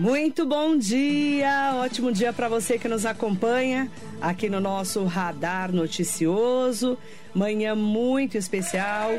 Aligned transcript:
Muito 0.00 0.46
bom 0.46 0.78
dia, 0.78 1.74
ótimo 1.74 2.10
dia 2.10 2.32
para 2.32 2.48
você 2.48 2.78
que 2.78 2.88
nos 2.88 3.04
acompanha 3.04 3.86
aqui 4.20 4.48
no 4.48 4.60
nosso 4.60 5.04
Radar 5.04 5.72
Noticioso. 5.72 6.98
Manhã 7.34 7.76
muito 7.76 8.36
especial. 8.36 9.10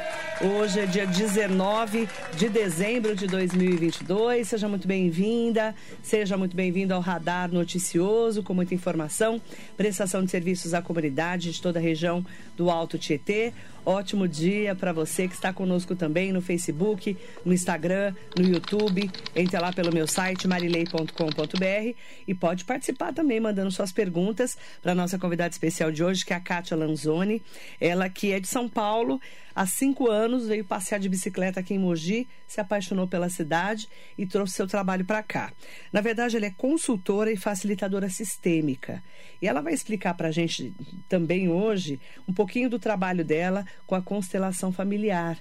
Hoje 0.42 0.82
é 0.82 0.86
dia 0.86 1.08
19 1.08 2.10
de 2.36 2.50
dezembro 2.50 3.16
de 3.16 3.26
2022. 3.26 4.48
Seja 4.48 4.68
muito 4.68 4.88
bem-vinda, 4.88 5.74
seja 6.04 6.36
muito 6.36 6.56
bem-vindo 6.56 6.94
ao 6.94 7.00
Radar 7.00 7.50
Noticioso, 7.52 8.44
com 8.44 8.54
muita 8.54 8.76
informação, 8.76 9.42
prestação 9.78 10.26
de 10.26 10.32
serviços 10.32 10.74
à 10.74 10.82
comunidade 10.82 11.52
de 11.52 11.62
toda 11.62 11.80
a 11.80 11.82
região 11.82 12.26
do 12.58 12.70
Alto 12.70 12.98
Tietê. 12.98 13.54
Ótimo 13.84 14.28
dia 14.28 14.76
para 14.76 14.94
você 14.94 15.28
que 15.28 15.34
está 15.34 15.52
conosco 15.52 15.96
também 15.96 16.32
no 16.32 16.40
Facebook, 16.40 17.18
no 17.44 17.52
Instagram, 17.52 18.14
no 18.38 18.46
YouTube. 18.46 19.10
Entre 19.36 19.60
lá 19.60 19.74
pelo 19.74 19.92
meu 19.92 20.06
site 20.06 20.48
marilei.com.br 20.48 21.98
e 22.28 22.34
pode 22.36 22.64
participar 22.64 23.12
também 23.12 23.40
mandando 23.40 23.72
suas 23.72 23.92
perguntas 23.92 24.56
para 24.84 24.91
nossa 24.96 25.18
convidada 25.18 25.52
especial 25.52 25.92
de 25.92 26.04
hoje, 26.04 26.26
que 26.26 26.34
é 26.34 26.36
a 26.36 26.40
Kátia 26.40 26.76
Lanzoni. 26.76 27.44
Ela 27.80 28.10
que 28.10 28.32
é 28.32 28.40
de 28.40 28.48
São 28.48 28.68
Paulo, 28.68 29.20
há 29.56 29.66
cinco 29.66 30.10
anos 30.10 30.48
veio 30.48 30.66
passear 30.66 31.00
de 31.00 31.10
bicicleta 31.10 31.60
aqui 31.60 31.74
em 31.74 31.80
Mogi, 31.80 32.28
se 32.48 32.60
apaixonou 32.60 33.08
pela 33.08 33.30
cidade 33.30 33.88
e 34.18 34.26
trouxe 34.26 34.54
seu 34.54 34.68
trabalho 34.68 35.06
para 35.06 35.24
cá. 35.24 35.54
Na 35.92 36.02
verdade, 36.02 36.38
ela 36.38 36.46
é 36.46 36.52
consultora 36.52 37.32
e 37.32 37.38
facilitadora 37.38 38.10
sistêmica. 38.10 39.04
E 39.42 39.48
ela 39.48 39.62
vai 39.62 39.74
explicar 39.74 40.14
para 40.14 40.30
a 40.30 40.32
gente 40.32 40.74
também 41.08 41.50
hoje 41.50 42.00
um 42.28 42.34
pouquinho 42.34 42.70
do 42.70 42.80
trabalho 42.80 43.24
dela 43.24 43.66
com 43.86 43.96
a 43.96 44.02
constelação 44.02 44.72
familiar 44.72 45.38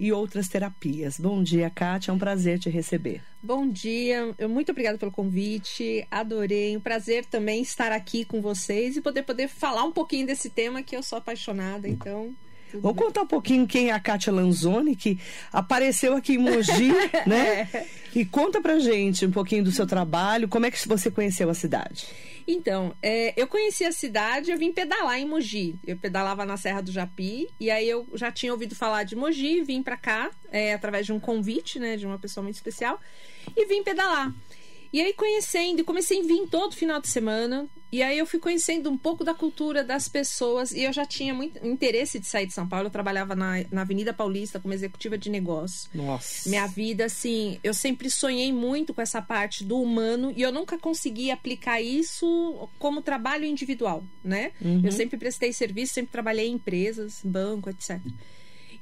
e 0.00 0.14
outras 0.14 0.48
terapias. 0.48 1.20
Bom 1.20 1.42
dia, 1.42 1.68
Kátia. 1.68 2.10
É 2.10 2.14
um 2.14 2.18
prazer 2.18 2.58
te 2.58 2.70
receber. 2.70 3.22
Bom 3.42 3.68
dia. 3.68 4.34
Muito 4.48 4.72
obrigada 4.72 4.96
pelo 4.96 5.12
convite. 5.12 6.06
Adorei. 6.10 6.74
Um 6.74 6.80
prazer 6.80 7.26
também 7.26 7.60
estar 7.60 7.92
aqui 7.92 8.24
com 8.24 8.40
vocês 8.40 8.96
e 8.96 9.02
poder 9.02 9.24
poder 9.24 9.46
falar 9.46 9.84
um 9.84 9.92
pouquinho 9.92 10.26
desse 10.26 10.48
tema 10.48 10.82
que 10.82 10.96
eu 10.96 11.02
sou 11.02 11.18
apaixonada. 11.18 11.86
Então, 11.86 12.34
Vamos 12.74 12.96
bem. 12.96 13.06
contar 13.06 13.22
um 13.22 13.26
pouquinho 13.26 13.66
quem 13.66 13.90
é 13.90 13.92
a 13.92 14.00
Kátia 14.00 14.32
Lanzoni, 14.32 14.94
que 14.94 15.18
apareceu 15.52 16.16
aqui 16.16 16.34
em 16.34 16.38
Mogi, 16.38 16.90
né? 17.26 17.68
É. 17.72 17.86
E 18.14 18.24
conta 18.24 18.60
pra 18.60 18.78
gente 18.78 19.24
um 19.24 19.30
pouquinho 19.30 19.64
do 19.64 19.70
seu 19.70 19.86
trabalho, 19.86 20.48
como 20.48 20.66
é 20.66 20.70
que 20.70 20.88
você 20.88 21.10
conheceu 21.10 21.48
a 21.48 21.54
cidade? 21.54 22.08
Então, 22.46 22.94
é, 23.02 23.32
eu 23.40 23.46
conheci 23.46 23.84
a 23.84 23.92
cidade, 23.92 24.50
eu 24.50 24.58
vim 24.58 24.72
pedalar 24.72 25.18
em 25.18 25.26
Mogi. 25.26 25.76
Eu 25.86 25.96
pedalava 25.96 26.44
na 26.44 26.56
Serra 26.56 26.80
do 26.80 26.90
Japi, 26.90 27.48
e 27.60 27.70
aí 27.70 27.88
eu 27.88 28.06
já 28.14 28.32
tinha 28.32 28.52
ouvido 28.52 28.74
falar 28.74 29.04
de 29.04 29.14
Mogi, 29.14 29.62
vim 29.62 29.82
para 29.82 29.96
cá, 29.96 30.30
é, 30.50 30.74
através 30.74 31.06
de 31.06 31.12
um 31.12 31.20
convite, 31.20 31.78
né, 31.78 31.96
de 31.96 32.06
uma 32.06 32.18
pessoa 32.18 32.42
muito 32.42 32.56
especial, 32.56 33.00
e 33.56 33.66
vim 33.66 33.82
pedalar. 33.82 34.34
E 34.92 35.00
aí 35.00 35.12
conhecendo, 35.12 35.84
comecei 35.84 36.20
a 36.20 36.22
vir 36.24 36.48
todo 36.48 36.74
final 36.74 37.00
de 37.00 37.08
semana. 37.08 37.68
E 37.92 38.02
aí 38.02 38.18
eu 38.18 38.26
fui 38.26 38.38
conhecendo 38.38 38.88
um 38.88 38.96
pouco 38.96 39.24
da 39.24 39.34
cultura 39.34 39.82
das 39.82 40.08
pessoas. 40.08 40.72
E 40.72 40.84
eu 40.84 40.92
já 40.92 41.04
tinha 41.04 41.34
muito 41.34 41.64
interesse 41.66 42.18
de 42.18 42.26
sair 42.26 42.46
de 42.46 42.52
São 42.52 42.68
Paulo. 42.68 42.86
Eu 42.86 42.90
trabalhava 42.90 43.34
na, 43.34 43.64
na 43.70 43.82
Avenida 43.82 44.12
Paulista 44.12 44.60
como 44.60 44.72
executiva 44.72 45.18
de 45.18 45.28
negócio. 45.28 45.90
Nossa. 45.92 46.48
Minha 46.48 46.66
vida, 46.66 47.06
assim, 47.06 47.58
eu 47.64 47.74
sempre 47.74 48.08
sonhei 48.10 48.52
muito 48.52 48.94
com 48.94 49.00
essa 49.00 49.20
parte 49.20 49.64
do 49.64 49.80
humano. 49.80 50.32
E 50.36 50.42
eu 50.42 50.52
nunca 50.52 50.78
consegui 50.78 51.30
aplicar 51.30 51.80
isso 51.80 52.68
como 52.78 53.02
trabalho 53.02 53.44
individual, 53.44 54.04
né? 54.22 54.52
Uhum. 54.60 54.82
Eu 54.84 54.92
sempre 54.92 55.18
prestei 55.18 55.52
serviço, 55.52 55.94
sempre 55.94 56.12
trabalhei 56.12 56.48
em 56.48 56.54
empresas, 56.54 57.20
banco, 57.24 57.70
etc. 57.70 58.00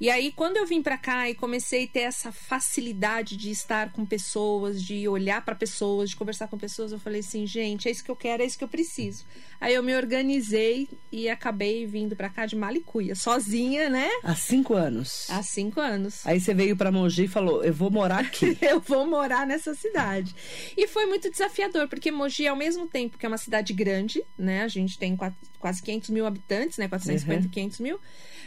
E 0.00 0.08
aí, 0.10 0.30
quando 0.30 0.56
eu 0.56 0.66
vim 0.66 0.80
para 0.80 0.96
cá 0.96 1.28
e 1.28 1.34
comecei 1.34 1.84
a 1.84 1.88
ter 1.88 2.00
essa 2.00 2.30
facilidade 2.30 3.36
de 3.36 3.50
estar 3.50 3.90
com 3.90 4.06
pessoas, 4.06 4.80
de 4.80 5.08
olhar 5.08 5.44
para 5.44 5.56
pessoas, 5.56 6.10
de 6.10 6.16
conversar 6.16 6.46
com 6.46 6.56
pessoas, 6.56 6.92
eu 6.92 7.00
falei 7.00 7.20
assim, 7.20 7.44
gente, 7.46 7.88
é 7.88 7.90
isso 7.90 8.04
que 8.04 8.10
eu 8.10 8.16
quero, 8.16 8.42
é 8.42 8.46
isso 8.46 8.56
que 8.56 8.62
eu 8.62 8.68
preciso. 8.68 9.24
Aí 9.60 9.74
eu 9.74 9.82
me 9.82 9.96
organizei 9.96 10.88
e 11.10 11.28
acabei 11.28 11.84
vindo 11.84 12.14
para 12.14 12.28
cá 12.28 12.46
de 12.46 12.54
Malicuia, 12.54 13.16
sozinha, 13.16 13.90
né? 13.90 14.08
Há 14.22 14.36
cinco 14.36 14.74
anos. 14.74 15.26
Há 15.30 15.42
cinco 15.42 15.80
anos. 15.80 16.24
Aí 16.24 16.38
você 16.40 16.54
veio 16.54 16.76
para 16.76 16.92
Mogi 16.92 17.24
e 17.24 17.28
falou, 17.28 17.64
eu 17.64 17.74
vou 17.74 17.90
morar 17.90 18.20
aqui. 18.20 18.56
eu 18.62 18.78
vou 18.78 19.04
morar 19.04 19.44
nessa 19.48 19.74
cidade. 19.74 20.32
E 20.76 20.86
foi 20.86 21.06
muito 21.06 21.28
desafiador, 21.28 21.88
porque 21.88 22.12
Mogi, 22.12 22.46
ao 22.46 22.54
mesmo 22.54 22.86
tempo 22.86 23.18
que 23.18 23.26
é 23.26 23.28
uma 23.28 23.36
cidade 23.36 23.72
grande, 23.72 24.22
né? 24.38 24.62
A 24.62 24.68
gente 24.68 24.96
tem 24.96 25.16
quase 25.58 25.82
500 25.82 26.10
mil 26.10 26.26
habitantes, 26.26 26.78
né? 26.78 26.88
450, 26.88 27.44
uhum. 27.44 27.50
500 27.50 27.80
mil 27.80 28.00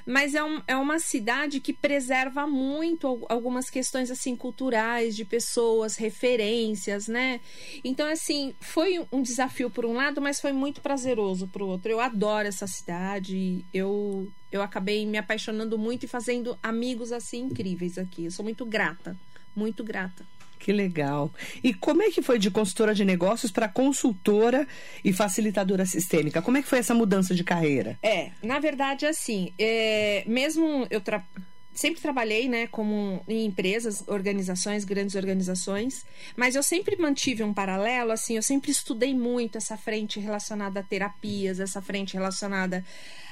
mas 0.06 0.36
é, 0.36 0.44
um, 0.44 0.62
é 0.68 0.76
uma 0.76 1.00
cidade 1.00 1.60
que 1.60 1.74
preserva 1.74 2.48
muito 2.48 3.26
algumas 3.30 3.70
questões 3.70 4.10
assim 4.10 4.36
culturais 4.36 5.16
de 5.16 5.26
pessoas, 5.26 5.96
referências, 5.96 7.08
né? 7.08 7.40
Então 7.84 8.08
assim 8.08 8.54
foi 8.60 9.06
um 9.12 9.22
desafio 9.22 9.70
por 9.70 9.86
um 9.86 9.94
lado, 9.94 10.22
mas 10.22 10.40
foi 10.40 10.52
muito 10.52 10.82
prazeroso 10.82 11.48
por 11.48 11.62
outro. 11.62 11.92
Eu 11.92 12.00
adoro 12.00 12.48
essa 12.48 12.68
cidade. 12.68 13.64
Eu 13.74 14.32
eu 14.52 14.62
acabei 14.62 15.06
me 15.06 15.18
apaixonando 15.18 15.78
muito 15.78 16.04
e 16.04 16.08
fazendo 16.08 16.58
amigos 16.62 17.12
assim 17.12 17.44
incríveis 17.44 17.98
aqui. 17.98 18.26
Eu 18.26 18.32
sou 18.32 18.44
muito 18.44 18.66
grata, 18.66 19.16
muito 19.56 19.84
grata. 19.84 20.26
Que 20.62 20.72
legal. 20.72 21.34
E 21.64 21.74
como 21.74 22.04
é 22.04 22.12
que 22.12 22.22
foi 22.22 22.38
de 22.38 22.52
consultora 22.52 22.94
de 22.94 23.04
negócios 23.04 23.52
para 23.52 23.68
consultora 23.68 24.68
e 25.04 25.12
facilitadora 25.12 25.88
sistêmica? 25.88 26.40
Como 26.40 26.56
é 26.56 26.62
que 26.62 26.68
foi 26.68 26.78
essa 26.78 26.94
mudança 26.94 27.34
de 27.34 27.44
carreira? 27.44 27.98
É, 28.04 28.30
na 28.44 28.60
verdade, 28.60 29.08
assim, 29.08 29.52
é, 29.58 30.24
mesmo 30.28 30.86
eu 30.92 31.02
tra 31.02 31.26
sempre 31.74 32.02
trabalhei, 32.02 32.50
né, 32.50 32.68
como 32.68 33.24
em 33.28 33.46
empresas, 33.46 34.04
organizações, 34.06 34.84
grandes 34.84 35.16
organizações, 35.16 36.06
mas 36.36 36.54
eu 36.54 36.62
sempre 36.62 36.98
mantive 36.98 37.44
um 37.44 37.54
paralelo, 37.54 38.12
assim, 38.12 38.36
eu 38.36 38.44
sempre 38.44 38.72
estudei 38.72 39.16
muito 39.16 39.58
essa 39.58 39.78
frente 39.78 40.20
relacionada 40.20 40.82
a 40.82 40.84
terapias, 40.84 41.62
essa 41.62 41.82
frente 41.82 42.14
relacionada 42.14 42.86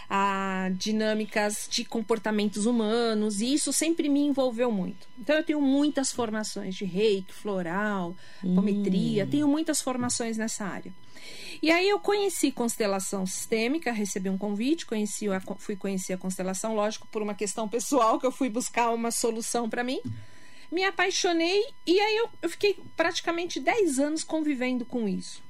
a 0.09 0.71
dinâmicas 0.73 1.67
de 1.69 1.85
comportamentos 1.85 2.65
humanos, 2.65 3.41
e 3.41 3.53
isso 3.53 3.71
sempre 3.71 4.09
me 4.09 4.21
envolveu 4.21 4.71
muito. 4.71 5.07
Então 5.19 5.35
eu 5.35 5.43
tenho 5.43 5.61
muitas 5.61 6.11
formações 6.11 6.73
de 6.73 6.83
reiki, 6.83 7.31
floral, 7.31 8.15
apometria, 8.41 9.25
hum. 9.25 9.29
tenho 9.29 9.47
muitas 9.47 9.81
formações 9.81 10.35
nessa 10.35 10.65
área. 10.65 10.91
E 11.61 11.69
aí 11.71 11.87
eu 11.87 11.99
conheci 11.99 12.51
constelação 12.51 13.25
sistêmica, 13.25 13.91
recebi 13.91 14.29
um 14.29 14.37
convite, 14.37 14.85
conheci, 14.85 15.25
fui 15.57 15.75
conhecer 15.75 16.13
a 16.13 16.17
constelação, 16.17 16.73
lógico, 16.73 17.07
por 17.07 17.21
uma 17.21 17.35
questão 17.35 17.67
pessoal 17.67 18.17
que 18.17 18.25
eu 18.25 18.31
fui 18.31 18.49
buscar 18.49 18.91
uma 18.91 19.11
solução 19.11 19.69
para 19.69 19.83
mim. 19.83 20.01
Me 20.71 20.83
apaixonei 20.85 21.61
e 21.85 21.99
aí 21.99 22.17
eu, 22.17 22.29
eu 22.41 22.49
fiquei 22.49 22.79
praticamente 22.95 23.59
10 23.59 23.99
anos 23.99 24.23
convivendo 24.23 24.85
com 24.85 25.07
isso. 25.07 25.43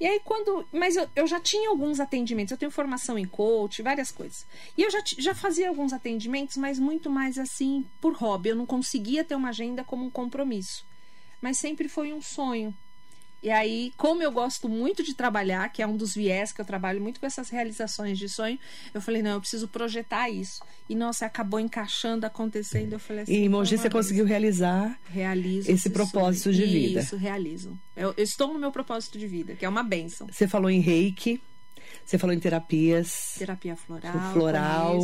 E 0.00 0.06
aí, 0.06 0.20
quando. 0.24 0.66
Mas 0.72 0.96
eu, 0.96 1.08
eu 1.16 1.26
já 1.26 1.40
tinha 1.40 1.68
alguns 1.70 1.98
atendimentos, 1.98 2.52
eu 2.52 2.58
tenho 2.58 2.70
formação 2.70 3.18
em 3.18 3.26
coach, 3.26 3.82
várias 3.82 4.10
coisas. 4.10 4.46
E 4.76 4.82
eu 4.82 4.90
já, 4.90 5.02
já 5.04 5.34
fazia 5.34 5.68
alguns 5.68 5.92
atendimentos, 5.92 6.56
mas 6.56 6.78
muito 6.78 7.10
mais 7.10 7.38
assim, 7.38 7.84
por 8.00 8.14
hobby. 8.14 8.50
Eu 8.50 8.56
não 8.56 8.66
conseguia 8.66 9.24
ter 9.24 9.34
uma 9.34 9.48
agenda 9.48 9.82
como 9.82 10.04
um 10.04 10.10
compromisso. 10.10 10.86
Mas 11.40 11.58
sempre 11.58 11.88
foi 11.88 12.12
um 12.12 12.22
sonho. 12.22 12.74
E 13.40 13.50
aí, 13.50 13.92
como 13.96 14.22
eu 14.22 14.32
gosto 14.32 14.68
muito 14.68 15.02
de 15.02 15.14
trabalhar, 15.14 15.68
que 15.72 15.80
é 15.80 15.86
um 15.86 15.96
dos 15.96 16.14
viés 16.14 16.50
que 16.50 16.60
eu 16.60 16.64
trabalho 16.64 17.00
muito 17.00 17.20
com 17.20 17.26
essas 17.26 17.48
realizações 17.48 18.18
de 18.18 18.28
sonho, 18.28 18.58
eu 18.92 19.00
falei, 19.00 19.22
não, 19.22 19.32
eu 19.32 19.40
preciso 19.40 19.68
projetar 19.68 20.28
isso. 20.28 20.60
E 20.88 20.94
nossa, 20.94 21.26
acabou 21.26 21.60
encaixando, 21.60 22.26
acontecendo. 22.26 22.94
Eu 22.94 22.98
falei 22.98 23.22
assim. 23.22 23.32
E 23.32 23.36
em 23.44 23.48
Mogi 23.48 23.78
você 23.78 23.88
conseguiu 23.88 24.24
realizar 24.24 24.98
realizo 25.08 25.70
esse 25.70 25.88
propósito 25.90 26.44
sonho. 26.44 26.56
de 26.56 26.66
vida. 26.66 27.00
Isso, 27.00 27.16
realizo. 27.16 27.78
Eu, 27.96 28.12
eu, 28.16 28.24
estou 28.24 28.52
no 28.52 28.58
meu 28.58 28.72
propósito 28.72 29.18
de 29.18 29.26
vida, 29.28 29.54
que 29.54 29.64
é 29.64 29.68
uma 29.68 29.84
benção. 29.84 30.26
Você 30.28 30.48
falou 30.48 30.70
em 30.70 30.80
reiki, 30.80 31.40
você 32.04 32.18
falou 32.18 32.34
em 32.34 32.40
terapias. 32.40 33.36
Terapia 33.38 33.76
floral. 33.76 34.32
Floral. 34.32 34.98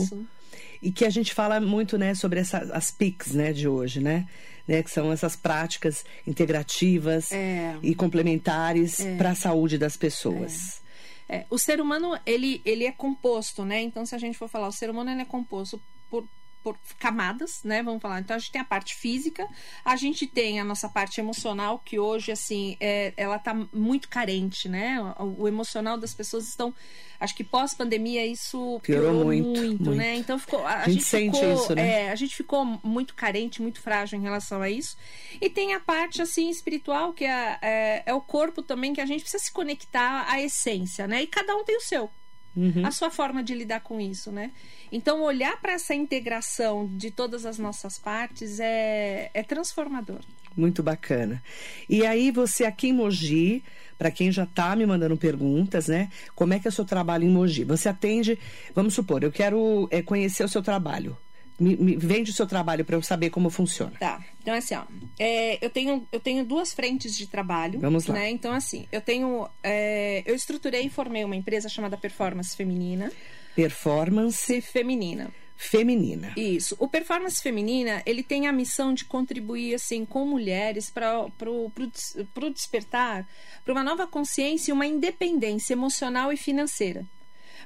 E 0.83 0.91
que 0.91 1.05
a 1.05 1.11
gente 1.11 1.33
fala 1.33 1.61
muito, 1.61 1.97
né, 1.97 2.15
sobre 2.15 2.41
essa, 2.41 2.59
as 2.59 2.91
PICs, 2.91 3.33
né, 3.33 3.53
de 3.53 3.69
hoje, 3.69 4.01
né? 4.01 4.27
Né, 4.67 4.83
que 4.83 4.91
são 4.91 5.13
essas 5.13 5.37
práticas 5.37 6.05
integrativas 6.27 7.31
é. 7.33 7.77
e 7.83 7.95
complementares 7.95 9.01
é. 9.01 9.17
para 9.17 9.31
a 9.31 9.35
saúde 9.35 9.79
das 9.79 9.97
pessoas. 9.97 10.83
É. 11.29 11.37
é. 11.37 11.47
O 11.51 11.59
ser 11.59 11.81
humano 11.81 12.19
ele, 12.25 12.63
ele 12.65 12.85
é 12.85 12.93
composto, 12.93 13.65
né? 13.65 13.83
Então, 13.83 14.07
se 14.07 14.15
a 14.15 14.19
gente 14.19 14.39
for 14.39 14.49
falar, 14.49 14.69
o 14.69 14.73
ser 14.73 14.91
humano 14.91 15.11
ele 15.11 15.23
é 15.23 15.27
composto 15.27 15.81
por 16.11 16.27
por 16.65 16.79
camadas, 16.99 17.63
né? 17.63 17.83
Vamos 17.83 18.01
falar. 18.01 18.21
Então 18.21 18.35
a 18.35 18.39
gente 18.39 18.51
tem 18.51 18.61
a 18.61 18.65
parte 18.65 18.95
física, 18.95 19.47
a 19.85 19.95
gente 19.97 20.27
tem 20.27 20.59
a 20.59 20.65
nossa 20.65 20.89
parte 20.89 21.21
emocional 21.21 21.79
que 21.79 21.99
hoje 21.99 22.33
assim 22.33 22.75
é, 22.81 23.13
ela 23.19 23.39
tá 23.39 23.55
muito 23.71 24.09
carente, 24.09 24.67
né? 24.67 24.99
O, 25.19 25.43
o 25.43 25.49
emocional 25.49 25.99
das 25.99 26.15
pessoas 26.15 26.49
estão, 26.49 26.75
acho 27.21 27.35
que 27.35 27.45
pós 27.45 27.75
pandemia 27.75 28.27
isso 28.27 28.81
piorou, 28.83 29.11
piorou 29.11 29.25
muito, 29.27 29.47
muito, 29.47 29.85
muito, 29.85 29.91
né? 29.91 30.17
Então 30.17 30.39
ficou 30.39 30.67
a, 30.67 30.77
a 30.77 30.79
gente, 30.85 30.95
gente 30.95 31.05
sente 31.05 31.39
ficou, 31.39 31.55
isso, 31.55 31.75
né? 31.75 32.07
É, 32.07 32.11
a 32.11 32.15
gente 32.15 32.35
ficou 32.35 32.65
muito 32.83 33.15
carente, 33.15 33.61
muito 33.61 33.83
frágil 33.83 34.19
em 34.19 34.23
relação 34.23 34.63
a 34.63 34.71
isso. 34.71 34.97
E 35.39 35.51
tem 35.51 35.75
a 35.75 35.81
parte 35.81 36.23
assim 36.23 36.49
espiritual 36.49 37.13
que 37.13 37.27
é, 37.27 37.59
é, 37.61 38.03
é 38.07 38.15
o 38.15 38.23
corpo 38.23 38.63
também 38.63 38.95
que 38.95 39.03
a 39.03 39.07
gente 39.07 39.21
precisa 39.21 39.45
se 39.45 39.53
conectar 39.53 40.25
à 40.31 40.41
essência, 40.41 41.07
né? 41.07 41.23
E 41.23 41.27
cada 41.27 41.55
um 41.55 41.63
tem 41.63 41.77
o 41.77 41.83
seu. 41.83 42.11
Uhum. 42.57 42.87
a 42.87 42.91
sua 42.91 43.11
forma 43.11 43.43
de 43.43 43.55
lidar 43.55 43.81
com 43.81 44.01
isso, 44.01 44.31
né? 44.31 44.53
Então, 44.91 45.23
olhar 45.23 45.61
para 45.61 45.73
essa 45.73 45.95
integração 45.95 46.89
de 46.97 47.11
todas 47.11 47.45
as 47.47 47.59
nossas 47.59 47.99
partes 47.99 48.61
é, 48.61 49.31
é 49.35 49.43
transformador. 49.43 50.21
Muito 50.57 50.83
bacana. 50.83 51.43
E 51.89 52.07
aí, 52.07 52.31
você 52.31 52.65
aqui 52.65 52.89
em 52.89 52.93
Mogi, 52.93 53.63
para 53.99 54.11
quem 54.11 54.31
já 54.31 54.45
está 54.45 54.77
me 54.77 54.87
mandando 54.87 55.17
perguntas, 55.17 55.89
né? 55.89 56.11
Como 56.35 56.55
é 56.55 56.59
que 56.59 56.69
é 56.69 56.71
o 56.71 56.73
seu 56.73 56.85
trabalho 56.85 57.25
em 57.25 57.31
Mogi? 57.31 57.65
Você 57.65 57.89
atende, 57.89 58.39
vamos 58.75 58.95
supor, 58.95 59.23
eu 59.23 59.33
quero 59.33 59.89
é, 59.91 60.03
conhecer 60.03 60.45
o 60.45 60.49
seu 60.49 60.63
trabalho. 60.63 61.17
Me, 61.59 61.77
me 61.77 61.97
vende 61.97 62.31
o 62.31 62.35
seu 62.35 62.47
trabalho 62.47 62.85
para 62.85 62.97
eu 62.97 63.03
saber 63.03 63.31
como 63.31 63.49
funciona. 63.49 63.93
Tá. 63.99 64.25
Então, 64.43 64.55
assim, 64.55 64.75
ó, 64.75 64.85
é, 65.19 65.65
eu, 65.65 65.71
tenho, 65.71 66.07
eu 66.11 66.19
tenho 66.19 66.45
duas 66.45 66.75
frentes 66.75 67.17
de 67.17 67.27
trabalho. 67.27 67.79
Vamos 67.79 68.07
lá. 68.07 68.15
Né? 68.15 68.31
Então, 68.31 68.53
assim, 68.53 68.87
eu 68.91 69.01
tenho. 69.01 69.49
É, 69.63 70.23
eu 70.27 70.35
estruturei 70.35 70.87
e 70.87 70.91
formei 70.91 71.25
uma 71.25 71.37
empresa 71.37 71.69
chamada 71.69 71.97
Performance 71.97 72.57
Feminina. 72.57 73.13
Performance 73.55 74.61
Feminina 74.61 75.33
feminina. 75.57 76.33
Isso. 76.37 76.77
O 76.79 76.89
performance 76.89 77.41
feminina, 77.41 78.03
ele 78.05 78.23
tem 78.23 78.47
a 78.47 78.53
missão 78.53 78.93
de 78.93 79.05
contribuir 79.05 79.75
assim 79.75 80.05
com 80.05 80.27
mulheres 80.27 80.91
para 80.91 81.25
o 81.25 82.51
despertar 82.53 83.27
para 83.65 83.73
uma 83.73 83.85
nova 83.85 84.07
consciência 84.07 84.71
e 84.71 84.75
uma 84.75 84.87
independência 84.87 85.73
emocional 85.73 86.33
e 86.33 86.37
financeira 86.37 87.07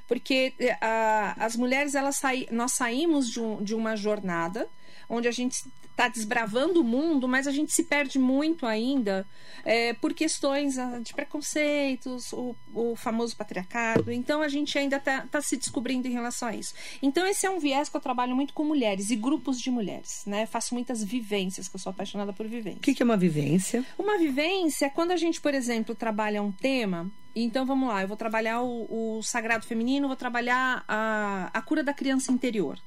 porque 0.09 0.53
eh, 0.59 0.75
a, 0.81 1.35
as 1.39 1.55
mulheres 1.55 1.93
elas 1.93 2.15
saí, 2.15 2.47
nós 2.51 2.73
saímos 2.73 3.29
de, 3.29 3.39
um, 3.39 3.63
de 3.63 3.75
uma 3.75 3.95
jornada 3.95 4.67
onde 5.07 5.27
a 5.27 5.31
gente 5.31 5.63
está 5.99 6.07
desbravando 6.07 6.81
o 6.81 6.83
mundo, 6.83 7.27
mas 7.27 7.45
a 7.45 7.51
gente 7.51 7.73
se 7.73 7.83
perde 7.83 8.17
muito 8.17 8.65
ainda 8.65 9.27
é, 9.65 9.93
por 9.93 10.13
questões 10.13 10.77
ah, 10.77 10.99
de 10.99 11.13
preconceitos, 11.13 12.31
o, 12.31 12.55
o, 12.73 12.95
famoso 12.95 13.35
patriarcado. 13.35 14.09
Então 14.11 14.41
a 14.41 14.47
gente 14.47 14.77
ainda 14.77 14.95
está 14.95 15.27
tá 15.29 15.41
se 15.41 15.57
descobrindo 15.57 16.07
em 16.07 16.11
relação 16.11 16.47
a 16.47 16.55
isso. 16.55 16.73
Então 17.01 17.27
esse 17.27 17.45
é 17.45 17.49
um 17.49 17.59
viés 17.59 17.89
que 17.89 17.97
eu 17.97 18.01
trabalho 18.01 18.35
muito 18.35 18.53
com 18.53 18.63
mulheres 18.63 19.11
e 19.11 19.15
grupos 19.15 19.59
de 19.59 19.69
mulheres, 19.69 20.23
né? 20.25 20.45
Faço 20.45 20.73
muitas 20.73 21.03
vivências, 21.03 21.67
que 21.67 21.75
eu 21.75 21.79
sou 21.79 21.89
apaixonada 21.89 22.31
por 22.31 22.47
vivências. 22.47 22.77
O 22.77 22.81
que, 22.81 22.95
que 22.95 23.03
é 23.03 23.05
uma 23.05 23.17
vivência? 23.17 23.85
Uma 23.97 24.17
vivência 24.17 24.85
é 24.85 24.89
quando 24.89 25.11
a 25.11 25.17
gente, 25.17 25.41
por 25.41 25.53
exemplo, 25.53 25.93
trabalha 25.93 26.41
um 26.41 26.51
tema 26.51 27.11
então 27.35 27.65
vamos 27.65 27.89
lá, 27.89 28.01
eu 28.01 28.07
vou 28.07 28.17
trabalhar 28.17 28.61
o, 28.61 29.17
o 29.17 29.23
sagrado 29.23 29.65
feminino, 29.65 30.07
vou 30.07 30.17
trabalhar 30.17 30.83
a, 30.87 31.49
a 31.53 31.61
cura 31.61 31.83
da 31.83 31.93
criança 31.93 32.31
interior. 32.31 32.79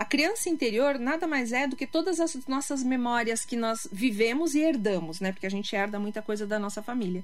A 0.00 0.04
criança 0.06 0.48
interior 0.48 0.98
nada 0.98 1.26
mais 1.26 1.52
é 1.52 1.66
do 1.66 1.76
que 1.76 1.86
todas 1.86 2.20
as 2.20 2.46
nossas 2.46 2.82
memórias 2.82 3.44
que 3.44 3.54
nós 3.54 3.86
vivemos 3.92 4.54
e 4.54 4.60
herdamos, 4.60 5.20
né? 5.20 5.30
Porque 5.30 5.46
a 5.46 5.50
gente 5.50 5.76
herda 5.76 6.00
muita 6.00 6.22
coisa 6.22 6.46
da 6.46 6.58
nossa 6.58 6.82
família. 6.82 7.22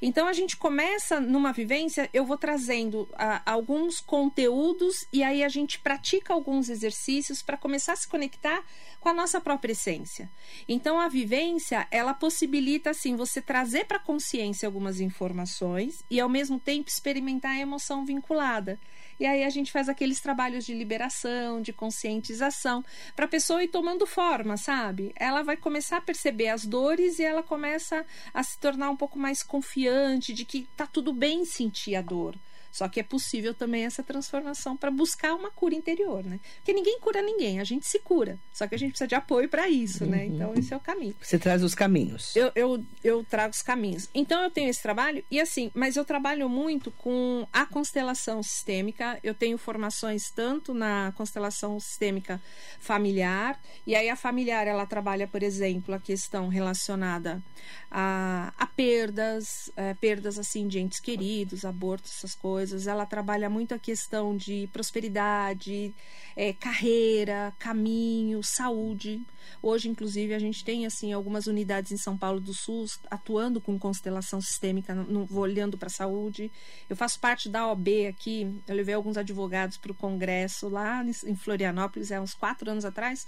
Então 0.00 0.28
a 0.28 0.32
gente 0.32 0.56
começa 0.56 1.18
numa 1.18 1.52
vivência, 1.52 2.08
eu 2.12 2.24
vou 2.24 2.38
trazendo 2.38 3.08
a, 3.14 3.42
alguns 3.44 4.00
conteúdos 4.00 5.04
e 5.12 5.20
aí 5.24 5.42
a 5.42 5.48
gente 5.48 5.80
pratica 5.80 6.32
alguns 6.32 6.68
exercícios 6.68 7.42
para 7.42 7.56
começar 7.56 7.94
a 7.94 7.96
se 7.96 8.06
conectar 8.06 8.62
com 9.00 9.08
a 9.08 9.12
nossa 9.12 9.40
própria 9.40 9.72
essência. 9.72 10.30
Então 10.68 11.00
a 11.00 11.08
vivência, 11.08 11.88
ela 11.90 12.14
possibilita 12.14 12.90
assim 12.90 13.16
você 13.16 13.42
trazer 13.42 13.86
para 13.86 13.98
consciência 13.98 14.64
algumas 14.68 15.00
informações 15.00 16.04
e 16.08 16.20
ao 16.20 16.28
mesmo 16.28 16.60
tempo 16.60 16.88
experimentar 16.88 17.56
a 17.56 17.58
emoção 17.58 18.06
vinculada. 18.06 18.78
E 19.22 19.26
aí 19.26 19.44
a 19.44 19.50
gente 19.50 19.70
faz 19.70 19.88
aqueles 19.88 20.20
trabalhos 20.20 20.64
de 20.66 20.74
liberação, 20.74 21.62
de 21.62 21.72
conscientização, 21.72 22.84
para 23.14 23.26
a 23.26 23.28
pessoa 23.28 23.62
ir 23.62 23.68
tomando 23.68 24.04
forma, 24.04 24.56
sabe? 24.56 25.12
Ela 25.14 25.44
vai 25.44 25.56
começar 25.56 25.98
a 25.98 26.00
perceber 26.00 26.48
as 26.48 26.66
dores 26.66 27.20
e 27.20 27.22
ela 27.22 27.40
começa 27.40 28.04
a 28.34 28.42
se 28.42 28.58
tornar 28.58 28.90
um 28.90 28.96
pouco 28.96 29.20
mais 29.20 29.44
confiante 29.44 30.34
de 30.34 30.44
que 30.44 30.66
tá 30.76 30.88
tudo 30.88 31.12
bem 31.12 31.44
sentir 31.44 31.94
a 31.94 32.02
dor. 32.02 32.34
Só 32.72 32.88
que 32.88 32.98
é 32.98 33.02
possível 33.02 33.52
também 33.52 33.84
essa 33.84 34.02
transformação 34.02 34.76
para 34.76 34.90
buscar 34.90 35.34
uma 35.34 35.50
cura 35.50 35.74
interior, 35.74 36.24
né? 36.24 36.40
Porque 36.56 36.72
ninguém 36.72 36.98
cura 36.98 37.20
ninguém, 37.20 37.60
a 37.60 37.64
gente 37.64 37.86
se 37.86 37.98
cura. 37.98 38.38
Só 38.50 38.66
que 38.66 38.74
a 38.74 38.78
gente 38.78 38.92
precisa 38.92 39.06
de 39.06 39.14
apoio 39.14 39.46
para 39.46 39.68
isso, 39.68 40.06
né? 40.06 40.24
uhum. 40.24 40.30
né? 40.30 40.34
Então 40.34 40.54
esse 40.54 40.72
é 40.72 40.76
o 40.76 40.80
caminho. 40.80 41.14
Você 41.20 41.38
traz 41.38 41.62
os 41.62 41.74
caminhos. 41.74 42.34
Eu, 42.34 42.50
eu, 42.54 42.84
eu 43.04 43.24
trago 43.24 43.54
os 43.54 43.60
caminhos. 43.60 44.08
Então 44.14 44.42
eu 44.42 44.50
tenho 44.50 44.70
esse 44.70 44.82
trabalho 44.82 45.22
e 45.30 45.38
assim, 45.38 45.70
mas 45.74 45.96
eu 45.96 46.04
trabalho 46.04 46.48
muito 46.48 46.90
com 46.90 47.46
a 47.52 47.66
constelação 47.66 48.42
sistêmica. 48.42 49.18
Eu 49.22 49.34
tenho 49.34 49.58
formações 49.58 50.30
tanto 50.30 50.72
na 50.72 51.12
constelação 51.14 51.78
sistêmica 51.78 52.40
familiar 52.80 53.60
e 53.86 53.94
aí 53.94 54.08
a 54.08 54.16
familiar 54.16 54.66
ela 54.66 54.86
trabalha, 54.86 55.28
por 55.28 55.42
exemplo, 55.42 55.94
a 55.94 56.00
questão 56.00 56.48
relacionada 56.48 57.42
a, 57.90 58.52
a 58.56 58.66
perdas, 58.66 59.70
é, 59.76 59.92
perdas 59.94 60.38
assim 60.38 60.66
de 60.66 60.80
entes 60.80 60.98
queridos, 60.98 61.64
abortos, 61.64 62.12
essas 62.16 62.34
coisas. 62.34 62.61
Ela 62.86 63.06
trabalha 63.06 63.50
muito 63.50 63.74
a 63.74 63.78
questão 63.78 64.36
de 64.36 64.68
prosperidade, 64.72 65.94
é, 66.36 66.52
carreira, 66.52 67.52
caminho, 67.58 68.42
saúde. 68.42 69.20
Hoje, 69.60 69.88
inclusive, 69.88 70.34
a 70.34 70.38
gente 70.38 70.64
tem 70.64 70.86
assim 70.86 71.12
algumas 71.12 71.46
unidades 71.46 71.92
em 71.92 71.96
São 71.96 72.16
Paulo 72.16 72.40
do 72.40 72.54
Sul 72.54 72.86
atuando 73.10 73.60
com 73.60 73.78
constelação 73.78 74.40
sistêmica, 74.40 74.94
no, 74.94 75.26
olhando 75.38 75.78
para 75.78 75.86
a 75.86 75.90
saúde. 75.90 76.50
Eu 76.88 76.96
faço 76.96 77.18
parte 77.20 77.48
da 77.48 77.70
OB 77.70 78.06
aqui. 78.06 78.60
Eu 78.66 78.74
levei 78.74 78.94
alguns 78.94 79.16
advogados 79.16 79.76
para 79.76 79.92
o 79.92 79.94
congresso 79.94 80.68
lá 80.68 81.04
em 81.04 81.34
Florianópolis, 81.34 82.10
há 82.12 82.20
uns 82.20 82.34
quatro 82.34 82.70
anos 82.70 82.84
atrás, 82.84 83.26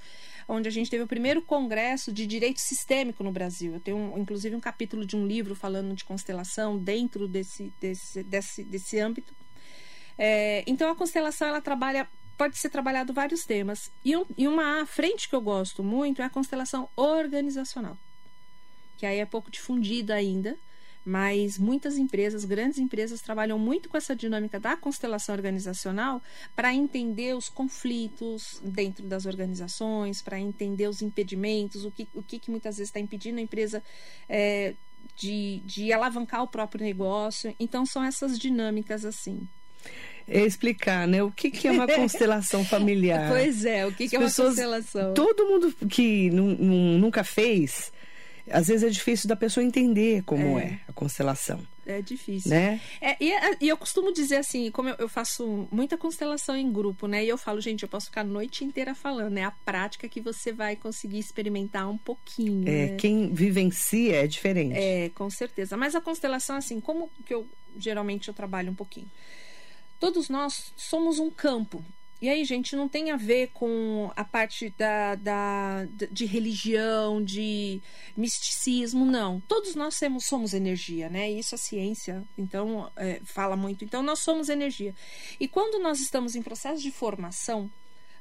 onde 0.49 0.69
a 0.69 0.73
gente 0.73 0.91
teve 0.91 1.03
o 1.03 1.07
primeiro 1.07 1.41
congresso 1.41 2.13
de 2.13 2.27
direito 2.27 2.61
sistêmico 2.61 3.23
no 3.23 3.33
Brasil. 3.33 3.75
Eu 3.75 3.81
tenho, 3.81 4.15
inclusive, 4.17 4.55
um 4.55 4.61
capítulo 4.61 5.07
de 5.07 5.17
um 5.17 5.27
livro 5.27 5.55
falando 5.55 5.95
de 5.95 6.05
constelação 6.05 6.77
dentro 6.77 7.29
desse, 7.29 7.73
desse, 7.81 8.23
desse, 8.23 8.65
desse 8.65 8.99
âmbito. 8.99 9.24
É, 10.19 10.63
então, 10.67 10.91
a 10.91 10.95
constelação 10.95 11.49
ela 11.49 11.61
trabalha 11.61 12.09
pode 12.37 12.59
ser 12.59 12.69
trabalhado 12.69 13.13
vários 13.13 13.45
temas. 13.45 13.91
E, 14.05 14.17
um, 14.17 14.25
e 14.37 14.47
uma 14.49 14.85
frente 14.87 15.29
que 15.29 15.35
eu 15.35 15.41
gosto 15.41 15.83
muito 15.83 16.23
é 16.23 16.25
a 16.25 16.31
constelação 16.31 16.89
organizacional, 16.97 17.97
que 18.97 19.07
aí 19.07 19.19
é 19.19 19.27
pouco 19.27 19.51
difundida 19.51 20.15
ainda, 20.15 20.57
mas 21.05 21.59
muitas 21.59 21.99
empresas, 21.99 22.45
grandes 22.45 22.79
empresas, 22.79 23.21
trabalham 23.21 23.59
muito 23.59 23.91
com 23.91 23.97
essa 23.97 24.17
dinâmica 24.17 24.59
da 24.59 24.75
constelação 24.75 25.35
organizacional 25.35 26.23
para 26.57 26.73
entender 26.73 27.37
os 27.37 27.49
conflitos 27.49 28.59
dentro 28.65 29.07
das 29.07 29.27
organizações, 29.27 30.23
para 30.23 30.41
entender 30.41 30.89
os 30.89 31.03
impedimentos, 31.03 31.85
o 31.85 31.91
que, 31.91 32.09
o 32.15 32.23
que, 32.23 32.39
que 32.39 32.51
muitas 32.51 32.79
vezes 32.79 32.89
está 32.89 32.99
impedindo 32.99 33.39
a 33.39 33.43
empresa 33.43 33.83
é, 34.27 34.75
de, 35.15 35.61
de 35.67 35.93
alavancar 35.93 36.43
o 36.43 36.49
próprio 36.49 36.83
negócio. 36.83 37.55
Então, 37.61 37.85
são 37.85 38.03
essas 38.03 38.39
dinâmicas 38.39 39.05
assim 39.05 39.47
explicar, 40.27 41.07
né? 41.07 41.23
O 41.23 41.31
que, 41.31 41.51
que 41.51 41.69
é 41.69 41.71
uma 41.71 41.87
constelação 41.89 42.65
familiar? 42.65 43.31
Pois 43.31 43.65
é, 43.65 43.87
o 43.87 43.93
que, 43.93 44.09
que 44.09 44.17
é 44.17 44.19
uma 44.19 44.31
constelação? 44.31 45.15
Todo 45.15 45.47
mundo 45.47 45.75
que 45.89 46.31
nunca 46.31 47.23
fez, 47.23 47.93
às 48.51 48.69
vezes 48.69 48.85
é 48.85 48.89
difícil 48.89 49.29
da 49.29 49.37
pessoa 49.37 49.65
entender 49.65 50.23
como 50.25 50.59
é, 50.59 50.65
é 50.65 50.81
a 50.89 50.93
constelação. 50.93 51.61
É 51.87 52.01
difícil. 52.01 52.51
Né? 52.51 52.81
É, 53.01 53.17
e, 53.21 53.33
e, 53.61 53.69
eu 53.69 53.77
costumo 53.77 54.11
dizer 54.13 54.37
assim, 54.37 54.71
como 54.71 54.89
eu, 54.89 54.97
eu, 55.01 55.09
faço 55.09 55.69
muita 55.71 55.99
constelação 55.99 56.57
em 56.57 56.73
grupo, 56.73 57.07
né? 57.07 57.23
E 57.25 57.29
eu 57.29 57.37
falo, 57.37 57.61
gente, 57.61 57.83
eu 57.83 57.89
posso 57.89 58.07
ficar 58.07 58.23
a 58.23 58.25
noite 58.25 58.65
inteira 58.65 58.95
falando. 58.95 59.37
É 59.37 59.45
a 59.45 59.51
prática 59.51 60.09
que 60.09 60.21
você 60.21 60.51
vai 60.51 60.77
conseguir 60.77 61.19
experimentar 61.19 61.89
um 61.89 61.99
pouquinho. 61.99 62.67
É, 62.67 62.87
né? 62.87 62.97
quem 62.97 63.33
vivencia 63.33 64.25
é 64.25 64.27
diferente. 64.27 64.77
É, 64.77 65.11
com 65.11 65.29
certeza. 65.29 65.77
Mas 65.77 65.95
a 65.95 66.01
constelação, 66.01 66.57
assim, 66.57 66.81
como 66.81 67.11
que 67.27 67.35
eu 67.35 67.47
geralmente 67.77 68.29
eu 68.29 68.35
trabalho 68.35 68.71
um 68.71 68.75
pouquinho? 68.75 69.11
Todos 69.99 70.29
nós 70.29 70.73
somos 70.77 71.19
um 71.19 71.31
campo. 71.31 71.85
E 72.25 72.29
aí, 72.29 72.43
gente, 72.45 72.75
não 72.75 72.89
tem 72.89 73.11
a 73.11 73.17
ver 73.17 73.51
com 73.53 74.11
a 74.17 74.25
parte 74.25 74.73
da, 74.79 75.15
da, 75.15 75.87
de 76.11 76.25
religião, 76.25 77.23
de 77.23 77.83
misticismo, 78.17 79.05
não. 79.05 79.41
Todos 79.41 79.75
nós 79.75 79.97
somos, 79.97 80.25
somos 80.25 80.55
energia, 80.55 81.11
né? 81.11 81.31
Isso 81.31 81.55
a 81.55 81.59
ciência, 81.59 82.25
então, 82.39 82.91
é, 82.97 83.21
fala 83.25 83.57
muito. 83.57 83.85
Então, 83.85 84.03
nós 84.03 84.21
somos 84.21 84.49
energia. 84.49 84.95
E 85.39 85.47
quando 85.47 85.79
nós 85.83 86.01
estamos 86.01 86.35
em 86.35 86.41
processo 86.41 86.81
de 86.81 86.91
formação, 86.91 87.71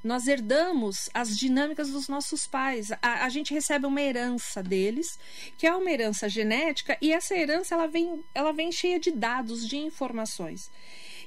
nós 0.03 0.27
herdamos 0.27 1.09
as 1.13 1.37
dinâmicas 1.37 1.89
dos 1.89 2.09
nossos 2.09 2.45
pais. 2.45 2.91
A, 3.01 3.23
a, 3.23 3.29
gente 3.29 3.53
recebe 3.53 3.85
uma 3.85 4.01
herança 4.01 4.61
deles, 4.61 5.17
que 5.57 5.65
é 5.65 5.73
uma 5.73 5.89
herança 5.89 6.27
genética, 6.27 6.97
e 7.01 7.13
essa 7.13 7.37
herança 7.37 7.73
ela 7.73 7.87
vem, 7.87 8.21
ela 8.35 8.51
vem 8.51 8.69
cheia 8.69 8.99
de 8.99 9.11
dados, 9.11 9.65
de 9.65 9.77
informações. 9.77 10.69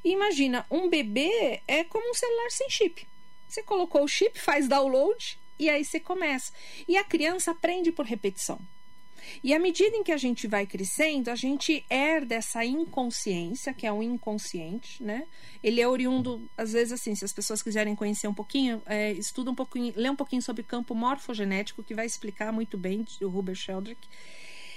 E 0.04 0.10
imagina, 0.10 0.66
um 0.70 0.88
bebê 0.88 1.60
é 1.66 1.84
como 1.84 2.10
um 2.10 2.14
celular 2.14 2.50
sem 2.50 2.68
chip. 2.70 3.06
Você 3.48 3.62
colocou 3.62 4.02
o 4.02 4.08
chip, 4.08 4.38
faz 4.38 4.68
download 4.68 5.38
e 5.58 5.70
aí 5.70 5.84
você 5.84 6.00
começa. 6.00 6.52
E 6.86 6.96
a 6.96 7.04
criança 7.04 7.52
aprende 7.52 7.92
por 7.92 8.04
repetição. 8.04 8.60
E 9.42 9.54
à 9.54 9.58
medida 9.58 9.96
em 9.96 10.02
que 10.02 10.12
a 10.12 10.16
gente 10.16 10.46
vai 10.46 10.66
crescendo, 10.66 11.30
a 11.30 11.34
gente 11.34 11.84
herda 11.90 12.34
essa 12.34 12.64
inconsciência, 12.64 13.74
que 13.74 13.86
é 13.86 13.92
o 13.92 14.02
inconsciente, 14.02 15.02
né? 15.02 15.26
Ele 15.62 15.80
é 15.80 15.88
oriundo, 15.88 16.48
às 16.56 16.72
vezes, 16.72 16.92
assim, 16.92 17.14
se 17.14 17.24
as 17.24 17.32
pessoas 17.32 17.62
quiserem 17.62 17.94
conhecer 17.94 18.28
um 18.28 18.34
pouquinho, 18.34 18.80
é, 18.86 19.12
estuda 19.12 19.50
um 19.50 19.54
pouquinho, 19.54 19.92
lê 19.96 20.08
um 20.08 20.16
pouquinho 20.16 20.42
sobre 20.42 20.62
campo 20.62 20.94
morfogenético, 20.94 21.82
que 21.82 21.94
vai 21.94 22.06
explicar 22.06 22.52
muito 22.52 22.78
bem, 22.78 23.04
o 23.20 23.28
Ruber 23.28 23.54
Sheldrake. 23.54 24.08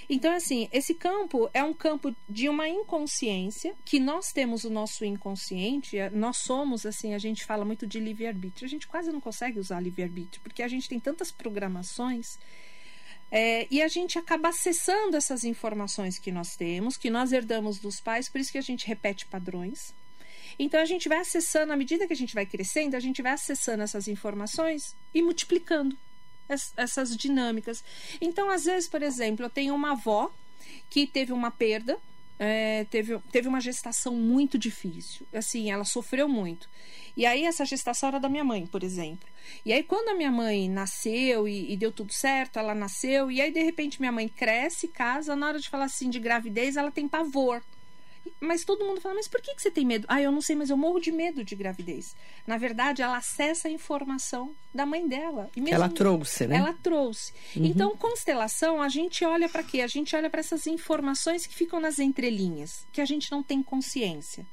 Então, 0.10 0.34
assim, 0.34 0.68
esse 0.72 0.96
campo 0.96 1.48
é 1.54 1.63
um 1.63 1.74
campo 1.74 2.16
de 2.28 2.50
uma 2.50 2.68
inconsciência, 2.68 3.75
que 3.86 4.00
nós 4.00 4.32
temos 4.32 4.63
o 4.63 4.70
nosso 4.70 5.06
inconsciente, 5.06 6.00
é, 6.00 6.10
nós 6.10 6.38
somos, 6.38 6.84
assim, 6.84 7.13
a 7.13 7.20
gente 7.20 7.46
fala 7.46 7.63
muito 7.63 7.86
de 7.86 8.00
livre-arbítrio. 8.00 8.66
A 8.66 8.70
gente 8.70 8.88
quase 8.88 9.12
não 9.12 9.22
consegue 9.22 9.60
usar 9.60 9.80
livre-arbítrio, 9.80 10.42
porque 10.42 10.63
a 10.63 10.68
gente 10.68 10.89
tem 10.89 11.00
tantas 11.00 11.32
programações. 11.32 12.39
É, 13.32 13.68
e 13.70 13.84
a 13.84 13.88
gente 13.88 14.18
acaba 14.18 14.50
acessando 14.50 15.16
essas 15.16 15.44
informações 15.44 16.18
que 16.18 16.32
nós 16.32 16.56
temos, 16.56 16.98
que 16.98 17.12
nós 17.12 17.32
herdamos 17.32 17.78
dos 17.78 18.01
pais, 18.01 18.28
por 18.28 18.42
isso 18.42 18.51
que 18.51 18.58
a 18.58 18.63
gente 18.63 18.88
repete 18.88 19.28
padrões. 19.28 19.94
Então 20.58 20.82
a 20.82 20.86
gente 20.86 21.08
vai 21.08 21.20
acessando, 21.20 21.72
à 21.72 21.78
medida 21.78 22.08
que 22.08 22.13
a 22.13 22.16
gente 22.16 22.34
vai 22.34 22.48
crescendo, 22.48 22.96
a 22.96 23.00
gente 23.00 23.22
vai 23.22 23.34
acessando 23.34 23.84
essas 23.84 24.08
informações 24.08 24.96
e 25.13 25.22
multiplicando 25.22 25.96
essas 26.75 27.15
dinâmicas. 27.15 27.84
Então, 28.20 28.50
às 28.50 28.65
vezes, 28.65 28.89
por 28.89 29.01
exemplo, 29.01 29.46
eu 29.46 29.50
tenho 29.50 29.75
uma 29.75 29.91
avó 29.91 30.32
que 30.89 31.06
teve 31.06 31.32
uma 31.32 31.51
perda, 31.51 31.98
é, 32.38 32.86
teve, 32.86 33.20
teve 33.32 33.48
uma 33.48 33.60
gestação 33.60 34.15
muito 34.15 34.58
difícil. 34.58 35.27
Assim, 35.34 35.72
ela 35.72 35.84
sofreu 35.84 36.27
muito. 36.27 36.70
E 37.15 37.25
aí, 37.25 37.44
essa 37.46 37.65
gestação 37.65 38.10
era 38.10 38.20
da 38.20 38.29
minha 38.29 38.44
mãe, 38.44 38.65
por 38.65 38.84
exemplo. 38.84 39.27
E 39.65 39.74
aí, 39.74 39.84
quando 39.84 40.10
a 40.10 40.15
minha 40.15 40.32
mãe 40.32 40.70
nasceu 40.70 41.48
e, 41.48 41.72
e, 41.72 41.77
deu 41.77 41.91
tudo 41.91 42.13
certo, 42.13 42.58
ela 42.58 42.74
nasceu, 42.74 43.29
e 43.29 43.41
aí, 43.41 43.51
de 43.51 43.62
repente, 43.62 44.00
minha 44.00 44.12
mãe 44.12 44.27
cresce, 44.27 44.88
casa, 44.88 45.36
na 45.36 45.48
hora 45.48 45.60
de 45.60 45.70
falar 45.70 45.86
assim 45.86 46.10
de 46.10 46.20
gravidez, 46.20 46.77
ela 46.77 46.91
tem 46.91 47.08
pavor. 47.08 47.62
Mas 48.40 48.64
todo 48.64 48.86
mundo 48.86 49.02
fala, 49.02 49.16
mas 49.16 49.28
por 49.28 49.42
que, 49.42 49.54
que 49.54 49.62
você 49.62 49.70
tem 49.70 49.86
medo? 49.86 50.06
Ah, 50.08 50.22
eu 50.22 50.32
não 50.32 50.42
sei, 50.42 50.56
mas 50.56 50.70
eu 50.70 50.78
morro 50.78 51.00
de 51.00 51.12
medo 51.12 51.44
de 51.44 51.56
gravidez. 51.56 52.16
Na 52.48 52.58
verdade, 52.58 53.02
ela 53.02 53.18
acessa 53.18 53.68
a 53.68 53.72
informação 53.72 54.56
da 54.74 54.86
mãe 54.86 55.08
dela. 55.08 55.50
E 55.56 55.70
ela 55.70 55.90
trouxe, 55.90 56.48
né? 56.48 56.58
Ela 56.58 56.74
trouxe. 56.74 57.34
Uhum. 57.56 57.66
Então, 57.66 57.98
constelação, 57.98 58.82
a 58.82 58.88
gente 58.88 59.26
olha 59.26 59.50
para 59.50 59.64
quê? 59.64 59.82
A 59.82 59.88
gente 59.88 60.16
olha 60.16 60.30
para 60.30 60.40
essas 60.40 60.68
informações 60.68 61.46
que 61.46 61.54
ficam 61.54 61.80
nas 61.80 62.00
entrelinhas, 62.00 62.88
que 62.92 63.02
a 63.02 63.06
gente 63.06 63.32
não 63.32 63.44
tem 63.44 63.62
consciência. 63.62 64.46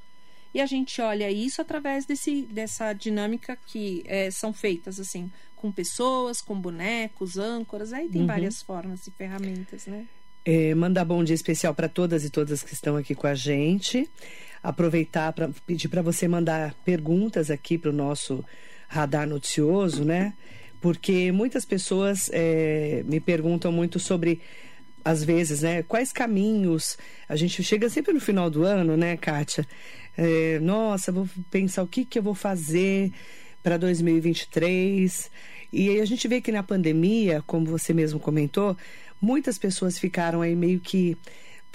E 0.53 0.61
a 0.61 0.67
gente 0.67 1.01
olha 1.03 1.31
isso 1.31 1.61
através 1.61 2.07
desse, 2.07 2.43
dessa 2.43 2.93
dinâmica 2.93 3.57
que 3.67 4.03
é, 4.07 4.31
são 4.31 4.53
feitas, 4.53 4.99
assim, 4.99 5.31
com 5.55 5.71
pessoas, 5.71 6.41
com 6.41 6.59
bonecos, 6.59 7.37
âncoras. 7.37 7.93
Aí 7.93 8.09
tem 8.09 8.23
uhum. 8.23 8.27
várias 8.27 8.63
formas 8.63 9.07
e 9.07 9.11
ferramentas, 9.11 9.87
né? 9.87 10.07
É, 10.49 10.76
mandar 10.76 11.05
bom 11.05 11.25
dia 11.25 11.35
especial 11.35 11.75
para 11.75 11.88
todas 11.88 12.25
e 12.25 12.31
todas 12.31 12.62
que 12.62 12.73
estão 12.73 12.97
aqui 12.97 13.17
com 13.17 13.26
a 13.26 13.35
gente. 13.35 14.09
Aproveitar 14.62 15.33
para 15.33 15.50
pedir 15.67 15.88
para 15.88 16.00
você 16.03 16.29
mandar 16.29 16.73
perguntas 16.85 17.50
aqui 17.50 17.76
para 17.76 17.91
o 17.91 17.93
nosso 17.93 18.45
radar 18.87 19.29
noticioso, 19.29 20.05
né? 20.05 20.35
Porque 20.81 21.33
muitas 21.33 21.65
pessoas 21.65 22.31
é, 22.33 23.03
me 23.07 23.19
perguntam 23.19 23.73
muito 23.73 23.99
sobre, 23.99 24.41
às 25.05 25.25
vezes, 25.25 25.62
né? 25.62 25.83
Quais 25.83 26.12
caminhos. 26.12 26.97
A 27.29 27.35
gente 27.35 27.61
chega 27.65 27.91
sempre 27.91 28.12
no 28.12 28.21
final 28.21 28.49
do 28.49 28.62
ano, 28.62 28.97
né, 28.97 29.17
Kátia? 29.17 29.67
É, 30.17 30.61
nossa, 30.61 31.11
vou 31.11 31.29
pensar 31.50 31.83
o 31.83 31.88
que, 31.88 32.05
que 32.05 32.21
eu 32.21 32.23
vou 32.23 32.37
fazer 32.37 33.11
para 33.65 33.76
2023. 33.76 35.29
E 35.73 35.91
aí 35.91 36.00
a 36.00 36.05
gente 36.05 36.29
vê 36.29 36.41
que 36.41 36.53
na 36.53 36.62
pandemia, 36.62 37.43
como 37.45 37.67
você 37.67 37.93
mesmo 37.93 38.21
comentou, 38.21 38.76
muitas 39.21 39.59
pessoas 39.59 39.99
ficaram 39.99 40.43
aí 40.43 40.55
meio 40.55 40.81
que 40.81 41.17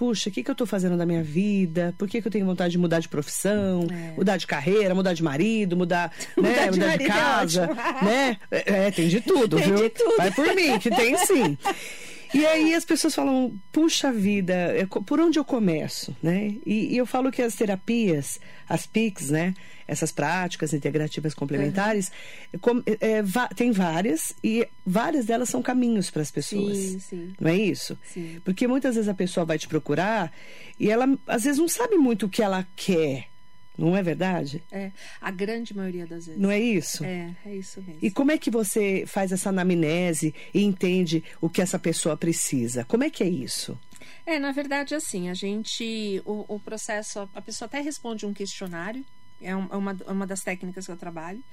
puxa, 0.01 0.29
o 0.29 0.33
que, 0.33 0.41
que 0.43 0.49
eu 0.49 0.53
estou 0.53 0.65
fazendo 0.65 0.97
da 0.97 1.05
minha 1.05 1.21
vida? 1.21 1.93
Por 1.95 2.07
que, 2.07 2.19
que 2.19 2.27
eu 2.27 2.31
tenho 2.31 2.43
vontade 2.43 2.71
de 2.71 2.77
mudar 2.79 2.99
de 2.99 3.07
profissão, 3.07 3.85
é. 3.91 4.15
mudar 4.17 4.35
de 4.35 4.47
carreira, 4.47 4.95
mudar 4.95 5.13
de 5.13 5.21
marido, 5.21 5.77
mudar, 5.77 6.11
né, 6.35 6.49
mudar, 6.49 6.71
de, 6.71 6.79
mudar 6.79 6.97
de 6.97 7.03
é 7.03 7.07
casa, 7.07 7.69
é 8.01 8.05
né? 8.05 8.37
É, 8.49 8.89
tem 8.89 9.07
de 9.07 9.21
tudo, 9.21 9.57
tem 9.57 9.65
viu? 9.67 9.75
De 9.75 9.89
tudo. 9.89 10.17
Vai 10.17 10.31
por 10.31 10.55
mim, 10.55 10.79
que 10.79 10.89
tem 10.89 11.15
sim. 11.17 11.55
E 12.33 12.45
aí 12.45 12.73
as 12.73 12.85
pessoas 12.85 13.13
falam, 13.13 13.53
puxa 13.71 14.11
vida, 14.11 14.87
por 15.05 15.19
onde 15.19 15.37
eu 15.37 15.45
começo, 15.45 16.15
né? 16.21 16.55
E, 16.65 16.93
e 16.93 16.97
eu 16.97 17.05
falo 17.05 17.31
que 17.31 17.41
as 17.41 17.55
terapias, 17.55 18.39
as 18.67 18.85
PICs, 18.85 19.29
né? 19.29 19.53
Essas 19.87 20.11
práticas 20.11 20.73
integrativas 20.73 21.33
complementares, 21.33 22.11
uhum. 22.53 22.81
é, 22.85 23.17
é, 23.17 23.23
tem 23.55 23.71
várias 23.71 24.33
e 24.41 24.65
várias 24.85 25.25
delas 25.25 25.49
são 25.49 25.61
caminhos 25.61 26.09
para 26.09 26.21
as 26.21 26.31
pessoas. 26.31 26.77
Sim, 26.77 26.99
sim. 26.99 27.33
Não 27.39 27.49
é 27.49 27.57
isso? 27.57 27.97
Sim. 28.05 28.39
Porque 28.45 28.67
muitas 28.67 28.95
vezes 28.95 29.09
a 29.09 29.13
pessoa 29.13 29.45
vai 29.45 29.57
te 29.57 29.67
procurar 29.67 30.31
e 30.79 30.89
ela 30.89 31.05
às 31.27 31.43
vezes 31.43 31.59
não 31.59 31.67
sabe 31.67 31.97
muito 31.97 32.27
o 32.27 32.29
que 32.29 32.41
ela 32.41 32.65
quer. 32.75 33.30
Não 33.77 33.95
é 33.95 34.03
verdade? 34.03 34.61
É, 34.71 34.91
a 35.19 35.31
grande 35.31 35.75
maioria 35.75 36.05
das 36.05 36.25
vezes. 36.25 36.41
Não 36.41 36.51
é 36.51 36.59
isso? 36.59 37.03
É, 37.03 37.35
é 37.45 37.55
isso 37.55 37.81
mesmo. 37.81 37.99
E 38.01 38.11
como 38.11 38.31
é 38.31 38.37
que 38.37 38.51
você 38.51 39.05
faz 39.07 39.31
essa 39.31 39.49
anamnese 39.49 40.35
e 40.53 40.61
entende 40.63 41.23
o 41.39 41.49
que 41.49 41.61
essa 41.61 41.79
pessoa 41.79 42.17
precisa? 42.17 42.83
Como 42.85 43.03
é 43.03 43.09
que 43.09 43.23
é 43.23 43.29
isso? 43.29 43.79
É, 44.25 44.37
na 44.37 44.51
verdade, 44.51 44.93
assim, 44.93 45.29
a 45.29 45.33
gente. 45.33 46.21
O, 46.25 46.55
o 46.55 46.59
processo, 46.59 47.27
a 47.33 47.41
pessoa 47.41 47.65
até 47.65 47.79
responde 47.79 48.25
um 48.25 48.33
questionário, 48.33 49.03
é, 49.41 49.49
é 49.49 49.55
uma, 49.55 49.97
uma 50.07 50.27
das 50.27 50.41
técnicas 50.41 50.85
que 50.85 50.91
eu 50.91 50.97
trabalho. 50.97 51.43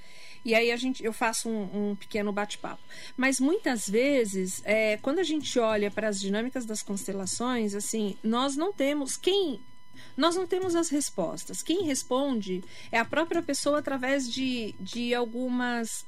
E 0.45 0.55
aí 0.55 0.71
a 0.71 0.77
gente, 0.77 1.03
eu 1.03 1.11
faço 1.11 1.49
um, 1.49 1.91
um 1.91 1.95
pequeno 1.95 2.31
bate-papo. 2.31 2.81
Mas 3.17 3.39
muitas 3.39 3.89
vezes, 3.89 4.61
é, 4.63 4.97
quando 4.97 5.19
a 5.19 5.23
gente 5.23 5.59
olha 5.59 5.91
para 5.91 6.07
as 6.07 6.19
dinâmicas 6.19 6.65
das 6.65 6.81
constelações, 6.81 7.75
assim, 7.75 8.17
nós 8.23 8.55
não 8.55 8.71
temos 8.71 9.17
quem 9.17 9.59
nós 10.15 10.35
não 10.35 10.45
temos 10.45 10.75
as 10.75 10.89
respostas. 10.89 11.61
Quem 11.61 11.83
responde 11.83 12.63
é 12.91 12.99
a 12.99 13.05
própria 13.05 13.41
pessoa 13.41 13.79
através 13.79 14.31
de, 14.31 14.75
de 14.79 15.13
algumas. 15.13 16.05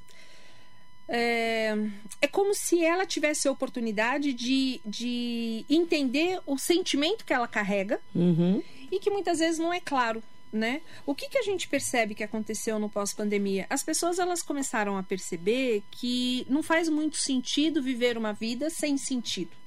É, 1.07 1.75
é 2.21 2.27
como 2.27 2.53
se 2.53 2.83
ela 2.83 3.05
tivesse 3.05 3.47
a 3.47 3.51
oportunidade 3.51 4.31
de, 4.33 4.79
de 4.85 5.65
entender 5.69 6.39
o 6.45 6.57
sentimento 6.57 7.25
que 7.25 7.33
ela 7.33 7.47
carrega 7.47 7.99
uhum. 8.15 8.63
e 8.89 8.97
que 8.97 9.09
muitas 9.09 9.39
vezes 9.39 9.59
não 9.59 9.73
é 9.73 9.79
claro. 9.79 10.23
Né? 10.53 10.81
O 11.05 11.15
que, 11.15 11.29
que 11.29 11.37
a 11.37 11.43
gente 11.43 11.65
percebe 11.69 12.13
que 12.13 12.25
aconteceu 12.25 12.77
no 12.77 12.89
pós-pandemia? 12.89 13.65
As 13.69 13.83
pessoas 13.83 14.19
elas 14.19 14.41
começaram 14.41 14.97
a 14.97 15.03
perceber 15.03 15.81
que 15.89 16.45
não 16.49 16.61
faz 16.61 16.89
muito 16.89 17.15
sentido 17.15 17.81
viver 17.81 18.17
uma 18.17 18.33
vida 18.33 18.69
sem 18.69 18.97
sentido. 18.97 19.60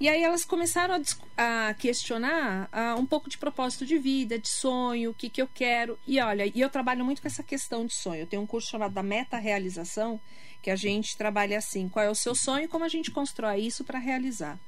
E 0.00 0.08
aí 0.08 0.22
elas 0.22 0.44
começaram 0.44 1.00
a, 1.36 1.68
a 1.68 1.74
questionar 1.74 2.68
uh, 2.72 3.00
um 3.00 3.06
pouco 3.06 3.30
de 3.30 3.38
propósito 3.38 3.86
de 3.86 3.96
vida, 3.96 4.38
de 4.38 4.48
sonho, 4.48 5.10
o 5.10 5.14
que, 5.14 5.30
que 5.30 5.40
eu 5.40 5.48
quero. 5.52 5.98
E 6.06 6.20
olha, 6.20 6.50
e 6.52 6.60
eu 6.60 6.68
trabalho 6.68 7.04
muito 7.04 7.22
com 7.22 7.28
essa 7.28 7.44
questão 7.44 7.86
de 7.86 7.94
sonho. 7.94 8.22
Eu 8.22 8.26
tenho 8.26 8.42
um 8.42 8.46
curso 8.46 8.70
chamado 8.70 8.92
da 8.92 9.02
meta-realização, 9.02 10.20
que 10.60 10.70
a 10.70 10.76
gente 10.76 11.16
trabalha 11.16 11.58
assim: 11.58 11.88
qual 11.88 12.04
é 12.04 12.10
o 12.10 12.14
seu 12.14 12.34
sonho 12.34 12.64
e 12.64 12.68
como 12.68 12.84
a 12.84 12.88
gente 12.88 13.10
constrói 13.12 13.60
isso 13.60 13.84
para 13.84 13.98
realizar. 13.98 14.58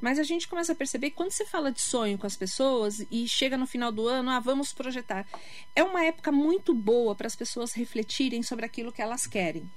Mas 0.00 0.18
a 0.18 0.22
gente 0.22 0.46
começa 0.46 0.72
a 0.72 0.76
perceber 0.76 1.10
que 1.10 1.16
quando 1.16 1.32
você 1.32 1.44
fala 1.44 1.72
de 1.72 1.80
sonho 1.80 2.18
com 2.18 2.26
as 2.26 2.36
pessoas 2.36 3.04
e 3.10 3.26
chega 3.26 3.56
no 3.56 3.66
final 3.66 3.90
do 3.90 4.06
ano, 4.06 4.30
ah, 4.30 4.38
vamos 4.38 4.72
projetar. 4.72 5.26
É 5.74 5.82
uma 5.82 6.04
época 6.04 6.30
muito 6.30 6.72
boa 6.74 7.14
para 7.14 7.26
as 7.26 7.34
pessoas 7.34 7.72
refletirem 7.72 8.42
sobre 8.42 8.64
aquilo 8.64 8.92
que 8.92 9.02
elas 9.02 9.26
querem. 9.26 9.68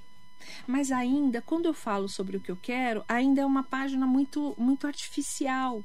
Mas 0.66 0.90
ainda, 0.90 1.42
quando 1.42 1.66
eu 1.66 1.74
falo 1.74 2.08
sobre 2.08 2.36
o 2.36 2.40
que 2.40 2.50
eu 2.50 2.58
quero, 2.60 3.04
ainda 3.08 3.42
é 3.42 3.46
uma 3.46 3.62
página 3.62 4.06
muito, 4.06 4.54
muito 4.58 4.86
artificial. 4.86 5.82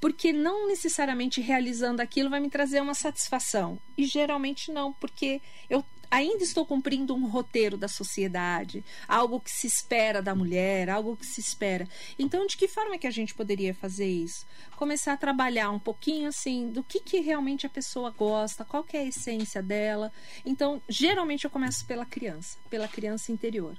Porque 0.00 0.32
não 0.32 0.68
necessariamente 0.68 1.40
realizando 1.40 2.00
aquilo 2.00 2.30
vai 2.30 2.40
me 2.40 2.50
trazer 2.50 2.80
uma 2.80 2.94
satisfação. 2.94 3.78
E 3.96 4.04
geralmente 4.04 4.70
não, 4.70 4.92
porque 4.92 5.40
eu 5.68 5.84
ainda 6.10 6.42
estou 6.42 6.64
cumprindo 6.64 7.14
um 7.14 7.26
roteiro 7.26 7.76
da 7.76 7.88
sociedade, 7.88 8.84
algo 9.06 9.40
que 9.40 9.50
se 9.50 9.66
espera 9.66 10.22
da 10.22 10.34
mulher, 10.34 10.88
algo 10.88 11.16
que 11.16 11.26
se 11.26 11.40
espera. 11.40 11.86
Então, 12.18 12.46
de 12.46 12.56
que 12.56 12.68
forma 12.68 12.98
que 12.98 13.06
a 13.06 13.10
gente 13.10 13.34
poderia 13.34 13.74
fazer 13.74 14.06
isso? 14.06 14.46
Começar 14.76 15.12
a 15.12 15.16
trabalhar 15.16 15.70
um 15.70 15.78
pouquinho 15.78 16.28
assim 16.28 16.70
do 16.70 16.82
que, 16.82 17.00
que 17.00 17.20
realmente 17.20 17.66
a 17.66 17.70
pessoa 17.70 18.10
gosta, 18.10 18.64
qual 18.64 18.86
é 18.92 18.98
a 18.98 19.04
essência 19.04 19.62
dela. 19.62 20.12
Então, 20.44 20.82
geralmente 20.88 21.44
eu 21.44 21.50
começo 21.50 21.84
pela 21.84 22.06
criança, 22.06 22.58
pela 22.70 22.88
criança 22.88 23.32
interior. 23.32 23.76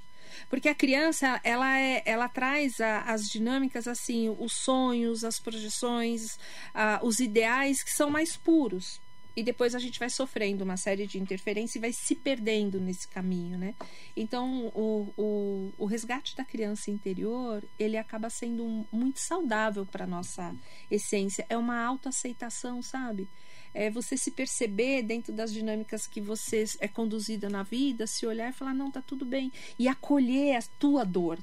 Porque 0.49 0.69
a 0.69 0.75
criança, 0.75 1.39
ela, 1.43 1.77
é, 1.79 2.03
ela 2.05 2.27
traz 2.27 2.79
a, 2.81 3.01
as 3.01 3.29
dinâmicas, 3.29 3.87
assim, 3.87 4.29
os 4.39 4.53
sonhos, 4.53 5.23
as 5.23 5.39
projeções, 5.39 6.37
a, 6.73 6.99
os 7.03 7.19
ideais 7.19 7.83
que 7.83 7.91
são 7.91 8.09
mais 8.09 8.35
puros. 8.35 9.01
E 9.35 9.43
depois 9.43 9.73
a 9.73 9.79
gente 9.79 9.99
vai 9.99 10.09
sofrendo 10.09 10.65
uma 10.65 10.75
série 10.75 11.07
de 11.07 11.17
interferências 11.17 11.75
e 11.75 11.79
vai 11.79 11.93
se 11.93 12.13
perdendo 12.13 12.79
nesse 12.79 13.07
caminho, 13.07 13.57
né? 13.57 13.73
Então, 14.15 14.67
o, 14.75 15.13
o, 15.15 15.73
o 15.77 15.85
resgate 15.85 16.35
da 16.35 16.43
criança 16.43 16.91
interior, 16.91 17.63
ele 17.77 17.95
acaba 17.95 18.29
sendo 18.29 18.85
muito 18.91 19.19
saudável 19.19 19.85
para 19.85 20.05
nossa 20.05 20.53
essência. 20.91 21.45
É 21.47 21.55
uma 21.55 21.81
autoaceitação, 21.85 22.81
sabe? 22.81 23.29
É 23.73 23.89
você 23.89 24.17
se 24.17 24.31
perceber 24.31 25.03
dentro 25.03 25.31
das 25.31 25.53
dinâmicas 25.53 26.07
que 26.07 26.19
você 26.19 26.65
é 26.79 26.87
conduzida 26.87 27.49
na 27.49 27.63
vida, 27.63 28.07
se 28.07 28.25
olhar 28.25 28.49
e 28.49 28.53
falar, 28.53 28.73
não, 28.73 28.91
tá 28.91 29.01
tudo 29.01 29.25
bem. 29.25 29.51
E 29.77 29.87
acolher 29.87 30.57
a 30.57 30.61
tua 30.79 31.03
dor. 31.03 31.37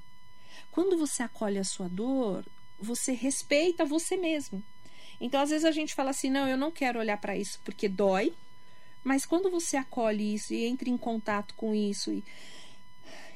Quando 0.71 0.99
você 0.99 1.23
acolhe 1.23 1.59
a 1.59 1.65
sua 1.65 1.89
dor, 1.89 2.45
você 2.79 3.13
respeita 3.13 3.85
você 3.85 4.17
mesmo. 4.17 4.63
Então, 5.21 5.41
às 5.41 5.51
vezes 5.51 5.65
a 5.65 5.71
gente 5.71 5.95
fala 5.95 6.11
assim, 6.11 6.31
não, 6.31 6.47
eu 6.47 6.57
não 6.57 6.71
quero 6.71 6.99
olhar 6.99 7.17
para 7.17 7.37
isso 7.37 7.61
porque 7.65 7.89
dói, 7.89 8.35
mas 9.03 9.25
quando 9.25 9.51
você 9.51 9.77
acolhe 9.77 10.35
isso 10.35 10.53
e 10.53 10.67
entra 10.67 10.91
em 10.91 10.97
contato 10.97 11.55
com 11.55 11.75
isso 11.75 12.13
e, 12.13 12.25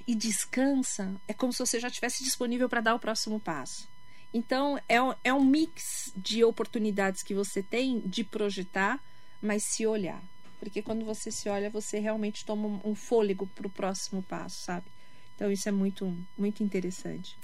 e 0.06 0.14
descansa, 0.14 1.14
é 1.26 1.32
como 1.32 1.52
se 1.52 1.60
você 1.60 1.80
já 1.80 1.88
estivesse 1.88 2.22
disponível 2.24 2.68
para 2.68 2.80
dar 2.80 2.94
o 2.94 2.98
próximo 2.98 3.40
passo. 3.40 3.88
Então, 4.32 4.78
é 4.88 5.02
um, 5.02 5.14
é 5.24 5.34
um 5.34 5.44
mix 5.44 6.12
de 6.16 6.44
oportunidades 6.44 7.22
que 7.22 7.34
você 7.34 7.62
tem 7.62 8.00
de 8.00 8.22
projetar, 8.22 9.00
mas 9.42 9.64
se 9.64 9.86
olhar. 9.86 10.22
Porque 10.58 10.82
quando 10.82 11.04
você 11.04 11.30
se 11.30 11.48
olha, 11.48 11.70
você 11.70 11.98
realmente 11.98 12.44
toma 12.44 12.80
um 12.84 12.94
fôlego 12.94 13.46
para 13.46 13.66
o 13.66 13.70
próximo 13.70 14.22
passo, 14.22 14.62
sabe? 14.62 14.86
Então, 15.34 15.50
isso 15.50 15.68
é 15.68 15.72
muito, 15.72 16.14
muito 16.36 16.62
interessante. 16.62 17.36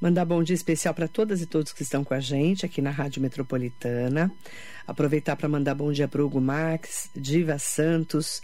Mandar 0.00 0.24
bom 0.24 0.42
dia 0.42 0.54
especial 0.54 0.94
para 0.94 1.08
todas 1.08 1.40
e 1.40 1.46
todos 1.46 1.72
que 1.72 1.82
estão 1.82 2.04
com 2.04 2.14
a 2.14 2.20
gente 2.20 2.66
aqui 2.66 2.82
na 2.82 2.90
Rádio 2.90 3.22
Metropolitana. 3.22 4.30
Aproveitar 4.86 5.34
para 5.34 5.48
mandar 5.48 5.74
bom 5.74 5.90
dia 5.90 6.06
para 6.06 6.24
Hugo 6.24 6.40
Max, 6.40 7.10
Diva 7.16 7.58
Santos, 7.58 8.42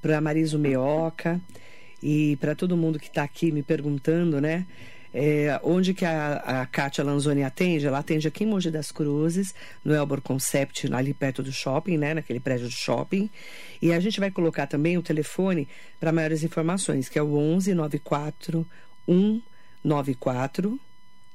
para 0.00 0.20
Mariso 0.20 0.58
Meoca 0.58 1.40
e 2.02 2.36
para 2.36 2.54
todo 2.54 2.76
mundo 2.76 2.98
que 2.98 3.06
está 3.08 3.22
aqui 3.22 3.52
me 3.52 3.62
perguntando, 3.62 4.40
né? 4.40 4.66
É, 5.20 5.58
onde 5.64 5.94
que 5.94 6.04
a, 6.04 6.34
a 6.36 6.66
Kátia 6.66 7.02
Lanzoni 7.02 7.42
atende? 7.42 7.84
Ela 7.84 7.98
atende 7.98 8.28
aqui 8.28 8.44
em 8.44 8.46
Mogi 8.46 8.70
das 8.70 8.92
Cruzes, 8.92 9.52
no 9.84 9.92
Elbor 9.92 10.20
Concept, 10.20 10.94
ali 10.94 11.12
perto 11.12 11.42
do 11.42 11.50
shopping, 11.50 11.98
né? 11.98 12.14
Naquele 12.14 12.38
prédio 12.38 12.66
do 12.68 12.72
shopping. 12.72 13.28
E 13.82 13.92
a 13.92 13.98
gente 13.98 14.20
vai 14.20 14.30
colocar 14.30 14.68
também 14.68 14.96
o 14.96 15.02
telefone 15.02 15.66
para 15.98 16.12
maiores 16.12 16.44
informações, 16.44 17.08
que 17.08 17.18
é 17.18 17.22
o 17.22 17.36
11 17.36 17.74
94 17.74 18.64
194 19.08 20.78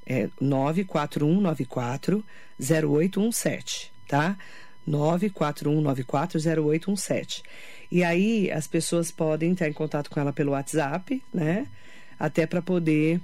é 0.06 0.30
94194 0.40 2.24
0817, 2.58 3.92
tá? 4.08 4.38
94194 4.88 6.40
0817. 6.40 7.44
E 7.92 8.02
aí 8.02 8.50
as 8.50 8.66
pessoas 8.66 9.12
podem 9.12 9.52
entrar 9.52 9.68
em 9.68 9.74
contato 9.74 10.10
com 10.10 10.22
ela 10.22 10.32
pelo 10.32 10.54
WhatsApp, 10.54 11.22
né? 11.34 11.68
Até 12.18 12.46
para 12.46 12.62
poder 12.62 13.20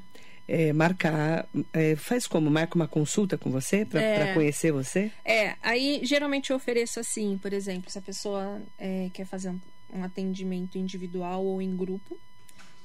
é, 0.50 0.74
marcar. 0.74 1.48
É, 1.72 1.96
faz 1.96 2.26
como? 2.26 2.50
Marca 2.50 2.76
uma 2.76 2.88
consulta 2.88 3.38
com 3.38 3.52
você 3.52 3.86
para 3.86 4.02
é, 4.02 4.34
conhecer 4.34 4.72
você? 4.72 5.12
É, 5.24 5.56
aí 5.62 6.02
geralmente 6.04 6.50
eu 6.50 6.56
ofereço 6.56 7.00
assim, 7.00 7.38
por 7.38 7.54
exemplo, 7.54 7.92
se 7.92 8.00
a 8.00 8.02
pessoa 8.02 8.60
é, 8.78 9.10
quer 9.14 9.26
fazer 9.26 9.52
um, 9.52 9.60
um 9.94 10.04
atendimento 10.04 10.78
individual 10.78 11.46
ou 11.46 11.62
em 11.62 11.78
grupo, 11.78 12.18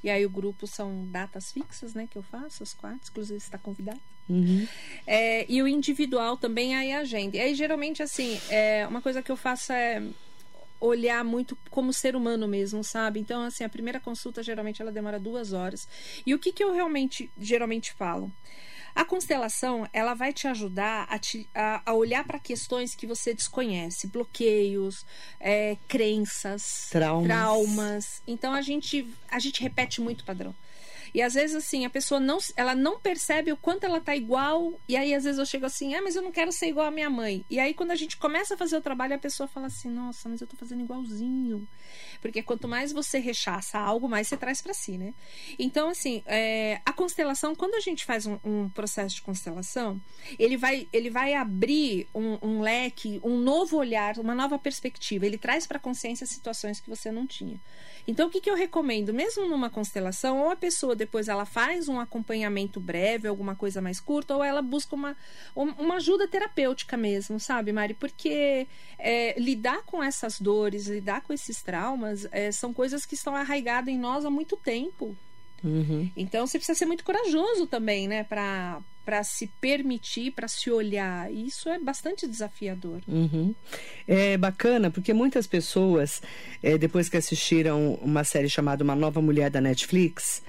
e 0.02 0.10
aí 0.10 0.26
o 0.26 0.30
grupo 0.30 0.66
são 0.66 1.06
datas 1.06 1.50
fixas, 1.50 1.94
né, 1.94 2.06
que 2.08 2.18
eu 2.18 2.22
faço, 2.22 2.62
as 2.62 2.74
quatro, 2.74 3.08
inclusive 3.10 3.38
está 3.38 3.56
convidado. 3.56 4.00
Uhum. 4.28 4.66
É, 5.06 5.50
e 5.50 5.62
o 5.62 5.68
individual 5.68 6.36
também 6.36 6.76
aí 6.76 6.92
agenda. 6.92 7.38
E 7.38 7.40
aí 7.40 7.54
geralmente 7.54 8.02
assim, 8.02 8.38
é, 8.50 8.86
uma 8.86 9.00
coisa 9.00 9.22
que 9.22 9.32
eu 9.32 9.36
faço 9.36 9.72
é 9.72 10.02
olhar 10.80 11.24
muito 11.24 11.56
como 11.70 11.92
ser 11.92 12.16
humano 12.16 12.46
mesmo, 12.46 12.82
sabe? 12.84 13.20
Então, 13.20 13.42
assim, 13.42 13.64
a 13.64 13.68
primeira 13.68 14.00
consulta 14.00 14.42
geralmente 14.42 14.82
ela 14.82 14.92
demora 14.92 15.18
duas 15.18 15.52
horas. 15.52 15.88
E 16.26 16.34
o 16.34 16.38
que, 16.38 16.52
que 16.52 16.62
eu 16.62 16.72
realmente 16.72 17.30
geralmente 17.38 17.92
falo? 17.92 18.30
A 18.94 19.04
constelação, 19.04 19.88
ela 19.92 20.14
vai 20.14 20.32
te 20.32 20.46
ajudar 20.46 21.06
a, 21.10 21.18
te, 21.18 21.48
a, 21.52 21.82
a 21.84 21.94
olhar 21.94 22.24
para 22.24 22.38
questões 22.38 22.94
que 22.94 23.08
você 23.08 23.34
desconhece, 23.34 24.06
bloqueios, 24.06 25.04
é, 25.40 25.76
crenças, 25.88 26.88
traumas. 26.90 27.26
traumas. 27.26 28.22
Então 28.24 28.54
a 28.54 28.62
gente, 28.62 29.08
a 29.28 29.40
gente 29.40 29.60
repete 29.60 30.00
muito 30.00 30.24
padrão. 30.24 30.54
E 31.14 31.22
às 31.22 31.34
vezes, 31.34 31.54
assim, 31.54 31.86
a 31.86 31.90
pessoa 31.90 32.18
não, 32.18 32.38
ela 32.56 32.74
não 32.74 32.98
percebe 32.98 33.52
o 33.52 33.56
quanto 33.56 33.84
ela 33.84 34.00
tá 34.00 34.16
igual. 34.16 34.80
E 34.88 34.96
aí, 34.96 35.14
às 35.14 35.22
vezes, 35.22 35.38
eu 35.38 35.46
chego 35.46 35.64
assim, 35.64 35.94
ah, 35.94 36.02
mas 36.02 36.16
eu 36.16 36.22
não 36.22 36.32
quero 36.32 36.50
ser 36.50 36.66
igual 36.66 36.86
a 36.86 36.90
minha 36.90 37.08
mãe. 37.08 37.44
E 37.48 37.60
aí, 37.60 37.72
quando 37.72 37.92
a 37.92 37.94
gente 37.94 38.16
começa 38.16 38.54
a 38.54 38.56
fazer 38.56 38.76
o 38.76 38.80
trabalho, 38.80 39.14
a 39.14 39.18
pessoa 39.18 39.46
fala 39.46 39.68
assim, 39.68 39.88
nossa, 39.88 40.28
mas 40.28 40.40
eu 40.40 40.46
tô 40.48 40.56
fazendo 40.56 40.82
igualzinho. 40.82 41.68
Porque 42.20 42.42
quanto 42.42 42.66
mais 42.66 42.90
você 42.90 43.20
rechaça 43.20 43.78
algo, 43.78 44.08
mais 44.08 44.26
você 44.26 44.36
traz 44.36 44.60
para 44.60 44.74
si, 44.74 44.98
né? 44.98 45.14
Então, 45.56 45.90
assim, 45.90 46.20
é, 46.26 46.80
a 46.84 46.92
constelação, 46.92 47.54
quando 47.54 47.76
a 47.76 47.80
gente 47.80 48.04
faz 48.04 48.26
um, 48.26 48.36
um, 48.44 48.68
processo 48.68 49.14
de 49.14 49.22
constelação, 49.22 50.00
ele 50.36 50.56
vai, 50.56 50.88
ele 50.92 51.10
vai 51.10 51.34
abrir 51.34 52.08
um, 52.12 52.38
um 52.42 52.60
leque, 52.60 53.20
um 53.22 53.38
novo 53.38 53.76
olhar, 53.76 54.18
uma 54.18 54.34
nova 54.34 54.58
perspectiva. 54.58 55.26
Ele 55.26 55.38
traz 55.38 55.64
para 55.64 55.78
consciência 55.78 56.26
situações 56.26 56.80
que 56.80 56.90
você 56.90 57.12
não 57.12 57.24
tinha. 57.24 57.60
Então, 58.06 58.28
o 58.28 58.30
que, 58.30 58.40
que 58.40 58.50
eu 58.50 58.56
recomendo? 58.56 59.14
Mesmo 59.14 59.48
numa 59.48 59.70
constelação, 59.70 60.40
ou 60.40 60.50
a 60.50 60.56
pessoa 60.56 60.94
depois 61.04 61.28
ela 61.28 61.44
faz 61.44 61.88
um 61.88 62.00
acompanhamento 62.00 62.80
breve, 62.80 63.28
alguma 63.28 63.54
coisa 63.54 63.80
mais 63.80 64.00
curta, 64.00 64.34
ou 64.34 64.42
ela 64.42 64.62
busca 64.62 64.94
uma, 64.94 65.16
uma 65.54 65.96
ajuda 65.96 66.26
terapêutica 66.26 66.96
mesmo, 66.96 67.38
sabe, 67.38 67.72
Mari? 67.72 67.94
Porque 67.94 68.66
é, 68.98 69.38
lidar 69.38 69.82
com 69.84 70.02
essas 70.02 70.40
dores, 70.40 70.86
lidar 70.86 71.20
com 71.20 71.32
esses 71.32 71.62
traumas, 71.62 72.26
é, 72.32 72.50
são 72.50 72.72
coisas 72.72 73.04
que 73.04 73.14
estão 73.14 73.36
arraigadas 73.36 73.92
em 73.92 73.98
nós 73.98 74.24
há 74.24 74.30
muito 74.30 74.56
tempo. 74.56 75.16
Uhum. 75.62 76.10
Então 76.16 76.46
você 76.46 76.58
precisa 76.58 76.78
ser 76.78 76.86
muito 76.86 77.04
corajoso 77.04 77.66
também, 77.66 78.08
né, 78.08 78.24
para 78.24 78.80
para 79.04 79.22
se 79.22 79.46
permitir, 79.60 80.30
para 80.30 80.48
se 80.48 80.70
olhar. 80.70 81.30
Isso 81.30 81.68
é 81.68 81.78
bastante 81.78 82.26
desafiador. 82.26 83.02
Uhum. 83.06 83.54
É 84.08 84.38
bacana 84.38 84.90
porque 84.90 85.12
muitas 85.12 85.46
pessoas, 85.46 86.22
é, 86.62 86.78
depois 86.78 87.08
que 87.10 87.18
assistiram 87.18 87.98
uma 88.00 88.24
série 88.24 88.48
chamada 88.48 88.82
Uma 88.82 88.96
Nova 88.96 89.20
Mulher 89.20 89.50
da 89.50 89.60
Netflix, 89.60 90.42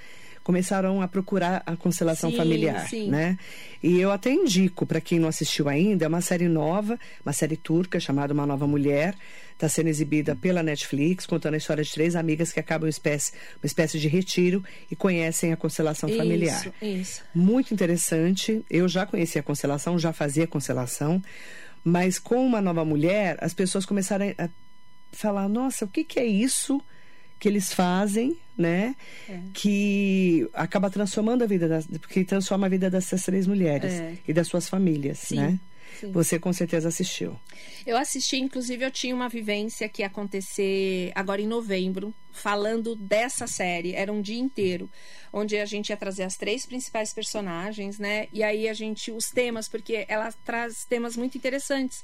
começaram 0.45 1.01
a 1.01 1.07
procurar 1.07 1.63
a 1.65 1.75
constelação 1.75 2.29
sim, 2.29 2.37
familiar, 2.37 2.87
sim. 2.87 3.09
né? 3.09 3.35
E 3.81 3.99
eu 3.99 4.11
até 4.11 4.31
indico 4.31 4.85
para 4.85 5.01
quem 5.01 5.17
não 5.19 5.27
assistiu 5.27 5.67
ainda, 5.67 6.05
é 6.05 6.07
uma 6.07 6.21
série 6.21 6.47
nova, 6.47 6.99
uma 7.25 7.33
série 7.33 7.57
turca 7.57 7.99
chamada 7.99 8.31
Uma 8.31 8.45
Nova 8.45 8.67
Mulher, 8.67 9.15
está 9.53 9.67
sendo 9.67 9.87
exibida 9.87 10.35
pela 10.35 10.61
Netflix, 10.61 11.25
contando 11.25 11.55
a 11.55 11.57
história 11.57 11.83
de 11.83 11.91
três 11.91 12.15
amigas 12.15 12.53
que 12.53 12.59
acabam 12.59 12.85
uma 12.85 12.91
espécie, 12.91 13.31
uma 13.55 13.65
espécie 13.65 13.97
de 13.97 14.07
retiro 14.07 14.63
e 14.89 14.95
conhecem 14.95 15.51
a 15.51 15.57
constelação 15.57 16.07
isso, 16.07 16.17
familiar. 16.19 16.73
Isso. 16.79 17.23
Muito 17.33 17.73
interessante. 17.73 18.63
Eu 18.69 18.87
já 18.87 19.03
conhecia 19.03 19.41
a 19.41 19.43
constelação, 19.43 19.97
já 19.97 20.13
fazia 20.13 20.45
constelação, 20.45 21.19
mas 21.83 22.19
com 22.19 22.45
uma 22.45 22.61
nova 22.61 22.85
mulher, 22.85 23.35
as 23.41 23.51
pessoas 23.55 23.83
começaram 23.83 24.31
a 24.37 24.47
falar: 25.11 25.49
nossa, 25.49 25.85
o 25.85 25.87
que, 25.87 26.03
que 26.03 26.19
é 26.19 26.25
isso? 26.25 26.79
Que 27.39 27.47
eles 27.47 27.73
fazem, 27.73 28.37
né? 28.57 28.95
É. 29.29 29.39
Que 29.53 30.47
acaba 30.53 30.89
transformando 30.89 31.43
a 31.43 31.47
vida 31.47 31.67
das, 31.67 31.87
porque 31.87 32.23
transforma 32.23 32.67
a 32.67 32.69
vida 32.69 32.89
dessas 32.89 33.23
três 33.23 33.47
mulheres 33.47 33.93
é. 33.93 34.17
e 34.27 34.33
das 34.33 34.47
suas 34.47 34.69
famílias, 34.69 35.19
Sim. 35.19 35.35
né? 35.35 35.59
Sim. 35.99 36.11
Você 36.11 36.37
com 36.37 36.51
certeza 36.51 36.89
assistiu. 36.89 37.39
Eu 37.85 37.95
assisti, 37.95 38.37
inclusive 38.37 38.83
eu 38.83 38.91
tinha 38.91 39.15
uma 39.15 39.29
vivência 39.29 39.87
que 39.87 40.01
ia 40.01 40.07
acontecer 40.07 41.11
agora 41.15 41.41
em 41.41 41.47
novembro, 41.47 42.13
falando 42.31 42.95
dessa 42.95 43.47
série. 43.47 43.93
Era 43.93 44.11
um 44.11 44.21
dia 44.21 44.39
inteiro, 44.39 44.89
onde 45.31 45.57
a 45.57 45.65
gente 45.65 45.89
ia 45.89 45.97
trazer 45.97 46.23
as 46.23 46.35
três 46.35 46.65
principais 46.65 47.13
personagens, 47.13 47.97
né? 47.97 48.27
E 48.33 48.43
aí 48.43 48.67
a 48.67 48.73
gente, 48.73 49.09
os 49.11 49.29
temas, 49.29 49.69
porque 49.69 50.05
ela 50.09 50.33
traz 50.43 50.83
temas 50.83 51.15
muito 51.15 51.37
interessantes 51.37 52.03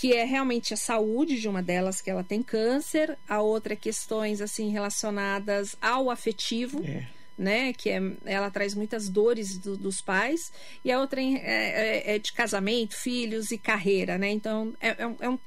que 0.00 0.14
é 0.14 0.24
realmente 0.24 0.72
a 0.72 0.78
saúde 0.78 1.38
de 1.38 1.46
uma 1.46 1.62
delas, 1.62 2.00
que 2.00 2.08
ela 2.08 2.24
tem 2.24 2.42
câncer, 2.42 3.18
a 3.28 3.42
outra 3.42 3.74
é 3.74 3.76
questões 3.76 4.40
assim 4.40 4.70
relacionadas 4.70 5.76
ao 5.78 6.08
afetivo. 6.08 6.82
É. 6.82 7.06
Né, 7.36 7.72
que 7.72 7.88
é, 7.88 8.02
ela 8.26 8.50
traz 8.50 8.74
muitas 8.74 9.08
dores 9.08 9.56
do, 9.56 9.74
dos 9.74 10.02
pais, 10.02 10.52
e 10.84 10.92
a 10.92 11.00
outra 11.00 11.22
é, 11.22 11.38
é, 11.38 12.14
é, 12.14 12.18
de 12.18 12.34
casamento, 12.34 12.94
filhos 12.94 13.50
e 13.50 13.56
carreira, 13.56 14.18
né? 14.18 14.28
Então 14.28 14.76
é, 14.78 14.88
é, 14.88 15.16
é 15.20 15.28
um, 15.30 15.38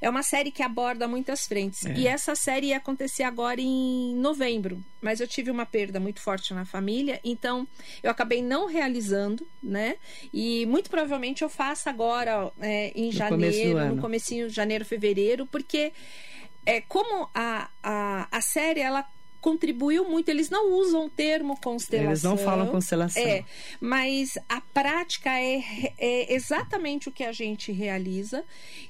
é 0.00 0.08
uma 0.08 0.22
série 0.22 0.50
que 0.50 0.62
aborda 0.62 1.08
muitas 1.08 1.46
frentes. 1.46 1.84
É. 1.84 1.94
E 1.94 2.06
essa 2.06 2.34
série 2.34 2.68
ia 2.68 2.76
acontecer 2.76 3.22
agora 3.22 3.60
em 3.60 4.14
novembro. 4.16 4.82
Mas 5.00 5.20
eu 5.20 5.28
tive 5.28 5.50
uma 5.50 5.64
perda 5.64 6.00
muito 6.00 6.20
forte 6.20 6.52
na 6.52 6.64
família, 6.64 7.20
então 7.22 7.66
eu 8.02 8.10
acabei 8.10 8.42
não 8.42 8.66
realizando, 8.66 9.46
né? 9.62 9.96
E 10.32 10.66
muito 10.66 10.90
provavelmente 10.90 11.42
eu 11.42 11.48
faço 11.48 11.88
agora 11.88 12.50
é, 12.60 12.90
em 12.94 13.06
no 13.06 13.12
janeiro, 13.12 13.94
no 13.94 14.00
comecinho 14.00 14.48
de 14.48 14.54
janeiro, 14.54 14.84
fevereiro, 14.84 15.46
porque 15.46 15.92
é, 16.66 16.80
como 16.82 17.28
a, 17.34 17.68
a, 17.82 18.28
a 18.30 18.40
série 18.40 18.80
ela 18.80 19.08
contribuiu 19.48 20.04
muito. 20.04 20.28
Eles 20.28 20.50
não 20.50 20.72
usam 20.74 21.06
o 21.06 21.10
termo 21.10 21.58
constelação. 21.58 22.10
Eles 22.10 22.22
não 22.22 22.36
falam 22.36 22.66
constelação. 22.66 23.22
É, 23.22 23.44
mas 23.80 24.36
a 24.46 24.60
prática 24.60 25.30
é, 25.30 25.94
é 25.96 26.34
exatamente 26.34 27.08
o 27.08 27.12
que 27.12 27.24
a 27.24 27.32
gente 27.32 27.72
realiza 27.72 28.44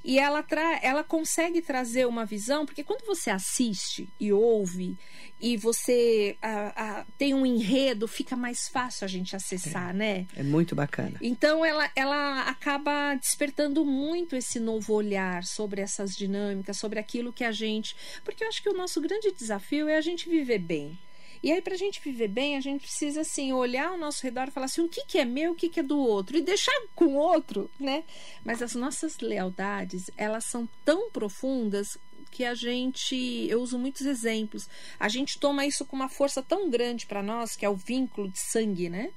e 0.05 0.19
ela, 0.19 0.43
tra 0.43 0.81
ela 0.83 1.05
consegue 1.05 1.63
trazer 1.63 2.07
uma 2.07 2.25
visão, 2.25 2.67
porque 2.67 2.83
quando 2.83 3.07
você 3.07 3.31
assiste 3.31 4.09
e 4.19 4.33
ouve 4.33 4.97
e 5.41 5.57
você 5.57 6.37
a, 6.43 7.01
a, 7.01 7.05
tem 7.17 7.33
um 7.33 7.47
enredo, 7.47 8.09
fica 8.09 8.37
mais 8.37 8.69
fácil 8.69 9.05
a 9.05 9.09
gente 9.09 9.37
acessar, 9.37 9.91
é, 9.91 9.93
né? 9.93 10.27
É 10.35 10.43
muito 10.43 10.75
bacana. 10.75 11.17
Então 11.21 11.65
ela, 11.65 11.89
ela 11.95 12.43
acaba 12.49 13.15
despertando 13.15 13.85
muito 13.85 14.35
esse 14.35 14.59
novo 14.59 14.93
olhar 14.95 15.45
sobre 15.45 15.81
essas 15.81 16.17
dinâmicas, 16.17 16.77
sobre 16.77 16.99
aquilo 16.99 17.33
que 17.33 17.45
a 17.45 17.53
gente. 17.53 17.95
Porque 18.25 18.43
eu 18.43 18.49
acho 18.49 18.63
que 18.63 18.69
o 18.69 18.77
nosso 18.77 19.01
grande 19.01 19.31
desafio 19.31 19.89
é 19.89 19.97
a 19.97 20.01
gente 20.01 20.29
viver 20.49 20.59
bem. 20.59 20.99
E 21.41 21.53
aí, 21.53 21.63
para 21.63 21.75
a 21.75 21.79
gente 21.79 22.01
viver 22.03 22.27
bem, 22.27 22.57
a 22.57 22.61
gente 22.61 22.81
precisa, 22.81 23.21
assim, 23.21 23.53
olhar 23.53 23.91
ao 23.91 23.99
nosso 23.99 24.25
redor 24.25 24.49
e 24.49 24.51
falar 24.51 24.67
assim, 24.67 24.81
o 24.81 24.89
que, 24.89 25.05
que 25.05 25.19
é 25.19 25.25
meu, 25.25 25.53
o 25.53 25.55
que, 25.55 25.69
que 25.69 25.79
é 25.79 25.83
do 25.85 25.99
outro, 25.99 26.37
e 26.37 26.41
deixar 26.41 26.73
com 26.97 27.05
o 27.07 27.15
outro, 27.15 27.71
né? 27.79 28.03
Mas 28.45 28.61
as 28.61 28.75
nossas 28.75 29.19
lealdades, 29.19 30.11
elas 30.17 30.45
são 30.47 30.69
tão 30.85 31.11
profundas 31.11 31.97
que 32.31 32.45
a 32.45 32.55
gente, 32.55 33.15
eu 33.49 33.61
uso 33.61 33.79
muitos 33.79 34.05
exemplos. 34.05 34.69
A 34.99 35.09
gente 35.09 35.39
toma 35.39 35.65
isso 35.65 35.85
com 35.85 35.95
uma 35.95 36.09
força 36.09 36.43
tão 36.43 36.69
grande 36.69 37.07
para 37.07 37.23
nós, 37.23 37.55
que 37.55 37.65
é 37.65 37.69
o 37.69 37.77
vínculo 37.77 38.29
de 38.29 38.41
sangue, 38.41 38.89
né? 38.89 39.11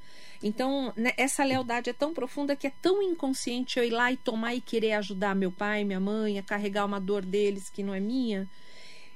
Então, 0.44 0.94
né, 0.96 1.14
essa 1.18 1.44
lealdade 1.44 1.90
é 1.90 1.94
tão 1.94 2.14
profunda 2.14 2.56
que 2.56 2.68
é 2.68 2.74
tão 2.82 3.02
inconsciente 3.02 3.78
eu 3.78 3.86
ir 3.86 3.92
lá 3.92 4.12
e 4.12 4.18
tomar 4.18 4.56
e 4.56 4.62
querer 4.62 4.94
ajudar 4.94 5.36
meu 5.36 5.52
pai, 5.52 5.84
minha 5.84 6.00
mãe, 6.00 6.38
a 6.38 6.44
carregar 6.44 6.86
uma 6.86 7.00
dor 7.00 7.26
deles 7.26 7.70
que 7.70 7.84
não 7.84 7.94
é 7.94 8.00
minha. 8.00 8.48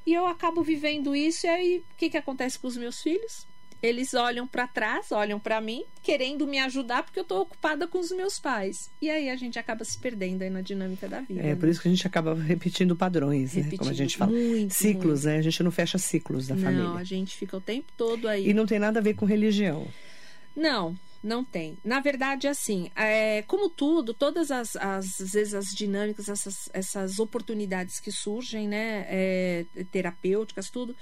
E 0.06 0.14
eu 0.14 0.28
acabo 0.28 0.62
vivendo 0.62 1.16
isso, 1.16 1.48
e 1.48 1.50
aí 1.50 1.78
o 1.80 1.96
que, 1.98 2.10
que 2.10 2.18
acontece 2.18 2.60
com 2.60 2.68
os 2.68 2.78
meus 2.78 3.02
filhos? 3.02 3.48
Eles 3.82 4.14
olham 4.14 4.48
para 4.48 4.68
trás, 4.68 5.12
olham 5.12 5.40
para 5.40 5.62
mim, 5.62 5.84
querendo 6.02 6.48
me 6.48 6.58
ajudar 6.60 7.04
porque 7.04 7.20
eu 7.20 7.24
estou 7.24 7.42
ocupada 7.42 7.88
com 7.88 8.00
os 8.00 8.12
meus 8.12 8.40
pais. 8.40 8.90
E 9.02 9.10
aí 9.10 9.30
a 9.30 9.36
gente 9.36 9.60
acaba 9.60 9.84
se 9.84 9.98
perdendo 9.98 10.42
aí 10.42 10.50
na 10.50 10.62
dinâmica 10.62 11.08
da 11.08 11.22
vida. 11.22 11.42
É 11.42 11.48
né? 11.48 11.56
por 11.56 11.70
isso 11.70 11.82
que 11.82 11.88
a 11.88 11.92
gente 11.92 12.08
acaba 12.08 12.34
repetindo 12.34 12.96
padrões, 12.96 13.54
repetindo 13.54 13.72
né? 13.72 13.78
Como 13.78 13.92
a 13.92 13.94
gente 13.94 14.18
fala. 14.18 14.32
Muito, 14.32 14.74
ciclos, 14.74 15.24
muito. 15.24 15.26
né? 15.26 15.38
A 15.38 15.42
gente 15.42 15.62
não 15.62 15.72
fecha 15.72 15.98
ciclos 15.98 16.48
da 16.48 16.56
não, 16.56 16.64
família. 16.64 16.84
Não, 16.84 16.98
a 16.98 17.04
gente 17.04 17.36
fica 17.36 17.58
o 17.58 17.62
tempo 17.62 17.92
todo 17.96 18.28
aí. 18.28 18.50
E 18.50 18.54
não 18.54 18.66
tem 18.66 18.80
nada 18.80 19.00
a 19.00 19.04
ver 19.04 19.14
com 19.14 19.26
religião. 19.26 19.88
Não, 20.56 20.96
não 21.26 21.44
tem. 21.44 21.78
Na 21.84 22.00
verdade, 22.00 22.48
assim, 22.48 22.90
é, 22.96 23.42
como 23.44 23.70
tudo, 23.70 24.14
todas 24.14 24.52
as, 24.52 24.76
as, 24.76 25.20
às 25.20 25.34
vezes 25.34 25.54
as 25.54 25.74
dinâmicas, 25.74 26.30
essas, 26.30 26.70
essas 26.72 27.20
oportunidades 27.20 28.00
que 28.00 28.12
surgem, 28.12 28.68
né, 28.68 29.06
é, 29.10 29.66
terapêuticas, 29.92 30.70
tudo, 30.70 30.96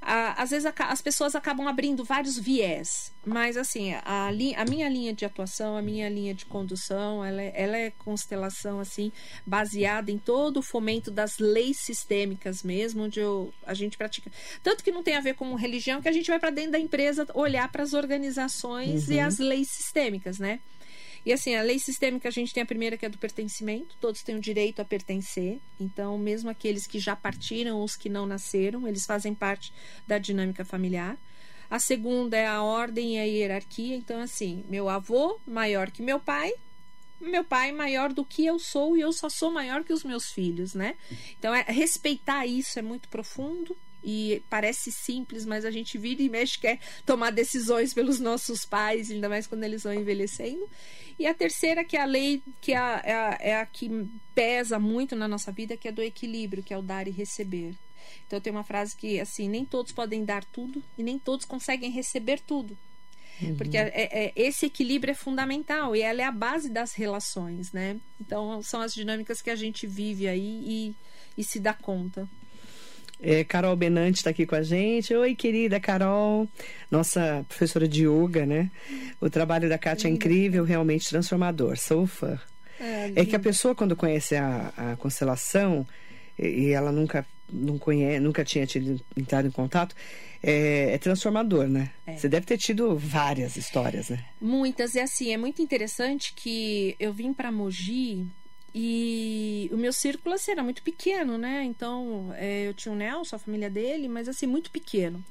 às 0.00 0.50
vezes 0.50 0.70
as 0.78 1.02
pessoas 1.02 1.34
acabam 1.34 1.66
abrindo 1.66 2.04
vários 2.04 2.38
viés, 2.38 3.12
mas 3.26 3.56
assim, 3.56 3.92
a, 4.04 4.28
a, 4.28 4.64
minha 4.64 4.88
linha 4.88 5.12
de 5.12 5.24
atuação, 5.24 5.76
a 5.76 5.82
minha 5.82 6.08
linha 6.08 6.32
de 6.32 6.46
condução, 6.46 7.24
ela 7.24 7.42
é, 7.42 7.52
ela 7.54 7.76
é 7.76 7.90
constelação 7.90 8.80
assim, 8.80 9.12
baseada 9.44 10.10
em 10.10 10.18
todo 10.18 10.58
o 10.58 10.62
fomento 10.62 11.10
das 11.10 11.38
leis 11.38 11.78
sistêmicas 11.80 12.62
mesmo, 12.62 13.02
onde 13.04 13.20
eu, 13.20 13.52
a 13.66 13.74
gente 13.74 13.98
pratica. 13.98 14.30
Tanto 14.62 14.84
que 14.84 14.92
não 14.92 15.02
tem 15.02 15.16
a 15.16 15.20
ver 15.20 15.34
com 15.34 15.54
religião, 15.54 16.00
que 16.00 16.08
a 16.08 16.12
gente 16.12 16.30
vai 16.30 16.38
para 16.38 16.50
dentro 16.50 16.72
da 16.72 16.78
empresa 16.78 17.26
olhar 17.34 17.70
para 17.70 17.82
as 17.82 17.92
organizações 17.92 19.08
uhum. 19.08 19.14
e 19.14 19.20
as 19.20 19.38
leis 19.38 19.68
sistêmicas, 19.68 20.38
né? 20.38 20.60
E 21.24 21.32
assim, 21.32 21.54
a 21.54 21.62
lei 21.62 21.78
sistêmica 21.78 22.28
a 22.28 22.32
gente 22.32 22.52
tem 22.52 22.62
a 22.62 22.66
primeira 22.66 22.96
que 22.96 23.06
é 23.06 23.08
do 23.08 23.18
pertencimento, 23.18 23.96
todos 24.00 24.22
têm 24.22 24.36
o 24.36 24.40
direito 24.40 24.80
a 24.80 24.84
pertencer. 24.84 25.60
Então, 25.78 26.16
mesmo 26.18 26.50
aqueles 26.50 26.86
que 26.86 26.98
já 26.98 27.14
partiram, 27.16 27.82
os 27.82 27.96
que 27.96 28.08
não 28.08 28.26
nasceram, 28.26 28.86
eles 28.86 29.06
fazem 29.06 29.34
parte 29.34 29.72
da 30.06 30.18
dinâmica 30.18 30.64
familiar. 30.64 31.18
A 31.70 31.78
segunda 31.78 32.36
é 32.36 32.46
a 32.46 32.62
ordem 32.62 33.16
e 33.16 33.18
a 33.18 33.24
hierarquia. 33.24 33.94
Então, 33.94 34.20
assim, 34.20 34.64
meu 34.68 34.88
avô 34.88 35.38
maior 35.46 35.90
que 35.90 36.02
meu 36.02 36.18
pai, 36.18 36.52
meu 37.20 37.44
pai 37.44 37.72
maior 37.72 38.12
do 38.12 38.24
que 38.24 38.46
eu 38.46 38.58
sou 38.58 38.96
e 38.96 39.00
eu 39.00 39.12
só 39.12 39.28
sou 39.28 39.50
maior 39.50 39.84
que 39.84 39.92
os 39.92 40.04
meus 40.04 40.30
filhos, 40.30 40.74
né? 40.74 40.94
Então, 41.38 41.54
é, 41.54 41.62
respeitar 41.68 42.46
isso 42.46 42.78
é 42.78 42.82
muito 42.82 43.08
profundo 43.08 43.76
e 44.02 44.42
parece 44.48 44.92
simples, 44.92 45.44
mas 45.44 45.64
a 45.64 45.70
gente 45.70 45.98
vira 45.98 46.22
e 46.22 46.28
mexe 46.28 46.58
quer 46.58 46.78
tomar 47.04 47.30
decisões 47.30 47.92
pelos 47.92 48.20
nossos 48.20 48.64
pais, 48.64 49.10
ainda 49.10 49.28
mais 49.28 49.46
quando 49.46 49.64
eles 49.64 49.82
vão 49.82 49.94
envelhecendo. 49.94 50.68
E 51.18 51.26
a 51.26 51.34
terceira, 51.34 51.84
que 51.84 51.96
é 51.96 52.02
a 52.02 52.04
lei, 52.04 52.42
que 52.60 52.72
é 52.72 52.76
a, 52.76 53.02
é 53.04 53.12
a, 53.12 53.38
é 53.40 53.56
a 53.56 53.66
que 53.66 53.90
pesa 54.34 54.78
muito 54.78 55.16
na 55.16 55.26
nossa 55.26 55.50
vida, 55.50 55.76
que 55.76 55.88
é 55.88 55.92
do 55.92 56.02
equilíbrio, 56.02 56.62
que 56.62 56.72
é 56.72 56.78
o 56.78 56.82
dar 56.82 57.08
e 57.08 57.10
receber. 57.10 57.74
Então 58.26 58.40
tem 58.40 58.52
uma 58.52 58.64
frase 58.64 58.94
que 58.94 59.20
assim, 59.20 59.48
nem 59.48 59.64
todos 59.64 59.92
podem 59.92 60.24
dar 60.24 60.44
tudo 60.44 60.82
e 60.96 61.02
nem 61.02 61.18
todos 61.18 61.44
conseguem 61.44 61.90
receber 61.90 62.40
tudo. 62.40 62.76
Uhum. 63.40 63.56
Porque 63.56 63.76
é, 63.76 63.92
é, 63.94 64.32
esse 64.34 64.66
equilíbrio 64.66 65.12
é 65.12 65.14
fundamental 65.14 65.94
e 65.94 66.02
ela 66.02 66.22
é 66.22 66.24
a 66.24 66.32
base 66.32 66.68
das 66.68 66.92
relações, 66.92 67.72
né? 67.72 67.98
Então 68.20 68.62
são 68.62 68.80
as 68.80 68.94
dinâmicas 68.94 69.40
que 69.40 69.50
a 69.50 69.56
gente 69.56 69.86
vive 69.86 70.28
aí 70.28 70.62
e, 70.66 70.94
e 71.36 71.44
se 71.44 71.60
dá 71.60 71.72
conta. 71.72 72.28
É, 73.20 73.42
Carol 73.42 73.74
Benante 73.74 74.18
está 74.18 74.30
aqui 74.30 74.46
com 74.46 74.54
a 74.54 74.62
gente. 74.62 75.12
Oi, 75.14 75.34
querida 75.34 75.80
Carol, 75.80 76.48
nossa 76.90 77.44
professora 77.48 77.88
de 77.88 78.06
yoga, 78.06 78.46
né? 78.46 78.70
O 79.20 79.28
trabalho 79.28 79.68
da 79.68 79.76
Kátia 79.76 80.08
é 80.08 80.10
incrível, 80.10 80.64
realmente 80.64 81.08
transformador. 81.08 81.76
Sou 81.76 82.06
fã. 82.06 82.38
É, 82.80 83.12
é 83.16 83.24
que 83.24 83.34
a 83.34 83.40
pessoa, 83.40 83.74
quando 83.74 83.96
conhece 83.96 84.36
a, 84.36 84.72
a 84.76 84.96
constelação, 84.96 85.86
e, 86.38 86.46
e, 86.46 86.70
ela 86.70 86.92
nunca, 86.92 87.26
não 87.52 87.76
conhece, 87.76 88.20
nunca 88.20 88.44
tinha 88.44 88.64
tido, 88.66 89.00
entrado 89.16 89.48
em 89.48 89.50
contato, 89.50 89.96
é, 90.40 90.94
é 90.94 90.98
transformador, 90.98 91.66
né? 91.66 91.90
É. 92.06 92.16
Você 92.16 92.28
deve 92.28 92.46
ter 92.46 92.56
tido 92.56 92.96
várias 92.96 93.56
histórias, 93.56 94.10
né? 94.10 94.24
Muitas. 94.40 94.94
E 94.94 95.00
assim, 95.00 95.32
é 95.32 95.36
muito 95.36 95.60
interessante 95.60 96.32
que 96.34 96.94
eu 97.00 97.12
vim 97.12 97.32
para 97.32 97.50
Mogi 97.50 98.28
e 98.74 99.70
o 99.72 99.76
meu 99.76 99.92
círculo 99.92 100.34
assim, 100.34 100.52
era 100.52 100.62
muito 100.62 100.82
pequeno, 100.82 101.38
né? 101.38 101.64
Então, 101.64 102.32
é, 102.36 102.68
eu 102.68 102.74
tinha 102.74 102.92
o 102.92 102.96
Nelson, 102.96 103.36
a 103.36 103.38
família 103.38 103.70
dele, 103.70 104.08
mas 104.08 104.28
assim, 104.28 104.46
muito 104.46 104.70
pequeno. 104.70 105.24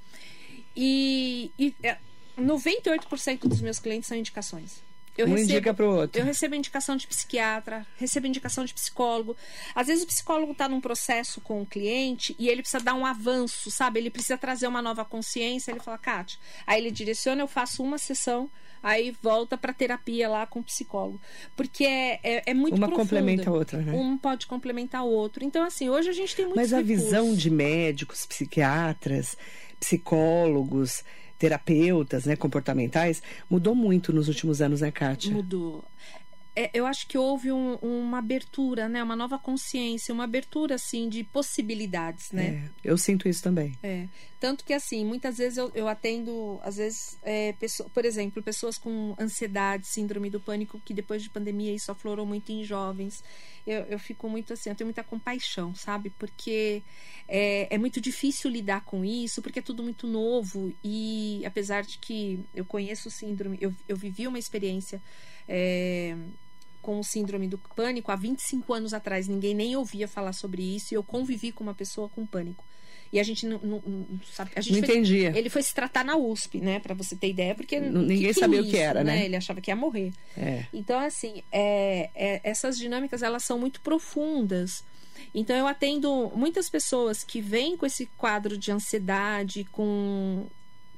E, 0.76 1.52
e 1.58 1.74
é, 1.84 1.98
98% 2.38 3.48
dos 3.48 3.62
meus 3.62 3.80
clientes 3.80 4.08
são 4.08 4.18
indicações. 4.18 4.82
Eu 5.18 5.26
um 5.26 5.30
recebo, 5.32 5.52
indica 5.52 5.74
pro 5.74 5.96
outro. 5.96 6.22
Eu 6.22 6.26
recebo 6.26 6.54
indicação 6.54 6.96
de 6.96 7.08
psiquiatra, 7.08 7.86
recebo 7.98 8.28
indicação 8.28 8.64
de 8.64 8.74
psicólogo. 8.74 9.36
Às 9.74 9.88
vezes 9.88 10.04
o 10.04 10.08
psicólogo 10.08 10.52
está 10.52 10.70
num 10.70 10.80
processo 10.80 11.42
com 11.42 11.64
o 11.64 11.66
cliente 11.66 12.36
e 12.38 12.48
ele 12.48 12.62
precisa 12.62 12.84
dar 12.84 12.94
um 12.94 13.06
avanço, 13.06 13.72
sabe? 13.72 14.00
Ele 14.00 14.12
precisa 14.12 14.38
trazer 14.38 14.68
uma 14.68 14.82
nova 14.82 15.04
consciência. 15.04 15.72
Ele 15.72 15.80
fala, 15.80 15.98
Kátia. 15.98 16.38
Aí 16.68 16.80
ele 16.80 16.92
direciona, 16.92 17.42
eu 17.42 17.48
faço 17.48 17.82
uma 17.82 17.98
sessão, 17.98 18.50
aí 18.88 19.16
volta 19.22 19.58
para 19.58 19.74
terapia 19.74 20.30
lá 20.30 20.48
com 20.48 20.60
o 20.60 20.64
psicólogo. 20.64 21.20
Porque 21.56 21.84
é, 21.84 22.20
é, 22.24 22.44
é 22.48 22.54
muito 22.54 22.78
Uma 22.78 22.88
profundo. 22.88 23.08
complementa 23.08 23.50
a 23.50 23.54
outra, 23.54 23.80
né? 23.80 23.94
Um 23.94 24.18
pode 24.18 24.48
complementar 24.48 25.04
o 25.04 25.10
outro. 25.10 25.44
Então, 25.44 25.64
assim, 25.64 25.90
hoje 25.90 26.10
a 26.10 26.14
gente 26.14 26.36
tem 26.36 26.46
muito 26.46 26.56
Mas 26.56 26.74
a 26.74 26.82
visão 26.82 27.36
de 27.36 27.50
médicos, 27.50 28.26
psiquiatras, 28.26 29.38
psicólogos 29.80 31.04
terapeutas, 31.38 32.26
né, 32.26 32.36
comportamentais, 32.36 33.22
mudou 33.48 33.76
muito 33.76 34.12
nos 34.12 34.28
últimos 34.28 34.60
anos, 34.60 34.82
né, 34.82 34.90
Kátia? 34.90 35.32
Mudou 35.32 35.84
é, 36.58 36.72
eu 36.74 36.88
acho 36.88 37.06
que 37.08 37.20
houve 37.20 37.52
um, 37.52 37.76
uma 37.76 38.18
abertura, 38.18 38.90
né? 38.90 39.04
Uma 39.04 39.16
nova 39.16 39.38
consciência, 39.38 40.12
uma 40.12 40.24
abertura, 40.24 40.74
assim, 40.74 41.08
de 41.08 41.24
possibilidades, 41.24 42.32
né? 42.32 42.72
É, 42.84 42.90
eu 42.90 42.98
sinto 42.98 43.30
isso 43.30 43.44
também. 43.44 43.78
É. 43.84 44.08
Tanto 44.40 44.66
que, 44.66 44.74
assim, 44.74 45.06
muitas 45.06 45.38
vezes 45.38 45.60
eu, 45.60 45.72
eu 45.76 45.88
atendo, 45.88 46.60
às 46.64 46.78
vezes, 46.78 47.16
é, 47.22 47.54
pessoa, 47.54 47.88
por 47.92 48.04
exemplo, 48.06 48.42
pessoas 48.42 48.76
com 48.76 49.16
ansiedade, 49.20 49.86
síndrome 49.86 50.32
do 50.32 50.40
pânico, 50.40 50.82
que 50.84 50.96
depois 50.96 51.22
de 51.22 51.30
pandemia 51.30 51.72
isso 51.72 51.92
aflorou 51.92 52.26
muito 52.26 52.52
em 52.52 52.64
jovens. 52.64 53.24
Eu, 53.66 53.82
eu 53.84 54.00
fico 54.00 54.28
muito 54.28 54.54
assim, 54.54 54.72
eu 54.72 54.76
tenho 54.76 54.88
muita 54.88 55.04
compaixão, 55.04 55.76
sabe? 55.76 56.10
Porque 56.18 56.82
é, 57.28 57.68
é 57.70 57.78
muito 57.78 58.02
difícil 58.02 58.50
lidar 58.50 58.84
com 58.84 59.06
isso, 59.06 59.44
porque 59.44 59.60
é 59.60 59.62
tudo 59.62 59.84
muito 59.84 60.08
novo. 60.08 60.74
E 60.84 61.44
apesar 61.46 61.84
de 61.84 62.00
que 62.00 62.40
eu 62.56 62.66
conheço 62.66 63.12
síndrome, 63.12 63.60
eu, 63.62 63.72
eu 63.88 63.96
vivi 63.96 64.28
uma 64.28 64.40
experiência. 64.40 65.00
É, 65.48 66.18
com 66.88 67.02
o 67.02 67.04
síndrome 67.04 67.50
do 67.50 67.58
pânico 67.58 68.14
há 68.14 68.16
25 68.16 68.74
anos 68.74 68.94
atrás. 68.94 69.28
Ninguém 69.28 69.54
nem 69.54 69.76
ouvia 69.76 70.08
falar 70.08 70.32
sobre 70.32 70.64
isso 70.64 70.94
e 70.94 70.96
eu 70.96 71.04
convivi 71.04 71.52
com 71.52 71.62
uma 71.62 71.74
pessoa 71.74 72.08
com 72.08 72.26
pânico. 72.26 72.64
E 73.12 73.20
a 73.20 73.24
gente 73.24 73.46
não, 73.46 73.60
não, 73.60 73.84
não 73.86 74.20
sabe. 74.32 74.52
A 74.56 74.62
gente 74.62 74.80
não 74.80 74.88
foi, 74.88 74.96
entendia. 74.96 75.34
Ele 75.36 75.50
foi 75.50 75.62
se 75.64 75.76
tratar 75.76 76.06
na 76.06 76.16
USP, 76.16 76.62
né? 76.62 76.80
Para 76.80 76.94
você 76.94 77.14
ter 77.14 77.28
ideia, 77.28 77.54
porque. 77.54 77.78
ninguém 77.78 78.34
que 78.34 78.40
sabia 78.40 78.60
é 78.60 78.62
o 78.62 78.70
que 78.70 78.78
era, 78.78 79.04
né? 79.04 79.26
Ele 79.26 79.36
achava 79.36 79.60
que 79.60 79.70
ia 79.70 79.76
morrer. 79.76 80.14
É. 80.38 80.66
Então, 80.74 80.98
assim, 80.98 81.44
é, 81.52 82.10
é, 82.16 82.40
essas 82.42 82.78
dinâmicas 82.78 83.22
elas 83.22 83.44
são 83.44 83.60
muito 83.60 83.82
profundas. 83.82 84.82
Então, 85.36 85.58
eu 85.58 85.68
atendo 85.68 86.32
muitas 86.36 86.70
pessoas 86.70 87.22
que 87.22 87.42
vêm 87.42 87.76
com 87.76 87.86
esse 87.86 88.06
quadro 88.18 88.58
de 88.58 88.72
ansiedade, 88.72 89.66
com 89.74 90.48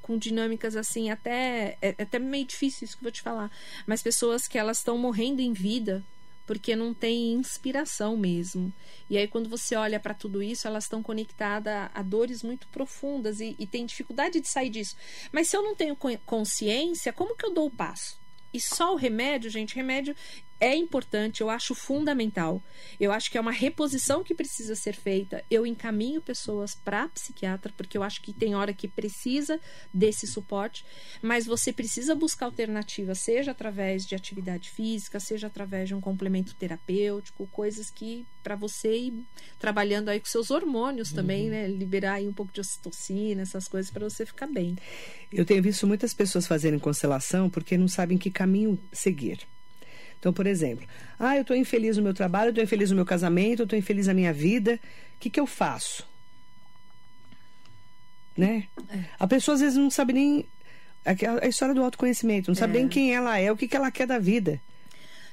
com 0.02 0.18
dinâmicas 0.18 0.76
assim, 0.76 1.10
até 1.10 1.78
é, 1.80 1.94
é 1.98 2.02
até 2.02 2.18
meio 2.18 2.44
difícil 2.44 2.84
isso 2.84 2.96
que 2.96 3.02
eu 3.02 3.06
vou 3.06 3.12
te 3.12 3.22
falar, 3.22 3.50
mas 3.86 4.02
pessoas 4.02 4.46
que 4.48 4.58
elas 4.58 4.78
estão 4.78 4.96
morrendo 4.98 5.40
em 5.40 5.52
vida 5.52 6.04
porque 6.50 6.74
não 6.74 6.92
tem 6.92 7.32
inspiração 7.34 8.16
mesmo. 8.16 8.72
E 9.08 9.16
aí, 9.16 9.28
quando 9.28 9.48
você 9.48 9.76
olha 9.76 10.00
para 10.00 10.12
tudo 10.12 10.42
isso, 10.42 10.66
elas 10.66 10.82
estão 10.82 11.00
conectadas 11.00 11.88
a, 11.94 12.02
dores 12.02 12.42
muito 12.42 12.66
profundas 12.66 13.40
e, 13.40 13.54
e 13.56 13.68
tem 13.68 13.86
dificuldade 13.86 14.40
de 14.40 14.48
sair 14.48 14.68
disso. 14.68 14.96
Mas 15.30 15.46
se 15.46 15.56
eu 15.56 15.62
não 15.62 15.76
tenho 15.76 15.96
consciência, 16.26 17.12
como 17.12 17.36
que 17.36 17.46
eu 17.46 17.54
dou 17.54 17.66
o 17.66 17.70
passo? 17.70 18.18
E 18.52 18.60
só 18.60 18.92
o 18.92 18.96
remédio, 18.96 19.48
gente, 19.48 19.76
remédio 19.76 20.16
é 20.60 20.76
importante, 20.76 21.40
eu 21.40 21.48
acho 21.48 21.74
fundamental. 21.74 22.62
Eu 23.00 23.10
acho 23.10 23.30
que 23.30 23.38
é 23.38 23.40
uma 23.40 23.50
reposição 23.50 24.22
que 24.22 24.34
precisa 24.34 24.74
ser 24.74 24.94
feita. 24.94 25.42
Eu 25.50 25.66
encaminho 25.66 26.20
pessoas 26.20 26.74
para 26.74 27.08
psiquiatra, 27.08 27.72
porque 27.76 27.96
eu 27.96 28.02
acho 28.02 28.20
que 28.20 28.32
tem 28.32 28.54
hora 28.54 28.74
que 28.74 28.86
precisa 28.86 29.58
desse 29.92 30.26
suporte, 30.26 30.84
mas 31.22 31.46
você 31.46 31.72
precisa 31.72 32.14
buscar 32.14 32.46
alternativas, 32.46 33.18
seja 33.20 33.52
através 33.52 34.04
de 34.04 34.14
atividade 34.14 34.70
física, 34.70 35.18
seja 35.18 35.46
através 35.46 35.88
de 35.88 35.94
um 35.94 36.00
complemento 36.00 36.54
terapêutico, 36.54 37.46
coisas 37.46 37.90
que 37.90 38.26
para 38.42 38.54
você 38.54 38.96
ir 38.96 39.26
trabalhando 39.58 40.10
aí 40.10 40.20
com 40.20 40.26
seus 40.26 40.50
hormônios 40.50 41.12
também, 41.12 41.44
uhum. 41.44 41.50
né? 41.50 41.68
Liberar 41.68 42.14
aí 42.14 42.28
um 42.28 42.32
pouco 42.32 42.52
de 42.52 42.60
ocitocina, 42.60 43.42
essas 43.42 43.66
coisas 43.66 43.90
para 43.90 44.08
você 44.08 44.26
ficar 44.26 44.46
bem. 44.46 44.76
Eu 45.32 45.46
tenho 45.46 45.62
visto 45.62 45.86
muitas 45.86 46.12
pessoas 46.12 46.46
fazerem 46.46 46.78
constelação 46.78 47.48
porque 47.48 47.78
não 47.78 47.88
sabem 47.88 48.18
que 48.18 48.30
caminho 48.30 48.78
seguir 48.92 49.46
Então, 50.20 50.34
por 50.34 50.46
exemplo, 50.46 50.86
ah, 51.18 51.34
eu 51.34 51.40
estou 51.40 51.56
infeliz 51.56 51.96
no 51.96 52.02
meu 52.02 52.12
trabalho, 52.12 52.48
eu 52.48 52.50
estou 52.50 52.62
infeliz 52.62 52.90
no 52.90 52.96
meu 52.96 53.06
casamento, 53.06 53.62
eu 53.62 53.64
estou 53.64 53.78
infeliz 53.78 54.06
na 54.06 54.12
minha 54.14 54.32
vida. 54.32 54.78
O 55.16 55.18
que, 55.18 55.30
que 55.30 55.40
eu 55.40 55.46
faço? 55.46 56.06
Né? 58.36 58.68
É. 58.90 59.04
A 59.18 59.26
pessoa 59.26 59.54
às 59.54 59.62
vezes 59.62 59.78
não 59.78 59.90
sabe 59.90 60.12
nem. 60.12 60.46
A 61.42 61.48
história 61.48 61.74
do 61.74 61.82
autoconhecimento, 61.82 62.50
não 62.50 62.54
sabe 62.54 62.76
é. 62.76 62.80
nem 62.80 62.88
quem 62.88 63.14
ela 63.14 63.38
é, 63.38 63.50
o 63.50 63.56
que, 63.56 63.66
que 63.66 63.74
ela 63.74 63.90
quer 63.90 64.06
da 64.06 64.18
vida. 64.18 64.60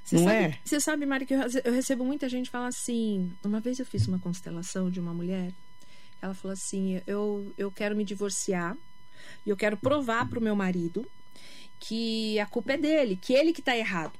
Você 0.05 0.15
não 0.15 0.23
sabe, 0.23 0.35
é? 0.35 0.57
Você 0.63 0.79
sabe, 0.79 1.05
Mari, 1.05 1.25
que 1.25 1.33
eu, 1.33 1.41
eu 1.65 1.73
recebo 1.73 2.05
muita 2.05 2.29
gente 2.29 2.49
falar 2.49 2.67
assim. 2.67 3.29
Uma 3.43 3.59
vez 3.59 3.77
eu 3.77 3.85
fiz 3.85 4.07
uma 4.07 4.17
constelação 4.17 4.89
de 4.89 5.01
uma 5.01 5.13
mulher. 5.13 5.51
Ela 6.21 6.33
falou 6.33 6.53
assim: 6.53 7.01
eu, 7.05 7.53
eu 7.57 7.69
quero 7.69 7.93
me 7.93 8.05
divorciar 8.05 8.77
e 9.45 9.49
eu 9.49 9.57
quero 9.57 9.75
provar 9.75 10.29
para 10.29 10.39
o 10.39 10.41
meu 10.41 10.55
marido 10.55 11.05
que 11.77 12.39
a 12.39 12.45
culpa 12.45 12.71
é 12.73 12.77
dele, 12.77 13.19
que 13.21 13.33
ele 13.33 13.51
que 13.51 13.59
está 13.59 13.75
errado. 13.75 14.13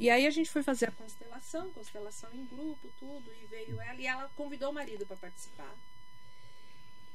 E 0.00 0.10
aí 0.10 0.26
a 0.26 0.30
gente 0.30 0.50
foi 0.50 0.62
fazer 0.62 0.86
a 0.86 0.92
constelação, 0.92 1.70
constelação 1.70 2.30
em 2.32 2.44
grupo, 2.46 2.88
tudo, 2.98 3.30
e 3.42 3.46
veio 3.46 3.80
ela 3.80 4.00
e 4.00 4.06
ela 4.06 4.30
convidou 4.34 4.70
o 4.70 4.74
marido 4.74 5.06
para 5.06 5.16
participar. 5.16 5.72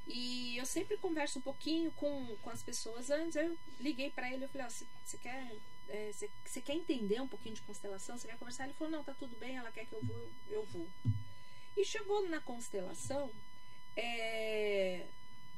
E 0.08 0.56
eu 0.56 0.66
sempre 0.66 0.96
converso 0.98 1.40
um 1.40 1.42
pouquinho 1.42 1.92
com, 1.94 2.38
com 2.44 2.50
as 2.52 2.62
pessoas 2.62 3.10
antes. 3.10 3.36
Eu 3.36 3.58
liguei 3.80 4.12
para 4.12 4.32
ele, 4.32 4.46
eu 4.46 4.50
falei: 4.50 4.70
você 4.70 4.86
oh, 5.16 5.18
quer 5.18 5.52
é, 5.90 6.12
você, 6.14 6.62
quer 6.62 6.74
entender 6.74 7.22
um 7.22 7.28
pouquinho 7.28 7.56
de 7.56 7.62
constelação? 7.62 8.18
Você 8.18 8.28
quer 8.28 8.38
conversar? 8.38 8.66
Ele 8.66 8.74
falou, 8.74 8.92
não, 8.92 9.04
tá 9.04 9.14
tudo 9.18 9.36
bem, 9.38 9.58
ela 9.58 9.72
quer 9.72 9.86
que 9.86 9.94
eu 9.94 10.02
vou, 10.02 10.30
eu 10.50 10.64
vou. 10.66 10.88
E 11.78 11.86
chegou 11.86 12.28
na 12.28 12.40
constelação, 12.42 13.30
é, 13.96 15.06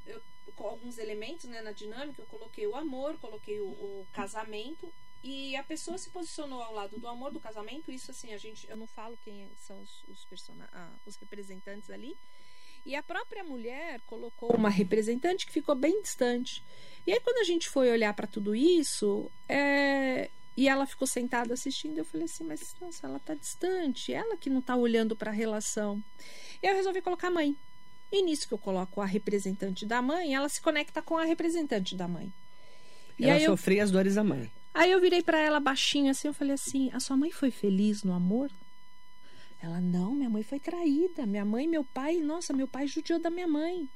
eu, 0.06 0.22
com 0.56 0.68
alguns 0.68 0.98
elementos 0.98 1.46
né, 1.46 1.62
na 1.62 1.72
dinâmica, 1.72 2.22
eu 2.22 2.26
coloquei 2.26 2.68
o 2.68 2.76
amor, 2.76 3.18
coloquei 3.20 3.60
o, 3.60 3.68
o, 3.68 4.08
casamento, 4.12 4.92
e 5.24 5.56
a 5.56 5.64
pessoa 5.64 5.98
se 5.98 6.10
posicionou 6.10 6.62
ao 6.62 6.74
lado 6.74 7.00
do 7.00 7.08
amor 7.08 7.32
do 7.32 7.40
casamento, 7.40 7.92
isso 7.92 8.12
assim, 8.12 8.34
a 8.34 8.38
gente, 8.38 8.70
eu 8.70 8.78
não 8.78 8.88
falo 8.88 9.18
quem 9.24 9.50
são 9.58 9.82
os, 9.82 10.04
os, 10.08 10.26
person... 10.26 10.54
Ah, 10.72 10.92
os 11.06 11.16
representantes 11.16 11.90
ali, 11.90 12.16
e 12.88 12.96
a 12.96 13.04
própria 13.04 13.44
mulher 13.44 14.00
colocou 14.06 14.50
uma 14.56 14.70
representante 14.70 15.46
que 15.46 15.52
ficou 15.52 15.76
bem 15.76 16.02
distante. 16.02 16.64
E 17.06 17.12
aí, 17.12 17.20
quando 17.20 17.40
a 17.40 17.44
gente 17.44 17.68
foi 17.68 17.92
olhar 17.92 18.14
para 18.14 18.26
tudo 18.26 18.56
isso, 18.56 19.30
é... 19.50 20.30
e 20.56 20.70
ela 20.70 20.86
ficou 20.86 21.06
sentada 21.06 21.54
assistindo, 21.54 21.98
eu 21.98 22.06
falei 22.06 22.26
assim: 22.26 22.46
mas 22.46 22.76
nossa, 22.80 23.06
ela 23.06 23.20
tá 23.20 23.34
distante, 23.34 24.14
ela 24.14 24.38
que 24.38 24.50
não 24.50 24.62
tá 24.62 24.74
olhando 24.74 25.18
para 25.18 25.32
a 25.32 25.34
relação. 25.34 26.02
E 26.64 26.66
eu 26.66 26.76
resolvi 26.76 27.02
colocar 27.02 27.28
a 27.28 27.32
mãe. 27.32 27.58
E 28.10 28.22
nisso 28.22 28.48
que 28.48 28.54
eu 28.54 28.58
coloco 28.58 29.02
a 29.02 29.06
representante 29.06 29.86
da 29.86 30.02
mãe, 30.02 30.34
ela 30.34 30.48
se 30.48 30.62
conecta 30.62 31.02
com 31.02 31.18
a 31.18 31.26
representante 31.26 31.94
da 31.94 32.08
mãe. 32.08 32.32
E 33.20 33.26
ela 33.26 33.44
sofria 33.44 33.80
eu... 33.80 33.84
as 33.84 33.92
dores 33.92 34.16
da 34.16 34.24
mãe. 34.24 34.50
Aí 34.78 34.92
eu 34.92 35.02
virei 35.02 35.24
para 35.24 35.40
ela 35.40 35.60
baixinho 35.60 36.12
assim, 36.12 36.28
eu 36.28 36.36
falei 36.36 36.54
assim: 36.54 36.92
a 36.94 37.00
sua 37.00 37.18
mãe 37.18 37.32
foi 37.32 37.50
feliz 37.50 38.04
no 38.04 38.14
amor? 38.14 38.52
Ela, 39.60 39.82
não, 39.82 40.14
minha 40.14 40.30
mãe 40.30 40.44
foi 40.44 40.60
traída. 40.60 41.26
Minha 41.26 41.44
mãe, 41.44 41.68
meu 41.68 41.84
pai, 41.84 42.18
nossa, 42.18 42.54
meu 42.54 42.68
pai 42.68 42.86
judiou 42.86 43.18
da 43.18 43.32
minha 43.32 43.48
mãe. 43.48 43.90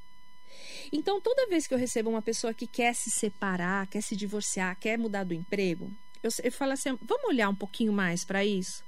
Então, 0.91 1.21
toda 1.21 1.45
vez 1.45 1.67
que 1.67 1.73
eu 1.75 1.77
recebo 1.77 2.09
uma 2.09 2.21
pessoa 2.21 2.51
que 2.51 2.65
quer 2.65 2.95
se 2.95 3.11
separar, 3.11 3.85
quer 3.85 4.01
se 4.01 4.15
divorciar, 4.15 4.75
quer 4.79 4.97
mudar 4.97 5.23
do 5.23 5.35
emprego, 5.35 5.91
eu, 6.23 6.31
eu 6.43 6.51
falo 6.51 6.71
assim: 6.71 6.97
vamos 6.99 7.25
olhar 7.25 7.49
um 7.49 7.55
pouquinho 7.55 7.93
mais 7.93 8.25
para 8.25 8.43
isso? 8.43 8.83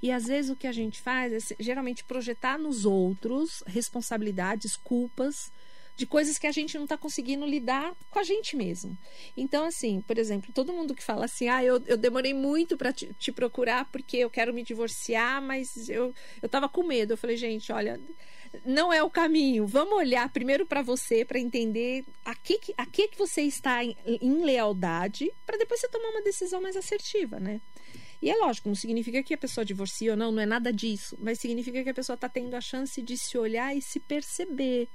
E 0.00 0.12
às 0.12 0.26
vezes 0.26 0.48
o 0.48 0.56
que 0.56 0.68
a 0.68 0.72
gente 0.72 1.00
faz 1.00 1.50
é 1.50 1.56
geralmente 1.58 2.04
projetar 2.04 2.56
nos 2.56 2.84
outros 2.84 3.64
responsabilidades, 3.66 4.76
culpas 4.76 5.50
de 6.02 6.06
coisas 6.06 6.36
que 6.36 6.48
a 6.48 6.52
gente 6.52 6.74
não 6.74 6.82
está 6.82 6.98
conseguindo 6.98 7.46
lidar 7.46 7.94
com 8.10 8.18
a 8.18 8.24
gente 8.24 8.56
mesmo. 8.56 8.98
Então, 9.36 9.64
assim, 9.64 10.00
por 10.00 10.18
exemplo, 10.18 10.52
todo 10.52 10.72
mundo 10.72 10.96
que 10.96 11.02
fala 11.02 11.26
assim, 11.26 11.46
ah, 11.48 11.62
eu, 11.62 11.80
eu 11.86 11.96
demorei 11.96 12.34
muito 12.34 12.76
para 12.76 12.92
te, 12.92 13.14
te, 13.20 13.30
procurar 13.30 13.84
porque 13.84 14.16
eu 14.16 14.28
quero 14.28 14.52
me 14.52 14.64
divorciar, 14.64 15.40
mas 15.40 15.88
eu, 15.88 16.12
eu 16.42 16.48
tava 16.48 16.68
com 16.68 16.82
medo. 16.82 17.12
Eu 17.12 17.16
falei, 17.16 17.36
gente, 17.36 17.70
olha, 17.70 18.00
não 18.64 18.92
é 18.92 19.00
o 19.00 19.08
caminho. 19.08 19.64
Vamos 19.64 19.94
olhar 19.94 20.28
primeiro 20.32 20.66
para 20.66 20.82
você, 20.82 21.24
para 21.24 21.38
entender 21.38 22.04
a 22.24 22.34
que, 22.34 22.58
a 22.76 22.84
que, 22.84 23.06
que 23.06 23.16
você 23.16 23.42
está 23.42 23.84
em, 23.84 23.96
em 24.04 24.44
lealdade, 24.44 25.32
para 25.46 25.56
depois 25.56 25.80
você 25.80 25.88
tomar 25.88 26.08
uma 26.08 26.22
decisão 26.22 26.60
mais 26.60 26.76
assertiva, 26.76 27.38
né? 27.38 27.60
E 28.20 28.28
é 28.28 28.36
lógico, 28.36 28.68
não 28.68 28.74
significa 28.74 29.22
que 29.22 29.34
a 29.34 29.38
pessoa 29.38 29.64
divorcia 29.64 30.10
ou 30.10 30.16
não, 30.16 30.32
não 30.32 30.42
é 30.42 30.46
nada 30.46 30.72
disso, 30.72 31.16
mas 31.20 31.38
significa 31.38 31.84
que 31.84 31.90
a 31.90 31.94
pessoa 31.94 32.14
está 32.14 32.28
tendo 32.28 32.54
a 32.54 32.60
chance 32.60 33.00
de 33.00 33.16
se 33.16 33.38
olhar 33.38 33.76
e 33.76 33.80
se 33.80 34.00
perceber. 34.00 34.88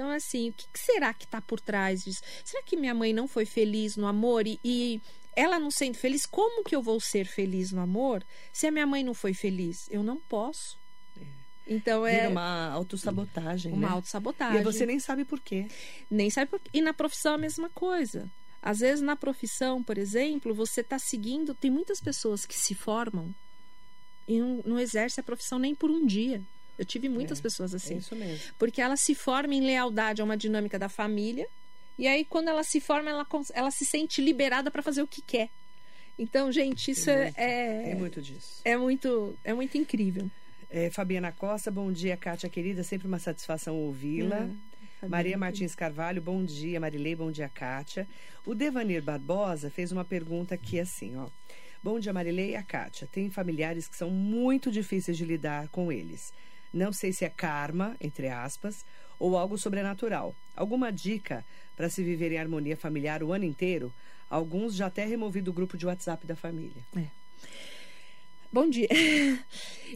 Então, 0.00 0.10
assim, 0.12 0.48
o 0.48 0.52
que, 0.54 0.66
será 0.76 1.12
que 1.12 1.26
está 1.26 1.42
por 1.42 1.60
trás 1.60 2.04
disso? 2.04 2.22
Será 2.42 2.62
que 2.62 2.74
minha 2.74 2.94
mãe 2.94 3.12
não 3.12 3.28
foi 3.28 3.44
feliz 3.44 3.98
no 3.98 4.06
amor 4.06 4.46
e, 4.46 4.58
e 4.64 4.98
ela 5.36 5.58
não 5.58 5.70
sendo 5.70 5.94
feliz, 5.98 6.24
como 6.24 6.64
que 6.64 6.74
eu 6.74 6.80
vou 6.80 6.98
ser 6.98 7.26
feliz 7.26 7.70
no 7.70 7.82
amor 7.82 8.24
se 8.50 8.66
a 8.66 8.70
minha 8.70 8.86
mãe 8.86 9.04
não 9.04 9.12
foi 9.12 9.34
feliz? 9.34 9.86
Eu 9.90 10.02
não 10.02 10.16
posso. 10.16 10.78
É. 11.20 11.24
Então 11.68 12.06
é. 12.06 12.16
Vira 12.16 12.30
uma 12.30 12.70
autossabotagem. 12.70 13.74
Uma 13.74 13.88
né? 13.88 13.92
autossabotagem. 13.92 14.62
E 14.62 14.64
você 14.64 14.86
nem 14.86 14.98
sabe 14.98 15.26
por 15.26 15.38
quê. 15.38 15.68
Nem 16.10 16.30
sabe 16.30 16.50
por 16.50 16.60
quê. 16.60 16.70
E 16.72 16.80
na 16.80 16.94
profissão 16.94 17.34
a 17.34 17.38
mesma 17.38 17.68
coisa. 17.68 18.26
Às 18.62 18.78
vezes 18.78 19.02
na 19.02 19.16
profissão, 19.16 19.82
por 19.82 19.98
exemplo, 19.98 20.54
você 20.54 20.80
está 20.80 20.98
seguindo. 20.98 21.54
Tem 21.54 21.70
muitas 21.70 22.00
pessoas 22.00 22.46
que 22.46 22.56
se 22.56 22.74
formam 22.74 23.34
e 24.26 24.40
não, 24.40 24.62
não 24.64 24.78
exercem 24.78 25.20
a 25.20 25.24
profissão 25.24 25.58
nem 25.58 25.74
por 25.74 25.90
um 25.90 26.06
dia. 26.06 26.42
Eu 26.80 26.86
tive 26.86 27.10
muitas 27.10 27.40
é, 27.40 27.42
pessoas 27.42 27.74
assim. 27.74 27.96
É 27.96 27.98
isso 27.98 28.16
mesmo. 28.16 28.54
Porque 28.58 28.80
ela 28.80 28.96
se 28.96 29.14
forma 29.14 29.54
em 29.54 29.60
lealdade 29.60 30.22
a 30.22 30.24
uma 30.24 30.34
dinâmica 30.34 30.78
da 30.78 30.88
família. 30.88 31.46
E 31.98 32.08
aí, 32.08 32.24
quando 32.24 32.48
ela 32.48 32.64
se 32.64 32.80
forma, 32.80 33.10
ela, 33.10 33.26
ela 33.52 33.70
se 33.70 33.84
sente 33.84 34.22
liberada 34.22 34.70
para 34.70 34.82
fazer 34.82 35.02
o 35.02 35.06
que 35.06 35.20
quer. 35.20 35.50
Então, 36.18 36.50
gente, 36.50 36.90
isso 36.90 37.10
é, 37.10 37.24
muito, 37.24 37.38
é. 37.38 37.82
Tem 37.82 37.94
muito 37.96 38.22
disso. 38.22 38.62
É 38.64 38.76
muito, 38.78 39.36
é 39.44 39.52
muito 39.52 39.76
incrível. 39.76 40.30
É, 40.70 40.88
Fabiana 40.88 41.30
Costa, 41.30 41.70
bom 41.70 41.92
dia, 41.92 42.16
Kátia 42.16 42.48
querida. 42.48 42.82
Sempre 42.82 43.06
uma 43.06 43.18
satisfação 43.18 43.76
ouvi-la. 43.76 44.48
É, 45.02 45.06
Maria 45.06 45.36
Martins 45.36 45.74
Carvalho, 45.74 46.22
bom 46.22 46.42
dia. 46.42 46.80
Marilei, 46.80 47.14
bom 47.14 47.30
dia, 47.30 47.50
Kátia. 47.50 48.08
O 48.46 48.54
Devanir 48.54 49.02
Barbosa 49.02 49.68
fez 49.68 49.92
uma 49.92 50.04
pergunta 50.04 50.54
aqui 50.54 50.80
assim, 50.80 51.14
ó. 51.14 51.28
Bom 51.82 52.00
dia, 52.00 52.14
Marilei 52.14 52.52
e 52.52 52.56
a 52.56 52.62
Kátia. 52.62 53.06
Tem 53.06 53.28
familiares 53.28 53.86
que 53.86 53.96
são 53.96 54.08
muito 54.08 54.70
difíceis 54.70 55.18
de 55.18 55.26
lidar 55.26 55.68
com 55.68 55.92
eles. 55.92 56.32
Não 56.72 56.92
sei 56.92 57.12
se 57.12 57.24
é 57.24 57.28
karma, 57.28 57.96
entre 58.00 58.28
aspas, 58.28 58.84
ou 59.18 59.36
algo 59.36 59.58
sobrenatural. 59.58 60.34
Alguma 60.56 60.92
dica 60.92 61.44
para 61.76 61.88
se 61.88 62.02
viver 62.02 62.32
em 62.32 62.38
harmonia 62.38 62.76
familiar 62.76 63.22
o 63.22 63.32
ano 63.32 63.44
inteiro? 63.44 63.92
Alguns 64.28 64.74
já 64.74 64.86
até 64.86 65.04
removi 65.04 65.40
do 65.40 65.52
grupo 65.52 65.76
de 65.76 65.86
WhatsApp 65.86 66.26
da 66.26 66.36
família. 66.36 66.82
É. 66.96 67.06
Bom 68.52 68.68
dia. 68.68 68.88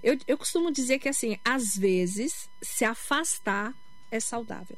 Eu, 0.02 0.18
eu 0.26 0.36
costumo 0.36 0.72
dizer 0.72 0.98
que, 0.98 1.08
assim, 1.08 1.38
às 1.44 1.76
vezes, 1.76 2.50
se 2.60 2.84
afastar 2.84 3.72
é 4.10 4.18
saudável. 4.18 4.76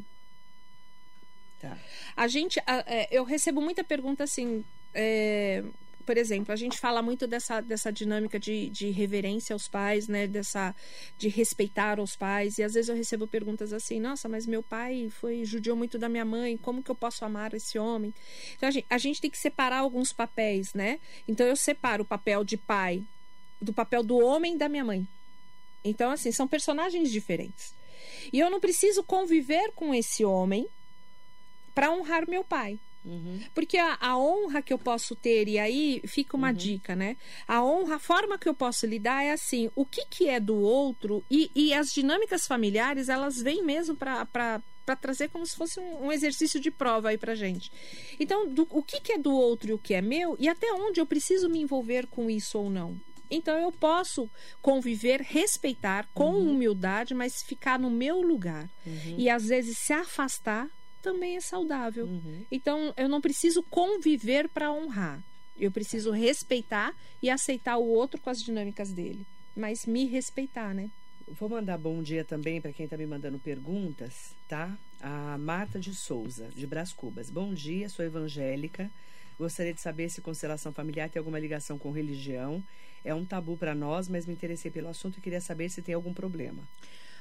Tá. 1.58 1.78
A 2.14 2.28
gente, 2.28 2.60
é, 2.66 3.08
eu 3.10 3.24
recebo 3.24 3.62
muita 3.62 3.82
pergunta 3.82 4.24
assim, 4.24 4.62
é, 4.92 5.64
por 6.06 6.16
exemplo, 6.16 6.52
a 6.52 6.56
gente 6.56 6.78
fala 6.78 7.02
muito 7.02 7.26
dessa, 7.26 7.60
dessa 7.60 7.92
dinâmica 7.92 8.38
de, 8.38 8.70
de 8.70 8.90
reverência 8.90 9.52
aos 9.52 9.66
pais, 9.66 10.06
né? 10.06 10.28
Dessa, 10.28 10.74
de 11.18 11.28
respeitar 11.28 11.98
os 11.98 12.14
pais. 12.14 12.58
E 12.58 12.62
às 12.62 12.74
vezes 12.74 12.88
eu 12.88 12.94
recebo 12.94 13.26
perguntas 13.26 13.72
assim: 13.72 13.98
nossa, 13.98 14.28
mas 14.28 14.46
meu 14.46 14.62
pai 14.62 15.08
foi 15.10 15.44
judiou 15.44 15.76
muito 15.76 15.98
da 15.98 16.08
minha 16.08 16.24
mãe, 16.24 16.56
como 16.56 16.82
que 16.82 16.90
eu 16.90 16.94
posso 16.94 17.24
amar 17.24 17.52
esse 17.52 17.78
homem? 17.78 18.14
Então 18.54 18.68
a 18.68 18.72
gente, 18.72 18.86
a 18.88 18.98
gente 18.98 19.20
tem 19.20 19.30
que 19.30 19.38
separar 19.38 19.78
alguns 19.78 20.12
papéis, 20.12 20.72
né? 20.72 21.00
Então 21.26 21.44
eu 21.44 21.56
separo 21.56 22.04
o 22.04 22.06
papel 22.06 22.44
de 22.44 22.56
pai 22.56 23.04
do 23.60 23.72
papel 23.72 24.02
do 24.02 24.18
homem 24.18 24.56
da 24.56 24.68
minha 24.68 24.84
mãe. 24.84 25.06
Então, 25.82 26.10
assim, 26.10 26.32
são 26.32 26.46
personagens 26.46 27.10
diferentes. 27.10 27.74
E 28.32 28.38
eu 28.38 28.50
não 28.50 28.60
preciso 28.60 29.02
conviver 29.02 29.72
com 29.72 29.94
esse 29.94 30.24
homem 30.24 30.68
para 31.74 31.90
honrar 31.90 32.28
meu 32.28 32.44
pai. 32.44 32.78
Uhum. 33.06 33.40
Porque 33.54 33.78
a, 33.78 33.96
a, 34.00 34.18
honra 34.18 34.60
que 34.60 34.72
eu 34.72 34.78
posso 34.78 35.14
ter, 35.14 35.46
e 35.46 35.58
aí 35.58 36.02
fica 36.06 36.36
uma 36.36 36.48
uhum. 36.48 36.54
dica, 36.54 36.96
né? 36.96 37.16
A 37.46 37.62
honra, 37.64 37.94
a 37.94 38.00
forma 38.00 38.36
que 38.36 38.48
eu 38.48 38.54
posso 38.54 38.84
lidar 38.84 39.22
é 39.22 39.30
assim: 39.30 39.70
o 39.76 39.86
que, 39.86 40.04
que 40.06 40.28
é 40.28 40.40
do 40.40 40.56
outro, 40.56 41.24
e, 41.30 41.50
e 41.54 41.72
as 41.72 41.92
dinâmicas 41.92 42.46
familiares, 42.46 43.08
elas 43.08 43.40
vêm 43.40 43.62
mesmo 43.62 43.94
para 43.94 44.26
para 44.26 44.94
trazer 44.94 45.28
como 45.30 45.44
se 45.44 45.56
fosse 45.56 45.80
um, 45.80 46.06
um, 46.06 46.12
exercício 46.12 46.60
de 46.60 46.70
prova 46.70 47.08
aí 47.08 47.18
para 47.18 47.34
gente. 47.34 47.72
Então, 48.20 48.48
do, 48.48 48.68
o 48.70 48.84
que, 48.84 49.00
que 49.00 49.14
é 49.14 49.18
do 49.18 49.34
outro 49.34 49.70
e 49.70 49.72
o 49.72 49.78
que 49.78 49.92
é 49.92 50.00
meu, 50.00 50.36
e 50.38 50.48
até 50.48 50.72
onde 50.72 51.00
eu 51.00 51.06
preciso 51.06 51.48
me 51.48 51.58
envolver 51.58 52.06
com 52.06 52.30
isso 52.30 52.56
ou 52.56 52.70
não. 52.70 52.96
Então, 53.28 53.58
eu 53.58 53.72
posso 53.72 54.30
conviver, 54.62 55.20
respeitar 55.20 56.08
com 56.14 56.34
uhum. 56.34 56.52
humildade, 56.52 57.14
mas 57.14 57.42
ficar 57.42 57.80
no 57.80 57.90
meu 57.90 58.22
lugar. 58.22 58.70
Uhum. 58.86 59.16
E 59.18 59.28
às 59.28 59.46
vezes 59.46 59.76
se 59.76 59.92
afastar 59.92 60.70
também 61.06 61.36
é 61.36 61.40
saudável. 61.40 62.06
Uhum. 62.06 62.44
Então, 62.50 62.92
eu 62.96 63.08
não 63.08 63.20
preciso 63.20 63.62
conviver 63.62 64.48
para 64.48 64.72
honrar. 64.72 65.22
Eu 65.56 65.70
preciso 65.70 66.10
respeitar 66.10 66.92
e 67.22 67.30
aceitar 67.30 67.76
o 67.76 67.86
outro 67.86 68.20
com 68.20 68.28
as 68.28 68.42
dinâmicas 68.42 68.90
dele. 68.90 69.24
Mas 69.54 69.86
me 69.86 70.04
respeitar, 70.06 70.74
né? 70.74 70.90
Vou 71.28 71.48
mandar 71.48 71.78
bom 71.78 72.02
dia 72.02 72.24
também 72.24 72.60
para 72.60 72.72
quem 72.72 72.84
está 72.86 72.96
me 72.96 73.06
mandando 73.06 73.38
perguntas, 73.38 74.34
tá? 74.48 74.76
A 75.00 75.38
Marta 75.38 75.78
de 75.78 75.94
Souza, 75.94 76.48
de 76.56 76.66
Brás 76.66 76.92
Cubas. 76.92 77.30
Bom 77.30 77.54
dia, 77.54 77.88
sou 77.88 78.04
evangélica. 78.04 78.90
Gostaria 79.38 79.72
de 79.72 79.80
saber 79.80 80.08
se 80.08 80.20
constelação 80.20 80.72
familiar 80.72 81.08
tem 81.08 81.20
alguma 81.20 81.38
ligação 81.38 81.78
com 81.78 81.92
religião. 81.92 82.60
É 83.04 83.14
um 83.14 83.24
tabu 83.24 83.56
para 83.56 83.76
nós, 83.76 84.08
mas 84.08 84.26
me 84.26 84.32
interessei 84.32 84.72
pelo 84.72 84.88
assunto 84.88 85.18
e 85.18 85.20
queria 85.20 85.40
saber 85.40 85.68
se 85.68 85.80
tem 85.80 85.94
algum 85.94 86.12
problema. 86.12 86.64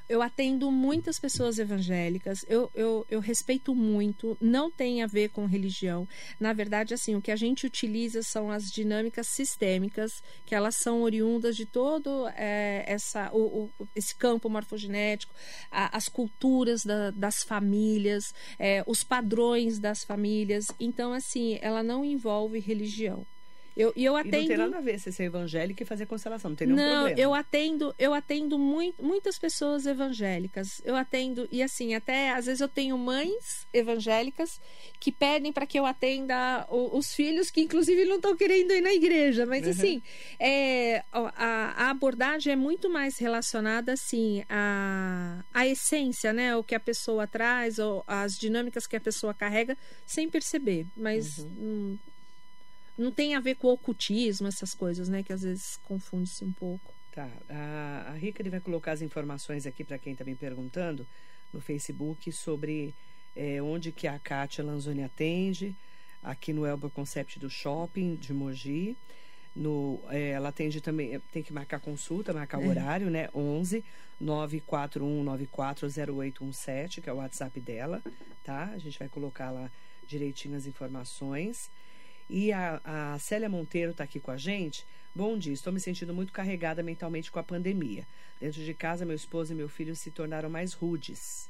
Eu 0.08 0.22
atendo 0.22 0.72
muitas 0.72 1.20
pessoas 1.20 1.58
evangélicas, 1.58 2.46
eu, 2.48 2.70
eu, 2.76 3.06
eu 3.10 3.20
respeito 3.20 3.74
muito, 3.74 4.38
não 4.40 4.70
tem 4.70 5.02
a 5.02 5.08
ver 5.08 5.30
com 5.30 5.46
religião. 5.46 6.08
Na 6.40 6.54
verdade, 6.54 6.94
assim, 6.94 7.16
o 7.16 7.22
que 7.22 7.32
a 7.32 7.36
gente 7.36 7.66
utiliza 7.66 8.22
são 8.22 8.52
as 8.52 8.72
dinâmicas 8.72 9.28
sistêmicas, 9.28 10.22
que 10.46 10.54
elas 10.54 10.76
são 10.76 11.02
oriundas 11.02 11.56
de 11.56 11.66
todo 11.66 12.28
é, 12.36 12.84
essa, 12.88 13.32
o, 13.34 13.72
o, 13.80 13.88
esse 13.96 14.16
campo 14.16 14.50
morfogenético, 14.50 15.34
a, 15.72 15.96
as 15.98 16.08
culturas 16.08 16.84
da, 16.84 17.10
das 17.12 17.44
famílias, 17.44 18.34
é, 18.60 18.84
os 18.86 19.04
padrões 19.04 19.80
das 19.80 20.04
famílias. 20.04 20.68
Então, 20.80 21.14
assim, 21.14 21.58
ela 21.62 21.82
não 21.82 22.06
envolve 22.06 22.60
religião. 22.60 23.26
Eu, 23.76 23.92
eu 23.96 24.16
atendo. 24.16 24.36
E 24.38 24.40
não 24.40 24.48
tem 24.48 24.58
nada 24.58 24.78
a 24.78 24.82
ver 24.82 25.00
se 25.00 25.12
ser 25.12 25.26
evangélica 25.26 25.84
e 25.84 25.86
fazer 25.86 26.06
constelação, 26.06 26.50
não 26.50 26.56
tem 26.56 26.66
nenhum 26.66 26.80
não, 26.80 26.96
problema. 27.04 27.20
eu 27.20 27.34
atendo, 27.34 27.96
eu 28.00 28.14
atendo 28.14 28.58
muito, 28.58 29.04
muitas 29.04 29.38
pessoas 29.38 29.86
evangélicas. 29.86 30.82
Eu 30.86 30.96
atendo, 30.96 31.48
e 31.52 31.62
assim, 31.62 31.94
até 31.94 32.32
às 32.32 32.46
vezes 32.46 32.62
eu 32.62 32.70
tenho 32.70 32.98
mães 32.98 33.68
evangélicas 33.74 34.62
que 34.98 35.12
pedem 35.12 35.52
para 35.52 35.66
que 35.66 35.78
eu 35.78 35.86
atenda 35.86 36.66
os 36.70 37.14
filhos 37.14 37.52
que, 37.52 37.60
inclusive, 37.60 38.06
não 38.06 38.16
estão 38.16 38.36
querendo 38.36 38.72
ir 38.72 38.82
na 38.82 38.94
igreja. 38.94 39.46
Mas, 39.46 39.66
uhum. 39.66 39.72
assim, 39.72 40.02
é, 40.40 41.04
a, 41.12 41.88
a, 41.88 41.90
abordagem 41.90 42.54
é 42.54 42.56
muito 42.56 42.90
mais 42.90 43.18
relacionada, 43.18 43.94
assim, 43.94 44.44
à, 44.48 45.44
à 45.54 45.68
essência, 45.68 46.32
né? 46.32 46.56
O 46.56 46.64
que 46.64 46.76
a 46.76 46.80
pessoa 46.80 47.28
traz, 47.28 47.78
ou 47.78 48.04
as 48.08 48.38
dinâmicas 48.38 48.88
que 48.88 48.96
a 48.96 49.02
pessoa 49.02 49.34
carrega, 49.34 49.78
sem 50.06 50.30
perceber. 50.30 50.86
Mas. 50.96 51.40
Uhum. 51.40 51.50
Hum, 51.60 51.98
não 52.98 53.12
tem 53.12 53.36
a 53.36 53.40
ver 53.40 53.56
com 53.56 53.68
o 53.68 53.74
ocultismo, 53.74 54.48
essas 54.48 54.74
coisas, 54.74 55.10
né? 55.10 55.24
Que 55.24 55.34
às 55.34 55.44
vezes 55.44 55.78
confunde-se 55.84 56.46
um 56.46 56.52
pouco. 56.52 56.94
Tá. 57.12 57.30
A, 57.50 58.10
a 58.10 58.14
Rica 58.14 58.48
vai 58.50 58.60
colocar 58.60 58.92
as 58.92 59.02
informações 59.02 59.66
aqui 59.66 59.84
para 59.84 59.98
quem 59.98 60.14
está 60.14 60.24
me 60.24 60.36
perguntando 60.36 61.08
no 61.54 61.62
Facebook 61.62 62.32
sobre 62.32 62.94
é, 63.36 63.62
onde 63.62 63.92
que 63.92 64.08
a 64.08 64.20
Kátia 64.20 64.64
Lanzoni 64.64 65.04
atende, 65.04 65.76
aqui 66.24 66.54
no 66.54 66.66
Elba 66.66 66.90
Concept 66.90 67.40
do 67.40 67.50
Shopping 67.50 68.16
de 68.16 68.34
Mogi. 68.34 68.96
No, 69.56 70.02
é, 70.10 70.32
ela 70.32 70.50
atende 70.50 70.82
também, 70.82 71.18
tem 71.32 71.42
que 71.42 71.54
marcar 71.54 71.80
consulta, 71.80 72.34
marcar 72.34 72.60
o 72.60 72.64
é. 72.64 72.68
horário, 72.68 73.10
né? 73.10 73.30
11 73.34 73.84
941940817, 74.22 77.02
que 77.02 77.10
é 77.10 77.14
o 77.14 77.18
WhatsApp 77.18 77.60
dela, 77.60 78.02
tá? 78.44 78.72
A 78.74 78.78
gente 78.78 78.98
vai 78.98 79.10
colocar 79.10 79.52
lá 79.52 79.70
direitinho 80.08 80.56
as 80.56 80.66
informações. 80.66 81.70
E 82.30 82.52
a, 82.52 82.82
a 82.84 83.20
Célia 83.20 83.50
Monteiro 83.50 83.92
está 83.92 84.04
aqui 84.04 84.20
com 84.20 84.32
a 84.32 84.38
gente. 84.38 84.86
Bom 85.14 85.38
dia, 85.38 85.54
estou 85.54 85.72
me 85.72 85.80
sentindo 85.80 86.14
muito 86.14 86.34
carregada 86.34 86.84
mentalmente 86.84 87.32
com 87.32 87.40
a 87.40 87.44
pandemia. 87.44 88.06
Dentro 88.40 88.62
de 88.62 88.74
casa, 88.74 89.06
meu 89.06 89.16
esposo 89.16 89.54
e 89.54 89.56
meu 89.56 89.70
filho 89.70 89.96
se 89.96 90.12
tornaram 90.12 90.50
mais 90.50 90.74
rudes. 90.74 91.50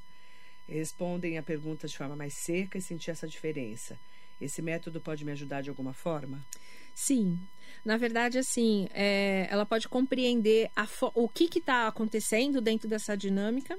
Respondem 0.67 1.37
a 1.37 1.43
perguntas 1.43 1.91
de 1.91 1.97
forma 1.97 2.15
mais 2.15 2.33
seca 2.33 2.77
e 2.77 2.81
senti 2.81 3.09
essa 3.09 3.27
diferença. 3.27 3.97
Esse 4.39 4.61
método 4.61 4.99
pode 4.99 5.23
me 5.23 5.31
ajudar 5.31 5.61
de 5.61 5.69
alguma 5.69 5.93
forma? 5.93 6.45
Sim. 6.93 7.39
Na 7.83 7.97
verdade, 7.97 8.37
assim, 8.37 8.87
é, 8.91 9.47
ela 9.49 9.65
pode 9.65 9.87
compreender 9.87 10.69
o 11.13 11.29
que 11.29 11.57
está 11.57 11.87
acontecendo 11.87 12.61
dentro 12.61 12.87
dessa 12.87 13.15
dinâmica. 13.15 13.77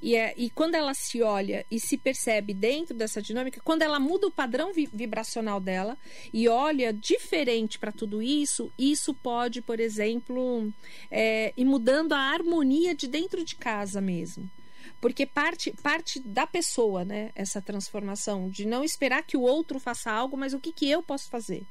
E, 0.00 0.14
é, 0.14 0.32
e 0.36 0.48
quando 0.50 0.74
ela 0.74 0.94
se 0.94 1.22
olha 1.22 1.66
e 1.70 1.80
se 1.80 1.96
percebe 1.96 2.54
dentro 2.54 2.94
dessa 2.94 3.20
dinâmica, 3.20 3.60
quando 3.64 3.82
ela 3.82 3.98
muda 3.98 4.26
o 4.26 4.30
padrão 4.30 4.72
vi 4.72 4.88
vibracional 4.92 5.60
dela 5.60 5.98
e 6.32 6.48
olha 6.48 6.92
diferente 6.92 7.78
para 7.78 7.92
tudo 7.92 8.22
isso, 8.22 8.72
isso 8.78 9.12
pode, 9.12 9.60
por 9.60 9.80
exemplo, 9.80 10.72
é, 11.10 11.52
ir 11.56 11.64
mudando 11.64 12.12
a 12.12 12.18
harmonia 12.18 12.94
de 12.94 13.08
dentro 13.08 13.44
de 13.44 13.56
casa 13.56 14.00
mesmo 14.00 14.48
porque 15.00 15.24
parte 15.24 15.72
parte 15.82 16.18
da 16.20 16.46
pessoa, 16.46 17.04
né? 17.04 17.30
Essa 17.34 17.62
transformação 17.62 18.48
de 18.48 18.66
não 18.66 18.82
esperar 18.82 19.22
que 19.22 19.36
o 19.36 19.42
outro 19.42 19.78
faça 19.78 20.10
algo, 20.10 20.36
mas 20.36 20.52
o 20.52 20.58
que 20.58 20.72
que 20.72 20.90
eu 20.90 21.02
posso 21.02 21.28
fazer? 21.28 21.64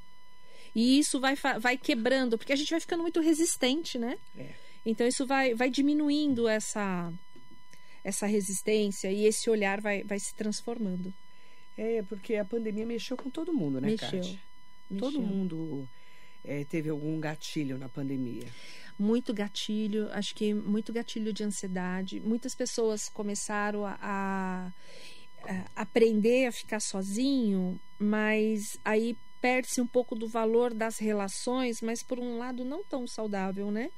E 0.74 1.00
isso 1.00 1.20
vai, 1.20 1.36
vai 1.60 1.78
quebrando, 1.78 2.38
porque 2.38 2.54
a 2.54 2.56
gente 2.56 2.70
vai 2.70 2.80
ficando 2.80 3.02
muito 3.02 3.20
resistente, 3.20 3.98
né? 3.98 4.18
É. 4.38 4.52
Então 4.86 5.06
isso 5.06 5.26
vai, 5.26 5.54
vai 5.54 5.70
diminuindo 5.70 6.48
essa, 6.48 7.12
essa 8.08 8.26
resistência 8.26 9.12
e 9.12 9.26
esse 9.26 9.50
olhar 9.50 9.82
vai, 9.82 10.02
vai 10.02 10.17
se 10.17 10.34
transformando. 10.34 11.13
É, 11.78 12.02
porque 12.04 12.36
a 12.36 12.46
pandemia 12.46 12.86
mexeu 12.86 13.17
com 13.17 13.30
todo 13.30 13.54
mundo, 13.54 13.82
né, 13.82 13.89
mexeu, 13.89 14.08
Kátia? 14.08 14.39
Mexeu. 14.89 14.98
Todo 14.98 15.22
mundo 15.22 15.88
é, 16.46 16.63
teve 16.63 16.89
algum 16.89 17.20
gatilho 17.20 17.78
na 17.78 17.89
pandemia. 17.89 18.48
Muito 18.98 19.34
gatilho, 19.34 20.10
acho 20.13 20.34
que 20.34 20.54
muito 20.54 20.93
gatilho 20.93 21.34
de 21.34 21.43
ansiedade. 21.43 22.22
Muitas 22.22 22.56
pessoas 22.56 23.10
começaram 23.10 23.86
a, 23.86 23.98
a, 24.02 24.72
a 25.43 25.65
aprender 25.76 26.48
a 26.48 26.52
ficar 26.54 26.80
sozinho, 26.80 27.78
mas 28.00 28.80
aí 28.86 29.17
perde-se 29.41 29.82
um 29.82 29.86
pouco 29.86 30.15
do 30.15 30.30
valor 30.30 30.74
das 30.74 30.98
relações, 30.98 31.82
mas 31.82 32.02
por 32.02 32.20
um 32.20 32.38
lado 32.38 32.63
não 32.63 32.84
tão 32.86 33.06
saudável, 33.06 33.70
né? 33.70 33.91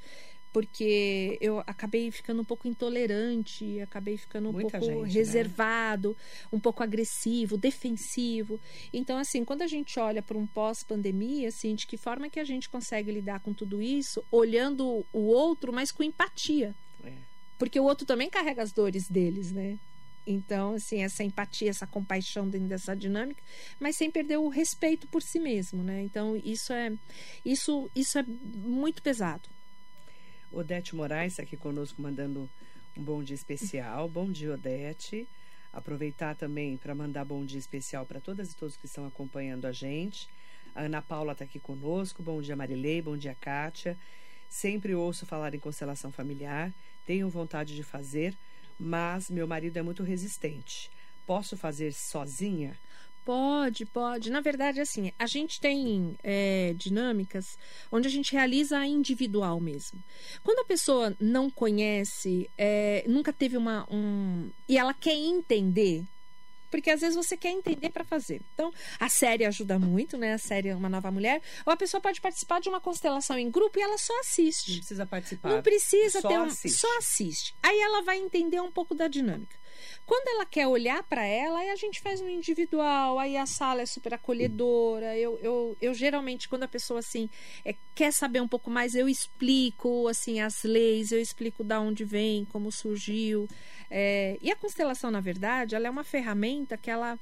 Porque 0.52 1.38
eu 1.40 1.60
acabei 1.60 2.10
ficando 2.10 2.42
um 2.42 2.46
pouco 2.46 2.68
intolerante, 2.68 3.80
acabei 3.82 4.18
ficando 4.18 4.50
um 4.50 4.52
Muita 4.52 4.80
pouco 4.80 4.86
gente, 4.86 5.08
né? 5.08 5.14
reservado, 5.14 6.10
né? 6.10 6.48
um 6.52 6.60
pouco 6.60 6.82
agressivo, 6.82 7.56
defensivo. 7.56 8.60
Então, 8.92 9.18
assim, 9.18 9.46
quando 9.46 9.62
a 9.62 9.68
gente 9.68 10.00
olha 10.00 10.24
para 10.24 10.38
um 10.38 10.48
pós-pandemia, 10.48 11.50
assim, 11.50 11.76
de 11.76 11.86
que 11.86 11.98
forma 11.98 12.30
que 12.30 12.40
a 12.40 12.44
gente 12.44 12.68
consegue 12.68 13.12
lidar 13.12 13.42
com 13.42 13.54
tudo 13.54 13.82
isso, 13.82 14.24
olhando 14.32 15.06
o 15.14 15.20
outro, 15.20 15.72
mas 15.72 15.92
com 15.92 16.02
empatia. 16.02 16.76
É. 17.04 17.14
Porque 17.58 17.80
o 17.80 17.84
outro 17.84 18.06
também 18.06 18.30
carrega 18.30 18.64
as 18.64 18.72
dores 18.72 19.08
deles, 19.08 19.52
né? 19.52 19.78
Então, 20.26 20.76
assim, 20.76 21.02
essa 21.04 21.24
empatia, 21.24 21.70
essa 21.70 21.88
compaixão 21.88 22.48
dentro 22.48 22.68
dessa 22.68 22.96
dinâmica, 22.96 23.42
mas 23.80 23.96
sem 23.96 24.12
perder 24.12 24.38
o 24.38 24.48
respeito 24.48 25.08
por 25.08 25.24
si 25.24 25.40
mesmo, 25.40 25.84
né? 25.84 26.02
Então, 26.04 26.36
isso 26.44 26.72
é 26.72 26.94
isso 27.44 27.90
isso 27.96 28.20
é 28.20 28.24
muito 28.24 29.02
pesado. 29.02 29.50
Odete 30.52 30.96
Moraes 30.96 31.34
está 31.34 31.44
aqui 31.44 31.56
conosco 31.56 32.02
mandando 32.02 32.50
um 32.98 33.04
bom 33.04 33.22
dia 33.24 33.36
especial. 33.36 34.10
Bom 34.10 34.32
dia, 34.32 34.54
Odete. 34.54 35.28
Aproveitar 35.72 36.36
também 36.36 36.76
para 36.76 36.96
mandar 36.96 37.24
bom 37.24 37.46
dia 37.46 37.60
especial 37.60 38.04
para 38.04 38.20
todas 38.20 38.52
e 38.52 38.56
todos 38.56 38.76
que 38.76 38.88
estão 38.88 39.06
acompanhando 39.06 39.66
a 39.66 39.72
gente. 39.72 40.28
A 40.74 40.82
Ana 40.82 41.04
Paula 41.04 41.34
está 41.34 41.46
aqui 41.46 41.60
conosco. 41.60 42.24
Bom 42.24 42.42
dia, 42.42 42.56
Marilei. 42.56 43.00
Bom 43.00 43.16
dia, 43.16 43.36
Kátia. 43.40 43.96
Sempre 44.50 44.96
ouço 44.96 45.28
falar 45.28 45.54
em 45.54 45.60
constelação 45.60 46.12
familiar. 46.12 46.74
Tenho 47.06 47.30
vontade 47.30 47.76
de 47.76 47.84
fazer, 47.84 48.36
mas 48.80 49.30
meu 49.30 49.48
marido 49.48 49.78
é 49.78 49.84
muito 49.84 50.02
resistente. 50.02 50.90
Posso 51.28 51.56
fazer 51.56 51.94
sozinha? 51.94 52.76
Pode, 53.30 53.86
pode. 53.86 54.32
Na 54.32 54.42
verdade, 54.42 54.82
assim, 54.82 55.12
a 55.20 55.28
gente 55.28 55.62
tem 55.62 56.18
é, 56.24 56.74
dinâmicas 56.76 57.60
onde 57.92 58.08
a 58.08 58.12
gente 58.12 58.34
realiza 58.34 58.80
a 58.80 58.88
individual 58.88 59.60
mesmo. 59.60 60.04
Quando 60.44 60.58
a 60.62 60.66
pessoa 60.66 61.16
não 61.20 61.48
conhece, 61.48 62.50
é, 62.58 63.04
nunca 63.08 63.32
teve 63.32 63.56
uma. 63.56 63.86
Um, 63.94 64.50
e 64.68 64.80
ela 64.80 64.96
quer 64.96 65.14
entender, 65.14 66.04
porque 66.72 66.90
às 66.90 67.02
vezes 67.02 67.16
você 67.16 67.38
quer 67.38 67.52
entender 67.52 67.92
para 67.92 68.04
fazer. 68.04 68.42
Então, 68.56 68.74
a 69.00 69.08
série 69.08 69.46
ajuda 69.46 69.78
muito, 69.78 70.18
né? 70.18 70.34
A 70.34 70.40
série 70.40 70.70
é 70.70 70.76
Uma 70.76 70.90
Nova 70.90 71.12
Mulher. 71.12 71.40
Ou 71.68 71.72
a 71.72 71.78
pessoa 71.78 72.02
pode 72.02 72.20
participar 72.20 72.60
de 72.60 72.68
uma 72.68 72.82
constelação 72.82 73.38
em 73.38 73.52
grupo 73.52 73.78
e 73.78 73.82
ela 73.84 74.00
só 74.00 74.20
assiste. 74.22 74.72
Não 74.72 74.78
precisa 74.80 75.06
participar. 75.06 75.50
Não 75.50 75.62
precisa 75.62 76.20
só 76.20 76.28
ter 76.28 76.40
um. 76.40 76.46
Assiste. 76.46 76.80
Só 76.80 76.98
assiste. 76.98 77.56
Aí 77.62 77.80
ela 77.80 78.02
vai 78.02 78.18
entender 78.18 78.60
um 78.60 78.72
pouco 78.72 78.96
da 78.96 79.08
dinâmica. 79.08 79.56
Quando 80.06 80.28
ela 80.30 80.46
quer 80.46 80.68
olhar 80.68 81.04
para 81.04 81.24
ela, 81.26 81.60
aí 81.60 81.70
a 81.70 81.76
gente 81.76 82.02
faz 82.02 82.22
um 82.22 82.30
individual, 82.30 83.20
aí 83.20 83.38
a 83.38 83.46
sala 83.46 83.82
é 83.82 83.86
super 83.86 84.14
acolhedora. 84.14 85.18
Eu, 85.18 85.38
eu, 85.40 85.78
eu 85.82 85.94
geralmente, 85.94 86.50
quando 86.50 86.64
a 86.64 86.68
pessoa 86.68 87.00
assim 87.00 87.30
é, 87.64 87.76
quer 87.94 88.12
saber 88.12 88.42
um 88.42 88.48
pouco 88.48 88.70
mais, 88.70 88.96
eu 88.96 89.08
explico 89.08 90.08
assim 90.08 90.42
as 90.42 90.64
leis, 90.64 91.12
eu 91.12 91.22
explico 91.22 91.64
da 91.64 91.80
onde 91.80 92.04
vem, 92.04 92.46
como 92.46 92.72
surgiu. 92.72 93.48
É, 93.90 94.38
e 94.42 94.52
a 94.52 94.56
constelação, 94.56 95.10
na 95.12 95.22
verdade, 95.22 95.76
ela 95.76 95.88
é 95.88 95.90
uma 95.90 96.04
ferramenta 96.04 96.78
que 96.78 96.90
ela, 96.90 97.20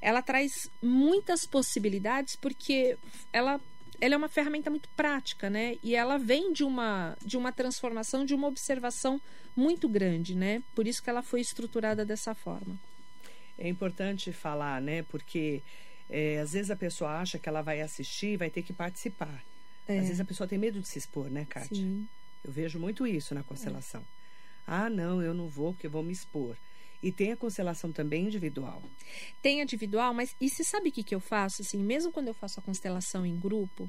ela 0.00 0.22
traz 0.22 0.70
muitas 0.82 1.44
possibilidades 1.46 2.36
porque 2.36 2.96
ela 3.32 3.60
ela 4.00 4.14
é 4.14 4.16
uma 4.16 4.28
ferramenta 4.28 4.70
muito 4.70 4.88
prática, 4.90 5.50
né? 5.50 5.76
E 5.82 5.94
ela 5.94 6.16
vem 6.18 6.52
de 6.52 6.64
uma, 6.64 7.16
de 7.24 7.36
uma 7.36 7.52
transformação, 7.52 8.24
de 8.24 8.34
uma 8.34 8.48
observação 8.48 9.20
muito 9.54 9.88
grande, 9.88 10.34
né? 10.34 10.62
Por 10.74 10.86
isso 10.86 11.02
que 11.02 11.10
ela 11.10 11.22
foi 11.22 11.40
estruturada 11.40 12.04
dessa 12.04 12.34
forma. 12.34 12.78
É 13.58 13.68
importante 13.68 14.32
falar, 14.32 14.80
né? 14.80 15.02
Porque 15.02 15.62
é, 16.08 16.40
às 16.40 16.52
vezes 16.52 16.70
a 16.70 16.76
pessoa 16.76 17.18
acha 17.20 17.38
que 17.38 17.48
ela 17.48 17.62
vai 17.62 17.80
assistir, 17.80 18.36
vai 18.36 18.50
ter 18.50 18.62
que 18.62 18.72
participar. 18.72 19.44
É. 19.86 19.98
Às 19.98 20.04
vezes 20.04 20.20
a 20.20 20.24
pessoa 20.24 20.48
tem 20.48 20.58
medo 20.58 20.80
de 20.80 20.88
se 20.88 20.98
expor, 20.98 21.30
né, 21.30 21.46
Kátia? 21.48 21.76
Sim. 21.76 22.08
Eu 22.42 22.50
vejo 22.50 22.78
muito 22.78 23.06
isso 23.06 23.34
na 23.34 23.42
constelação. 23.42 24.00
É. 24.00 24.20
Ah, 24.66 24.88
não, 24.88 25.20
eu 25.20 25.34
não 25.34 25.48
vou 25.48 25.72
porque 25.72 25.86
eu 25.86 25.90
vou 25.90 26.02
me 26.02 26.12
expor. 26.12 26.56
E 27.02 27.10
tem 27.10 27.32
a 27.32 27.36
constelação 27.36 27.90
também 27.90 28.26
individual. 28.26 28.82
Tem 29.40 29.62
individual, 29.62 30.12
mas 30.12 30.36
e 30.40 30.48
você 30.48 30.62
sabe 30.62 30.90
o 30.90 30.92
que, 30.92 31.02
que 31.02 31.14
eu 31.14 31.20
faço? 31.20 31.62
Assim, 31.62 31.78
mesmo 31.78 32.12
quando 32.12 32.28
eu 32.28 32.34
faço 32.34 32.60
a 32.60 32.62
constelação 32.62 33.24
em 33.24 33.38
grupo, 33.38 33.88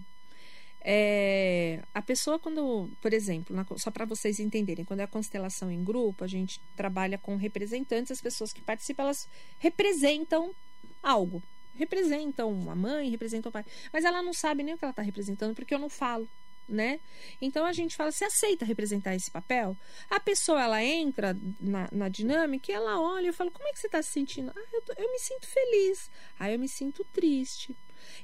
é, 0.83 1.83
a 1.93 2.01
pessoa, 2.01 2.39
quando, 2.39 2.89
por 2.99 3.13
exemplo, 3.13 3.55
na, 3.55 3.65
só 3.77 3.91
para 3.91 4.05
vocês 4.05 4.39
entenderem, 4.39 4.83
quando 4.83 5.01
é 5.01 5.03
a 5.03 5.07
constelação 5.07 5.71
em 5.71 5.83
grupo, 5.83 6.23
a 6.23 6.27
gente 6.27 6.59
trabalha 6.75 7.17
com 7.17 7.35
representantes, 7.35 8.11
as 8.11 8.21
pessoas 8.21 8.51
que 8.51 8.61
participam, 8.61 9.03
elas 9.03 9.29
representam 9.59 10.53
algo. 11.01 11.41
Representam 11.75 12.69
a 12.69 12.75
mãe, 12.75 13.09
representam 13.09 13.49
o 13.49 13.53
pai. 13.53 13.65
Mas 13.93 14.03
ela 14.05 14.21
não 14.21 14.33
sabe 14.33 14.63
nem 14.63 14.73
o 14.73 14.77
que 14.77 14.83
ela 14.83 14.91
está 14.91 15.01
representando, 15.01 15.55
porque 15.55 15.73
eu 15.73 15.79
não 15.79 15.89
falo 15.89 16.27
né? 16.67 17.01
Então 17.41 17.65
a 17.65 17.73
gente 17.73 17.95
fala, 17.95 18.11
você 18.11 18.23
aceita 18.23 18.63
representar 18.63 19.13
esse 19.13 19.29
papel? 19.29 19.77
A 20.09 20.19
pessoa 20.19 20.63
ela 20.63 20.81
entra 20.81 21.35
na, 21.59 21.89
na 21.91 22.07
dinâmica 22.07 22.71
e 22.71 22.75
ela 22.75 22.99
olha 22.99 23.27
e 23.27 23.33
fala, 23.33 23.51
como 23.51 23.67
é 23.67 23.73
que 23.73 23.79
você 23.79 23.87
está 23.87 24.01
se 24.01 24.11
sentindo? 24.11 24.51
Ah, 24.55 24.67
eu, 24.71 24.81
tô, 24.81 24.93
eu 24.97 25.11
me 25.11 25.19
sinto 25.19 25.47
feliz. 25.47 26.09
Ah, 26.39 26.49
eu 26.49 26.57
me 26.57 26.69
sinto 26.69 27.03
triste. 27.11 27.75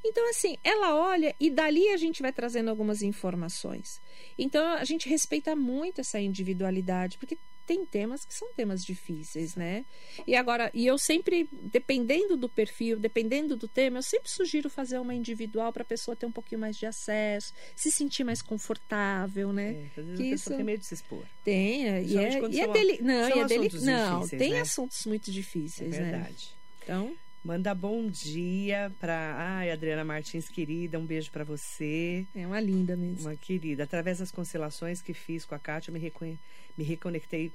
Então, 0.03 0.30
assim, 0.30 0.57
ela 0.63 0.95
olha 0.95 1.36
e 1.39 1.49
dali 1.49 1.89
a 1.89 1.97
gente 1.97 2.21
vai 2.21 2.32
trazendo 2.32 2.69
algumas 2.69 3.01
informações. 3.01 4.01
Então, 4.38 4.65
a 4.73 4.84
gente 4.84 5.09
respeita 5.09 5.55
muito 5.55 6.01
essa 6.01 6.19
individualidade, 6.19 7.17
porque 7.17 7.38
tem 7.67 7.84
temas 7.86 8.23
que 8.23 8.34
são 8.34 8.47
temas 8.53 8.84
difíceis, 8.84 9.55
né? 9.55 9.86
E 10.25 10.36
agora, 10.36 10.71
e 10.73 10.88
eu 10.88 10.97
sempre, 10.97 11.49
dependendo 11.51 12.38
do 12.38 12.47
perfil, 12.47 12.97
dependendo 12.97 13.57
do 13.57 13.67
tema, 13.67 13.97
eu 13.97 14.03
sempre 14.03 14.32
sugiro 14.32 14.69
fazer 14.69 14.97
uma 14.97 15.13
individual 15.13 15.73
para 15.73 15.82
a 15.82 15.86
pessoa 15.86 16.15
ter 16.15 16.25
um 16.25 16.32
pouquinho 16.32 16.61
mais 16.61 16.78
de 16.78 16.86
acesso, 16.86 17.53
se 17.75 17.91
sentir 17.91 18.23
mais 18.23 18.41
confortável, 18.41 19.51
né? 19.51 19.89
É, 19.97 20.15
que 20.15 20.23
isso 20.23 20.49
tem 20.49 20.63
medo 20.63 20.80
de 20.80 20.86
se 20.86 20.93
expor. 20.93 21.25
Tem, 21.43 21.89
é, 21.89 22.03
e 22.03 22.17
é, 22.17 22.39
e 22.49 22.61
é 22.61 22.67
deli... 22.67 23.01
não, 23.01 23.30
e 23.30 23.39
é 23.39 23.45
deli... 23.45 23.69
não, 23.82 24.28
tem 24.30 24.53
né? 24.53 24.61
assuntos 24.61 25.05
muito 25.05 25.30
difíceis, 25.30 25.93
é 25.93 26.01
verdade. 26.03 26.51
né? 26.51 26.57
Então, 26.84 27.17
Manda 27.48 27.74
bom 27.74 28.10
dia 28.10 28.91
para 29.00 29.38
ai 29.38 29.72
Adriana 29.72 30.04
Martins 30.04 30.50
querida, 30.50 31.00
um 31.00 31.06
beijo 31.06 31.32
para 31.32 31.45
você. 31.45 32.28
É 32.36 32.45
uma 32.45 32.60
linda 32.60 32.98
mesmo. 32.98 33.22
Uma 33.22 33.38
querida. 33.38 33.86
Através 33.86 34.18
das 34.20 34.32
constelações 34.32 35.02
que 35.02 35.14
fiz 35.14 35.45
com 35.45 35.56
a 35.56 35.60
Kátia, 35.60 35.89
me, 35.93 35.98
recone... 35.98 36.38
me 36.78 36.84
reconectei 36.84 37.54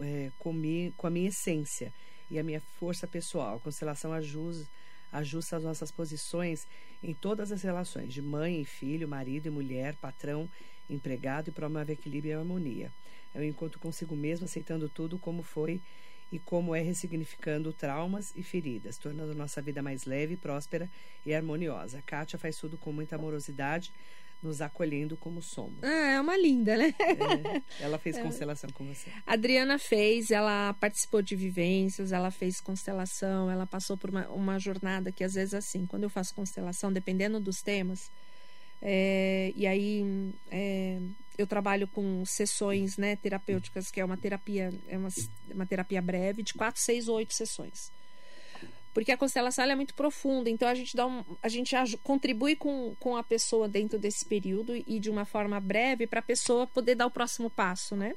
é, 0.00 0.32
com, 0.36 0.52
mi... 0.52 0.92
com 0.96 1.06
a 1.06 1.10
minha 1.10 1.28
essência 1.28 1.92
e 2.28 2.40
a 2.40 2.42
minha 2.42 2.60
força 2.80 3.06
pessoal. 3.06 3.58
A 3.58 3.60
constelação 3.60 4.12
ajusta, 4.12 4.68
ajusta 5.12 5.58
as 5.58 5.62
nossas 5.62 5.92
posições 5.92 6.66
em 7.00 7.14
todas 7.14 7.52
as 7.52 7.62
relações, 7.62 8.12
de 8.12 8.20
mãe 8.20 8.60
e 8.60 8.64
filho, 8.64 9.06
marido 9.06 9.46
e 9.46 9.50
mulher, 9.50 9.94
patrão, 9.94 10.50
empregado 10.90 11.50
e 11.50 11.52
promove 11.52 11.92
equilíbrio 11.92 12.32
e 12.32 12.34
harmonia. 12.34 12.90
É 13.32 13.38
um 13.38 13.44
encontro 13.44 13.78
consigo 13.78 14.16
mesmo, 14.16 14.46
aceitando 14.46 14.88
tudo 14.88 15.20
como 15.20 15.44
foi 15.44 15.80
e 16.32 16.38
como 16.38 16.74
é 16.74 16.80
ressignificando 16.80 17.72
traumas 17.72 18.32
e 18.36 18.42
feridas, 18.42 18.98
tornando 18.98 19.34
nossa 19.34 19.60
vida 19.60 19.82
mais 19.82 20.04
leve, 20.04 20.36
próspera 20.36 20.88
e 21.26 21.34
harmoniosa. 21.34 21.98
A 21.98 22.02
Kátia 22.02 22.38
faz 22.38 22.56
tudo 22.56 22.78
com 22.78 22.92
muita 22.92 23.16
amorosidade, 23.16 23.92
nos 24.42 24.62
acolhendo 24.62 25.16
como 25.16 25.42
somos. 25.42 25.82
Ah, 25.82 26.12
é 26.12 26.20
uma 26.20 26.36
linda, 26.36 26.76
né? 26.76 26.94
É, 26.98 27.84
ela 27.84 27.98
fez 27.98 28.16
é. 28.18 28.22
constelação 28.22 28.70
com 28.70 28.86
você. 28.86 29.10
A 29.26 29.34
Adriana 29.34 29.78
fez, 29.78 30.30
ela 30.30 30.72
participou 30.74 31.20
de 31.20 31.36
vivências, 31.36 32.12
ela 32.12 32.30
fez 32.30 32.60
constelação, 32.60 33.50
ela 33.50 33.66
passou 33.66 33.96
por 33.96 34.10
uma, 34.10 34.28
uma 34.28 34.58
jornada 34.58 35.12
que 35.12 35.24
às 35.24 35.34
vezes 35.34 35.52
assim, 35.52 35.84
quando 35.84 36.04
eu 36.04 36.10
faço 36.10 36.34
constelação, 36.34 36.92
dependendo 36.92 37.38
dos 37.38 37.60
temas, 37.60 38.10
é, 38.80 39.52
e 39.54 39.66
aí 39.66 40.32
é, 40.50 40.98
eu 41.40 41.46
trabalho 41.46 41.88
com 41.88 42.24
sessões 42.24 42.96
né, 42.96 43.16
terapêuticas, 43.16 43.90
que 43.90 44.00
é 44.00 44.04
uma 44.04 44.16
terapia, 44.16 44.72
é 44.88 44.96
uma, 44.96 45.08
uma 45.52 45.66
terapia 45.66 46.00
breve, 46.00 46.42
de 46.42 46.54
quatro, 46.54 46.80
seis 46.80 47.08
ou 47.08 47.16
oito 47.16 47.34
sessões. 47.34 47.90
Porque 48.92 49.12
a 49.12 49.16
constelação 49.16 49.64
é 49.64 49.74
muito 49.76 49.94
profunda, 49.94 50.50
então 50.50 50.68
a 50.68 50.74
gente 50.74 50.96
dá 50.96 51.06
um, 51.06 51.24
a 51.42 51.48
gente 51.48 51.74
contribui 52.02 52.56
com, 52.56 52.94
com 52.98 53.16
a 53.16 53.22
pessoa 53.22 53.68
dentro 53.68 53.98
desse 53.98 54.24
período 54.24 54.74
e 54.74 54.98
de 54.98 55.08
uma 55.08 55.24
forma 55.24 55.60
breve 55.60 56.06
para 56.06 56.18
a 56.18 56.22
pessoa 56.22 56.66
poder 56.66 56.96
dar 56.96 57.06
o 57.06 57.10
próximo 57.10 57.48
passo, 57.48 57.94
né? 57.94 58.14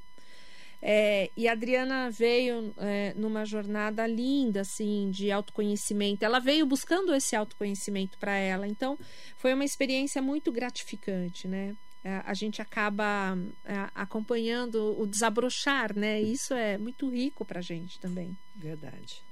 É, 0.86 1.32
e 1.38 1.48
a 1.48 1.54
Adriana 1.54 2.10
veio 2.12 2.74
é, 2.78 3.14
numa 3.16 3.46
jornada 3.46 4.06
linda, 4.06 4.62
assim, 4.62 5.10
de 5.12 5.32
autoconhecimento. 5.32 6.26
Ela 6.26 6.40
veio 6.40 6.66
buscando 6.66 7.16
esse 7.16 7.38
autoconhecimento 7.38 8.18
para 8.18 8.36
ela. 8.36 8.68
Então, 8.68 9.00
foi 9.38 9.54
uma 9.54 9.64
experiência 9.64 10.22
muito 10.22 10.52
gratificante, 10.52 11.48
né? 11.48 11.74
É, 12.04 12.22
a 12.26 12.34
gente 12.34 12.62
acaba 12.62 13.38
é, 13.64 13.90
acompanhando 13.96 15.00
o 15.00 15.08
desabrochar, 15.08 15.98
né? 15.98 16.22
Isso 16.22 16.54
é 16.54 16.78
muito 16.78 17.10
rico 17.10 17.46
para 17.46 17.60
a 17.60 17.62
gente 17.62 18.00
também. 18.00 18.38
Verdade. 18.56 19.24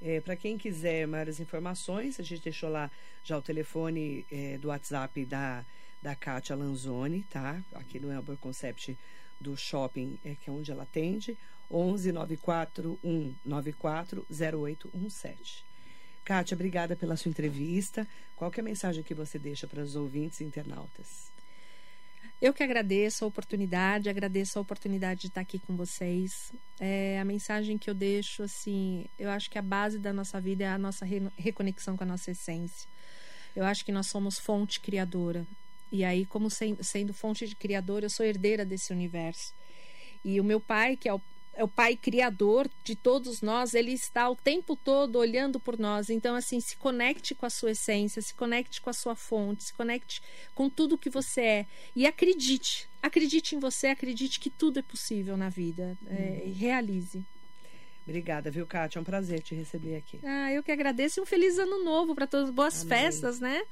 É, 0.00 0.20
para 0.20 0.36
quem 0.36 0.56
quiser 0.56 1.06
maiores 1.06 1.40
informações, 1.40 2.20
a 2.20 2.22
gente 2.22 2.42
deixou 2.42 2.70
lá 2.70 2.90
já 3.22 3.36
o 3.36 3.42
telefone 3.42 4.24
é, 4.30 4.56
do 4.58 4.68
WhatsApp 4.68 5.26
da, 5.26 5.64
da 6.00 6.14
Kátia 6.14 6.56
Lanzoni, 6.56 7.24
tá? 7.24 7.62
Aqui 7.74 7.98
no 7.98 8.12
Elber 8.12 8.36
Concept 8.38 8.96
do 9.40 9.56
shopping, 9.56 10.18
é, 10.24 10.34
que 10.34 10.48
é 10.48 10.52
onde 10.52 10.70
ela 10.70 10.84
atende, 10.84 11.36
11 11.70 12.12
941 12.12 13.34
94 13.44 14.26
0817. 14.30 15.64
Kátia, 16.24 16.54
obrigada 16.54 16.94
pela 16.94 17.16
sua 17.16 17.28
entrevista. 17.28 18.06
Qual 18.36 18.50
é 18.56 18.60
a 18.60 18.64
mensagem 18.64 19.02
que 19.02 19.14
você 19.14 19.38
deixa 19.38 19.66
para 19.66 19.82
os 19.82 19.96
ouvintes 19.96 20.40
internautas? 20.40 21.30
Eu 22.40 22.54
que 22.54 22.62
agradeço 22.62 23.22
a 23.22 23.28
oportunidade, 23.28 24.08
agradeço 24.08 24.58
a 24.58 24.62
oportunidade 24.62 25.20
de 25.20 25.26
estar 25.26 25.42
aqui 25.42 25.58
com 25.58 25.76
vocês. 25.76 26.50
É, 26.80 27.20
a 27.20 27.24
mensagem 27.24 27.76
que 27.76 27.90
eu 27.90 27.94
deixo, 27.94 28.42
assim, 28.42 29.04
eu 29.18 29.28
acho 29.28 29.50
que 29.50 29.58
a 29.58 29.62
base 29.62 29.98
da 29.98 30.10
nossa 30.10 30.40
vida 30.40 30.64
é 30.64 30.68
a 30.68 30.78
nossa 30.78 31.04
re 31.04 31.22
reconexão 31.36 31.98
com 31.98 32.04
a 32.04 32.06
nossa 32.06 32.30
essência. 32.30 32.88
Eu 33.54 33.64
acho 33.64 33.84
que 33.84 33.92
nós 33.92 34.06
somos 34.06 34.38
fonte 34.38 34.80
criadora. 34.80 35.46
E 35.92 36.02
aí, 36.02 36.24
como 36.24 36.48
sendo, 36.48 37.12
fonte 37.12 37.46
de 37.46 37.54
criador, 37.54 38.04
eu 38.04 38.10
sou 38.10 38.24
herdeira 38.24 38.64
desse 38.64 38.90
universo. 38.90 39.52
E 40.24 40.40
o 40.40 40.44
meu 40.44 40.60
pai, 40.60 40.96
que 40.96 41.08
é 41.10 41.12
o, 41.12 41.20
o 41.58 41.68
pai 41.68 41.96
criador 41.96 42.70
de 42.84 42.94
todos 42.94 43.42
nós, 43.42 43.74
ele 43.74 43.92
está 43.92 44.28
o 44.28 44.36
tempo 44.36 44.76
todo 44.76 45.16
olhando 45.16 45.58
por 45.58 45.78
nós. 45.78 46.10
Então, 46.10 46.34
assim, 46.34 46.60
se 46.60 46.76
conecte 46.76 47.34
com 47.34 47.46
a 47.46 47.50
sua 47.50 47.72
essência, 47.72 48.22
se 48.22 48.34
conecte 48.34 48.80
com 48.80 48.90
a 48.90 48.94
sua 48.94 49.14
fonte, 49.14 49.64
se 49.64 49.74
conecte 49.74 50.22
com 50.54 50.70
tudo 50.70 50.98
que 50.98 51.10
você 51.10 51.40
é. 51.40 51.66
E 51.94 52.06
acredite. 52.06 52.88
Acredite 53.02 53.56
em 53.56 53.58
você, 53.58 53.88
acredite 53.88 54.38
que 54.38 54.50
tudo 54.50 54.78
é 54.78 54.82
possível 54.82 55.36
na 55.36 55.48
vida. 55.48 55.98
É, 56.06 56.42
uhum. 56.44 56.52
realize. 56.52 57.24
Obrigada, 58.02 58.50
viu, 58.50 58.66
Kátia? 58.66 58.98
É 58.98 59.00
um 59.00 59.04
prazer 59.04 59.40
te 59.40 59.54
receber 59.54 59.96
aqui. 59.96 60.18
Ah, 60.24 60.52
eu 60.52 60.62
que 60.62 60.72
agradeço 60.72 61.20
e 61.20 61.22
um 61.22 61.26
feliz 61.26 61.58
ano 61.58 61.84
novo 61.84 62.14
para 62.14 62.26
todos. 62.26 62.50
Boas 62.50 62.82
Amém. 62.82 62.88
festas, 62.88 63.38
né? 63.38 63.62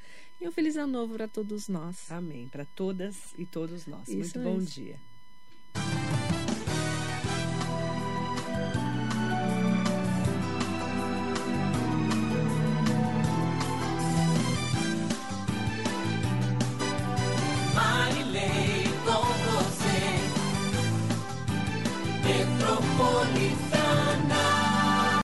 E 0.41 0.47
um 0.47 0.53
feliz 0.53 0.77
ano 0.77 0.93
novo 0.93 1.15
para 1.15 1.27
todos 1.27 1.69
nós. 1.69 2.11
Amém. 2.11 2.47
Para 2.49 2.65
todas 2.65 3.17
e 3.37 3.45
todos 3.45 3.87
nós. 3.87 4.09
Isso 4.09 4.39
Muito 4.39 4.41
bom 4.41 4.59
dia. 4.65 5.01